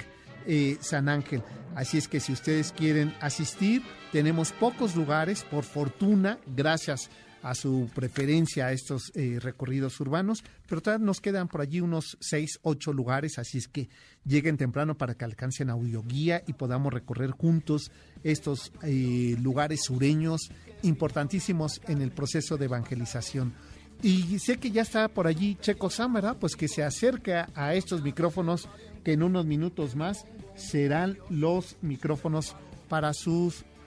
Eh, 0.51 0.79
San 0.81 1.11
Ángel. 1.11 1.43
Así 1.75 1.99
es 1.99 2.09
que 2.09 2.21
si 2.21 2.33
ustedes 2.33 2.73
quieren 2.73 3.15
asistir, 3.21 3.83
tenemos 4.13 4.53
pocos 4.53 4.97
lugares, 4.97 5.45
por 5.45 5.63
fortuna, 5.63 6.39
gracias 6.47 7.11
a 7.43 7.55
su 7.55 7.91
preferencia 7.95 8.67
a 8.67 8.73
estos 8.73 9.13
eh, 9.15 9.39
recorridos 9.41 10.01
urbanos, 10.01 10.43
pero 10.67 10.81
todavía 10.81 11.05
nos 11.05 11.21
quedan 11.21 11.49
por 11.49 11.61
allí 11.61 11.81
unos 11.81 12.17
6, 12.21 12.61
8 12.63 12.93
lugares, 12.93 13.39
así 13.39 13.59
es 13.59 13.69
que 13.69 13.89
lleguen 14.25 14.57
temprano 14.57 14.97
para 14.97 15.15
que 15.15 15.25
alcancen 15.25 15.71
audioguía 15.71 16.43
y 16.47 16.55
podamos 16.55 16.93
recorrer 16.93 17.31
juntos 17.31 17.91
estos 18.25 18.73
eh, 18.83 19.37
lugares 19.41 19.81
sureños 19.85 20.51
importantísimos 20.83 21.81
en 21.89 22.03
el 22.03 22.11
proceso 22.11 22.57
de 22.57 22.67
evangelización. 22.67 23.55
Y 24.03 24.39
sé 24.39 24.59
que 24.59 24.71
ya 24.71 24.83
está 24.83 25.09
por 25.09 25.27
allí 25.27 25.57
Checo 25.61 25.91
Sam, 25.91 26.17
Pues 26.39 26.55
que 26.55 26.69
se 26.69 26.85
acerca 26.85 27.49
a 27.55 27.75
estos 27.75 28.03
micrófonos 28.03 28.69
que 29.03 29.13
en 29.15 29.23
unos 29.23 29.45
minutos 29.45 29.97
más 29.97 30.25
serán 30.55 31.19
los 31.31 31.77
micrófonos 31.83 32.55
para 32.89 33.13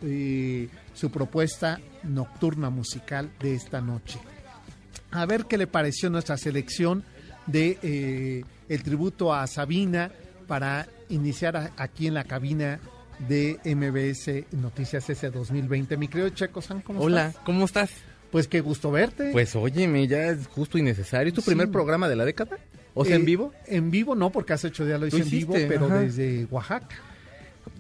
eh, 0.04 0.70
su 0.94 1.12
propuesta 1.12 1.80
nocturna 2.04 2.70
musical 2.70 3.32
de 3.40 3.56
esta 3.56 3.82
noche. 3.82 4.20
A 5.12 5.26
ver 5.26 5.46
qué 5.46 5.58
le 5.58 5.68
pareció 5.68 6.10
nuestra 6.10 6.38
selección 6.38 7.04
de 7.48 7.78
eh, 7.82 8.44
el 8.70 8.84
tributo 8.84 9.34
a 9.34 9.46
Sabina 9.48 10.12
para 10.48 10.88
iniciar 11.10 11.72
aquí 11.78 12.08
en 12.08 12.14
la 12.14 12.24
cabina 12.24 12.80
de 13.28 13.60
MBS 13.66 14.46
Noticias 14.58 15.10
S 15.10 15.30
2020. 15.30 15.98
Mi 15.98 16.08
querido 16.08 16.30
Checo 16.30 16.62
San, 16.62 16.82
¿cómo 16.82 17.02
Hola, 17.02 17.28
estás? 17.28 17.44
¿cómo 17.46 17.66
estás? 17.66 17.92
Pues 18.32 18.48
qué 18.48 18.62
gusto 18.62 18.92
verte. 18.92 19.30
Pues 19.32 19.56
óyeme, 19.56 20.08
ya 20.08 20.28
es 20.30 20.48
justo 20.48 20.78
y 20.78 20.82
necesario. 20.82 21.28
¿Es 21.30 21.34
tu 21.34 21.42
Sí. 21.42 21.48
primer 21.48 21.70
programa 21.70 22.08
de 22.08 22.16
la 22.16 22.26
década? 22.26 22.58
¿O 22.94 23.04
sea, 23.06 23.16
Eh, 23.16 23.20
en 23.20 23.26
vivo? 23.26 23.54
En 23.68 23.92
vivo 23.92 24.16
no, 24.16 24.30
porque 24.32 24.54
hace 24.54 24.68
ocho 24.68 24.86
días 24.86 25.00
lo 25.00 25.08
hice 25.08 25.18
en 25.22 25.30
vivo, 25.30 25.54
pero 25.54 25.86
ajá. 25.88 26.00
desde 26.00 26.46
Oaxaca. 26.50 26.96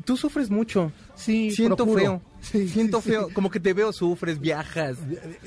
Tú 0.05 0.17
sufres 0.17 0.49
mucho. 0.49 0.91
Sí, 1.15 1.51
Siento 1.51 1.77
procuro. 1.77 1.99
feo. 2.01 2.21
Sí, 2.41 2.67
Siento 2.67 3.01
sí, 3.01 3.09
feo. 3.11 3.27
sí. 3.27 3.33
Como 3.33 3.51
que 3.51 3.59
te 3.59 3.71
veo, 3.73 3.93
sufres, 3.93 4.39
viajas. 4.39 4.97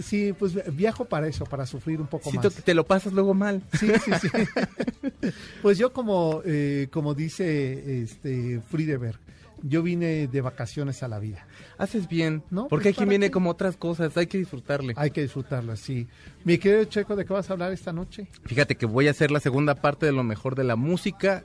Sí, 0.01 0.32
pues 0.38 0.53
viajo 0.76 1.05
para 1.07 1.26
eso, 1.26 1.45
para 1.45 1.66
sufrir 1.66 2.01
un 2.01 2.07
poco 2.07 2.30
Siento 2.30 2.49
más. 2.49 2.55
que 2.57 2.62
te 2.62 2.72
lo 2.74 2.84
pasas 2.86 3.12
luego 3.12 3.34
mal. 3.34 3.62
Sí, 3.78 3.88
sí, 4.05 4.11
sí. 4.22 4.28
pues 5.62 5.76
yo 5.76 5.92
como, 5.92 6.40
eh, 6.45 6.86
como 6.92 7.14
dice 7.14 8.03
este 8.03 8.61
Friedeberg, 8.70 9.18
yo 9.66 9.82
vine 9.82 10.28
de 10.28 10.40
vacaciones 10.42 11.02
a 11.02 11.08
la 11.08 11.18
vida. 11.18 11.46
Haces 11.78 12.06
bien. 12.06 12.42
¿No? 12.50 12.68
Porque 12.68 12.84
Pues, 12.84 12.86
hay 12.86 12.92
quien 12.92 13.06
¿para 13.06 13.10
viene 13.10 13.26
qué? 13.26 13.30
como 13.32 13.50
otras 13.50 13.76
cosas. 13.78 14.16
Hay 14.16 14.26
que 14.26 14.36
disfrutarle. 14.38 14.92
Hay 14.96 15.10
que 15.10 15.22
disfrutarlo, 15.22 15.74
sí. 15.76 16.06
Mi 16.44 16.58
querido 16.58 16.84
Checo, 16.84 17.16
¿de 17.16 17.24
qué 17.24 17.32
vas 17.32 17.48
a 17.48 17.54
hablar 17.54 17.72
esta 17.72 17.92
noche? 17.92 18.28
Fíjate 18.44 18.76
que 18.76 18.84
voy 18.86 19.08
a 19.08 19.12
hacer 19.12 19.30
la 19.30 19.40
segunda 19.40 19.74
parte 19.76 20.04
de 20.06 20.12
lo 20.12 20.22
mejor 20.22 20.54
de 20.54 20.64
la 20.64 20.76
música. 20.76 21.44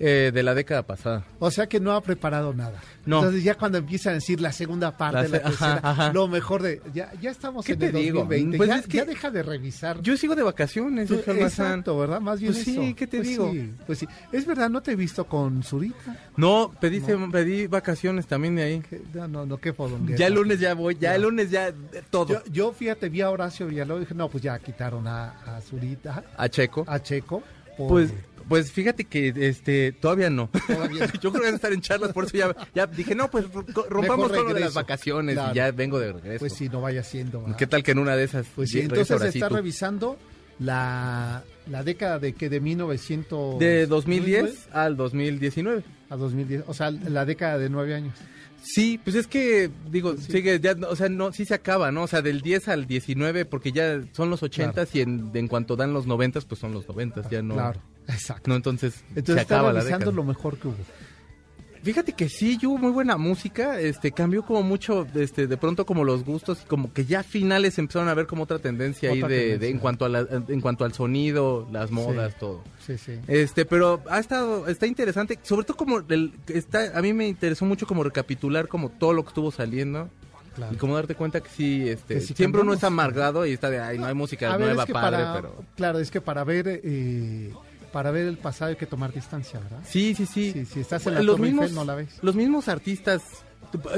Eh, 0.00 0.30
de 0.32 0.42
la 0.44 0.54
década 0.54 0.84
pasada. 0.84 1.24
O 1.40 1.50
sea 1.50 1.66
que 1.68 1.80
no 1.80 1.92
ha 1.92 2.00
preparado 2.00 2.54
nada. 2.54 2.80
No. 3.04 3.18
Entonces 3.18 3.42
ya 3.42 3.56
cuando 3.56 3.78
empiezan 3.78 4.12
a 4.12 4.14
decir 4.14 4.40
la 4.40 4.52
segunda 4.52 4.96
parte, 4.96 5.16
La 5.16 5.22
la, 5.22 5.28
se- 5.28 5.40
tercera, 5.40 5.72
ajá, 5.82 5.90
ajá. 5.90 6.12
lo 6.12 6.28
mejor 6.28 6.62
de... 6.62 6.80
Ya, 6.94 7.12
ya 7.20 7.32
estamos 7.32 7.66
¿Qué 7.66 7.72
en 7.72 7.78
te 7.80 7.86
el 7.86 7.92
digo? 7.94 8.20
2020. 8.20 8.56
Pues 8.58 8.68
ya, 8.68 8.76
es 8.78 8.86
que- 8.86 8.96
ya 8.98 9.04
deja 9.04 9.30
de 9.32 9.42
revisar. 9.42 10.00
Yo 10.00 10.16
sigo 10.16 10.36
de 10.36 10.44
vacaciones, 10.44 11.08
Tú-. 11.08 11.14
Exacto, 11.26 11.98
¿verdad? 11.98 12.20
Más 12.20 12.38
bien 12.38 12.52
Pues 12.52 12.64
sí, 12.64 12.70
eso. 12.80 12.96
¿qué 12.96 13.06
te 13.08 13.16
Pues 13.16 13.28
digo? 13.28 13.50
sí, 13.50 13.72
pues 13.88 13.98
sí. 13.98 14.08
Es 14.30 14.46
verdad, 14.46 14.70
no 14.70 14.80
te 14.82 14.92
he 14.92 14.96
visto 14.96 15.24
con 15.24 15.64
Zurita. 15.64 16.16
No, 16.36 16.72
pedí, 16.80 17.00
pedí 17.32 17.66
vacaciones 17.66 18.28
también 18.28 18.54
de 18.54 18.62
ahí. 18.62 18.82
No, 19.14 19.26
no, 19.26 19.46
no, 19.46 19.56
qué 19.58 19.72
fodonguera. 19.72 20.16
Ya 20.16 20.28
el 20.28 20.34
lunes 20.34 20.60
ya 20.60 20.74
voy, 20.74 20.96
ya 21.00 21.16
el 21.16 21.22
lunes 21.22 21.50
ya 21.50 21.72
todo. 22.10 22.34
Yo, 22.44 22.52
yo, 22.52 22.72
fíjate, 22.72 23.08
vi 23.08 23.22
a 23.22 23.30
Horacio 23.30 23.66
Villalobos 23.66 24.02
y 24.02 24.04
dije, 24.04 24.14
no, 24.14 24.28
pues 24.28 24.44
ya 24.44 24.56
quitaron 24.60 25.08
a, 25.08 25.30
a 25.56 25.60
Zurita, 25.60 26.22
A 26.36 26.48
Checo. 26.48 26.84
a 26.86 27.02
Checo. 27.02 27.42
por- 27.76 27.88
Pues, 27.88 28.12
pues 28.48 28.72
fíjate 28.72 29.04
que 29.04 29.32
este 29.36 29.92
todavía 29.92 30.30
no. 30.30 30.50
Todavía 30.66 31.06
no. 31.06 31.12
Yo 31.20 31.30
creo 31.30 31.32
que 31.32 31.40
van 31.40 31.52
a 31.52 31.56
estar 31.56 31.72
en 31.72 31.80
charlas, 31.80 32.12
por 32.12 32.24
eso 32.24 32.36
ya, 32.36 32.54
ya 32.74 32.86
dije, 32.86 33.14
no, 33.14 33.30
pues 33.30 33.44
ro- 33.52 33.64
rompamos 33.88 34.32
con 34.32 34.48
lo 34.48 34.54
de 34.54 34.60
las 34.60 34.74
vacaciones 34.74 35.34
Claro. 35.34 35.52
y 35.52 35.54
ya 35.56 35.70
vengo 35.72 35.98
de 36.00 36.12
regreso. 36.12 36.38
Pues 36.40 36.52
sí, 36.54 36.68
no 36.68 36.80
vaya 36.80 37.02
siendo. 37.02 37.44
¿Qué 37.56 37.66
tal 37.66 37.82
que 37.82 37.92
en 37.92 37.98
una 37.98 38.16
de 38.16 38.24
esas? 38.24 38.46
Pues 38.54 38.70
sí, 38.70 38.80
entonces 38.80 39.20
sí 39.32 39.38
está 39.38 39.48
revisando 39.48 40.18
la, 40.58 41.44
la 41.70 41.82
década 41.84 42.18
de 42.18 42.32
que 42.32 42.48
de 42.48 42.60
1900 42.60 43.58
De 43.58 43.86
2010 43.86 44.68
al 44.72 44.96
2019. 44.96 45.82
a 46.10 46.16
2010, 46.16 46.64
o 46.66 46.74
sea, 46.74 46.90
la 46.90 47.24
década 47.24 47.58
de 47.58 47.68
nueve 47.70 47.94
años. 47.94 48.14
Sí, 48.60 49.00
pues 49.02 49.14
es 49.14 49.28
que, 49.28 49.70
digo, 49.88 50.16
sigue, 50.16 50.58
ya, 50.58 50.74
o 50.88 50.96
sea, 50.96 51.08
no, 51.08 51.32
sí 51.32 51.44
se 51.44 51.54
acaba, 51.54 51.92
¿no? 51.92 52.02
O 52.02 52.06
sea, 52.08 52.22
del 52.22 52.40
10 52.42 52.66
al 52.68 52.86
19, 52.88 53.44
porque 53.44 53.70
ya 53.70 54.00
son 54.12 54.30
los 54.30 54.42
80 54.42 54.84
y 54.94 55.00
en, 55.00 55.30
en 55.32 55.46
cuanto 55.46 55.76
dan 55.76 55.92
los 55.92 56.06
90, 56.08 56.40
pues 56.40 56.60
son 56.60 56.72
los 56.72 56.86
90, 56.88 57.30
ya 57.30 57.40
no. 57.40 57.54
Claro, 57.54 57.80
exacto. 58.08 58.48
No, 58.50 58.56
entonces, 58.56 59.02
Entonces 59.10 59.34
se 59.36 59.40
está 59.42 59.54
acaba 59.56 59.72
la 59.72 59.80
revisando 59.80 60.06
década. 60.06 60.16
lo 60.16 60.24
mejor 60.24 60.58
que 60.58 60.68
hubo. 60.68 60.76
Fíjate 61.80 62.12
que 62.12 62.28
sí, 62.28 62.58
hubo 62.64 62.76
muy 62.76 62.90
buena 62.90 63.16
música, 63.16 63.80
este, 63.80 64.10
cambió 64.10 64.42
como 64.44 64.64
mucho, 64.64 65.06
este, 65.14 65.46
de 65.46 65.56
pronto 65.56 65.86
como 65.86 66.02
los 66.02 66.24
gustos, 66.24 66.58
como 66.66 66.92
que 66.92 67.04
ya 67.04 67.22
finales 67.22 67.78
empezaron 67.78 68.08
a 68.08 68.14
ver 68.14 68.26
como 68.26 68.42
otra 68.42 68.58
tendencia 68.58 69.10
ahí 69.12 69.18
Otra 69.18 69.28
de, 69.28 69.34
de- 69.36 69.42
tendencia. 69.50 69.68
en 69.70 69.78
cuanto 69.78 70.04
a 70.04 70.08
la- 70.08 70.26
en 70.48 70.60
cuanto 70.60 70.84
al 70.84 70.92
sonido, 70.92 71.68
las 71.70 71.92
modas, 71.92 72.36
todo. 72.36 72.64
Sí, 72.84 72.98
sí. 72.98 73.12
Este, 73.28 73.64
pero 73.64 74.02
ha 74.10 74.18
estado, 74.18 74.66
está 74.66 74.88
interesante, 74.88 75.38
sobre 75.42 75.64
todo 75.64 75.76
como 75.76 75.98
el, 76.00 76.32
está, 76.48 76.98
a 76.98 77.00
mí 77.00 77.12
me 77.12 77.28
interesó 77.28 77.64
mucho 77.64 77.86
como 77.86 78.02
recapitular 78.02 78.66
como 78.66 78.88
todo 78.90 79.12
lo 79.12 79.22
que 79.22 79.28
estuvo 79.28 79.52
saliendo. 79.52 80.10
Claro. 80.56 80.74
Y 80.74 80.76
como 80.78 80.96
darte 80.96 81.14
cuenta 81.14 81.40
que 81.40 81.48
sí, 81.50 81.88
este, 81.88 82.14
Que 82.14 82.20
siempre 82.20 82.60
uno 82.60 82.72
está 82.74 82.88
amargado 82.88 83.46
y 83.46 83.52
está 83.52 83.70
de, 83.70 83.78
ay, 83.78 83.96
no 83.98 84.06
hay 84.06 84.14
música 84.14 84.52
A 84.52 84.56
ver, 84.56 84.66
nueva, 84.66 84.82
es 84.82 84.86
que 84.88 84.92
padre, 84.92 85.18
para, 85.18 85.34
pero... 85.34 85.64
claro, 85.76 86.00
es 86.00 86.10
que 86.10 86.20
para 86.20 86.42
ver 86.42 86.80
eh, 86.82 87.52
para 87.92 88.10
ver 88.10 88.26
el 88.26 88.38
pasado 88.38 88.70
hay 88.70 88.76
que 88.76 88.86
tomar 88.86 89.12
distancia, 89.12 89.60
¿verdad? 89.60 89.80
Sí, 89.84 90.14
sí, 90.14 90.26
sí. 90.26 90.64
Si 90.64 90.80
estás 90.80 91.06
en 91.06 91.14
la 91.14 91.22
los 91.22 91.36
Torre 91.36 91.46
mismos, 91.48 91.62
Eiffel, 91.64 91.76
no 91.76 91.84
la 91.84 91.94
ves. 91.94 92.18
Los 92.22 92.34
mismos 92.34 92.68
artistas, 92.68 93.22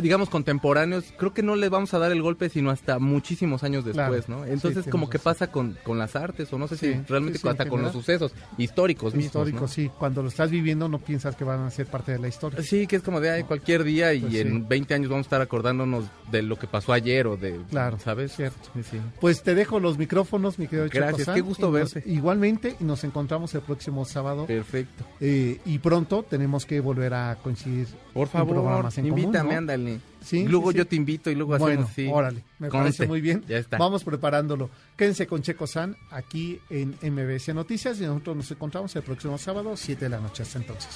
digamos, 0.02 0.28
contemporáneos, 0.28 1.04
creo 1.16 1.32
que 1.32 1.42
no 1.42 1.56
les 1.56 1.70
vamos 1.70 1.94
a 1.94 1.98
dar 1.98 2.12
el 2.12 2.22
golpe 2.22 2.48
sino 2.48 2.70
hasta 2.70 2.98
muchísimos 2.98 3.62
años 3.64 3.84
después, 3.84 4.24
Claro. 4.26 4.42
¿no? 4.42 4.46
Entonces, 4.46 4.86
como 4.90 5.08
que 5.08 5.18
razón. 5.18 5.32
pasa 5.32 5.50
con, 5.52 5.76
con 5.84 5.98
las 5.98 6.16
artes, 6.16 6.52
o 6.52 6.58
no 6.58 6.66
sé 6.68 6.76
si 6.76 6.92
realmente 7.08 7.38
sí, 7.38 7.48
hasta 7.48 7.66
con 7.68 7.82
los 7.82 7.92
sucesos 7.92 8.32
históricos 8.58 9.14
mismos, 9.14 9.26
Histórico, 9.26 9.60
¿no? 9.62 9.68
sí. 9.68 9.90
Cuando 9.98 10.22
lo 10.22 10.28
estás 10.28 10.50
viviendo 10.50 10.88
no 10.88 10.98
piensas 10.98 11.36
que 11.36 11.44
van 11.44 11.60
a 11.60 11.70
ser 11.70 11.86
parte 11.86 12.12
de 12.12 12.18
la 12.18 12.28
historia. 12.28 12.62
Sí, 12.62 12.86
que 12.86 12.96
es 12.96 13.02
como 13.02 13.20
de 13.20 13.30
ay, 13.30 13.42
cualquier 13.44 13.84
día 13.84 14.12
y 14.14 14.20
Pues 14.20 14.34
en 14.36 14.52
sí. 14.60 14.64
20 14.68 14.94
años 14.94 15.08
vamos 15.10 15.24
a 15.24 15.28
estar 15.28 15.40
acordándonos 15.40 16.04
de 16.30 16.42
lo 16.42 16.58
que 16.58 16.66
pasó 16.66 16.92
ayer 16.92 17.26
o 17.26 17.36
de, 17.36 17.60
Claro, 17.70 17.98
¿sabes? 17.98 18.34
cierto. 18.34 18.68
Sí, 18.74 18.82
sí. 18.82 18.98
Pues 19.20 19.42
te 19.42 19.54
dejo 19.54 19.80
los 19.80 19.98
micrófonos, 19.98 20.58
mi 20.58 20.66
querido 20.66 20.88
Gracias, 20.92 21.28
qué 21.28 21.40
gusto 21.40 21.70
nos- 21.70 21.94
verte. 21.94 22.10
Igualmente, 22.10 22.76
y 22.80 22.84
nos 22.84 23.04
encontramos 23.04 23.54
el 23.54 23.60
próximo 23.62 24.04
sábado. 24.04 24.46
Perfecto. 24.46 25.04
Eh, 25.20 25.60
y 25.64 25.78
pronto 25.78 26.24
tenemos 26.28 26.66
que 26.66 26.80
volver 26.80 27.14
a 27.14 27.36
coincidir. 27.42 27.86
Por 28.12 28.26
en 28.26 28.32
favor, 28.32 28.54
programas 28.54 28.98
en 28.98 29.04
común, 29.08 29.18
invítame, 29.20 29.54
¿no? 29.54 29.59
Ándale. 29.60 30.00
Sí, 30.24 30.44
luego 30.46 30.66
sí, 30.70 30.72
sí. 30.72 30.78
yo 30.78 30.86
te 30.86 30.96
invito 30.96 31.30
y 31.30 31.34
luego 31.34 31.56
Bueno, 31.56 31.82
hacemos 31.84 31.92
sí. 31.94 32.08
órale, 32.12 32.44
me 32.58 32.68
Conste. 32.68 32.78
parece 32.84 33.06
muy 33.06 33.20
bien. 33.20 33.44
Ya 33.48 33.56
está. 33.58 33.78
Vamos 33.78 34.04
preparándolo. 34.04 34.68
Quédense 34.96 35.26
con 35.26 35.42
Checo 35.42 35.66
San 35.66 35.96
aquí 36.10 36.60
en 36.68 36.96
MBS 37.02 37.54
Noticias 37.54 37.98
y 38.00 38.04
nosotros 38.04 38.36
nos 38.36 38.50
encontramos 38.50 38.94
el 38.96 39.02
próximo 39.02 39.38
sábado, 39.38 39.76
7 39.76 40.04
de 40.04 40.08
la 40.10 40.20
noche. 40.20 40.42
Hasta 40.42 40.58
entonces. 40.58 40.90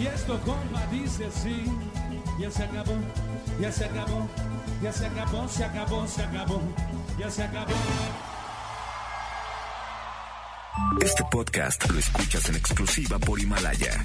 Y 0.00 0.06
esto, 0.06 0.38
compa, 0.40 0.86
dice 0.92 1.24
así. 1.26 1.64
Ya 2.38 2.50
se 2.50 2.64
acabó, 2.64 2.92
ya 3.60 3.72
se 3.72 3.84
acabó, 3.86 4.28
ya 4.82 4.92
se 4.92 5.06
acabó, 5.06 5.48
se 5.48 5.64
acabó, 5.64 6.06
se 6.06 6.22
acabó, 6.22 6.62
ya 7.18 7.30
se 7.30 7.42
acabó. 7.42 7.72
Este 11.00 11.22
podcast 11.30 11.90
lo 11.90 11.98
escuchas 11.98 12.48
en 12.50 12.56
exclusiva 12.56 13.18
por 13.18 13.40
Himalaya. 13.40 14.04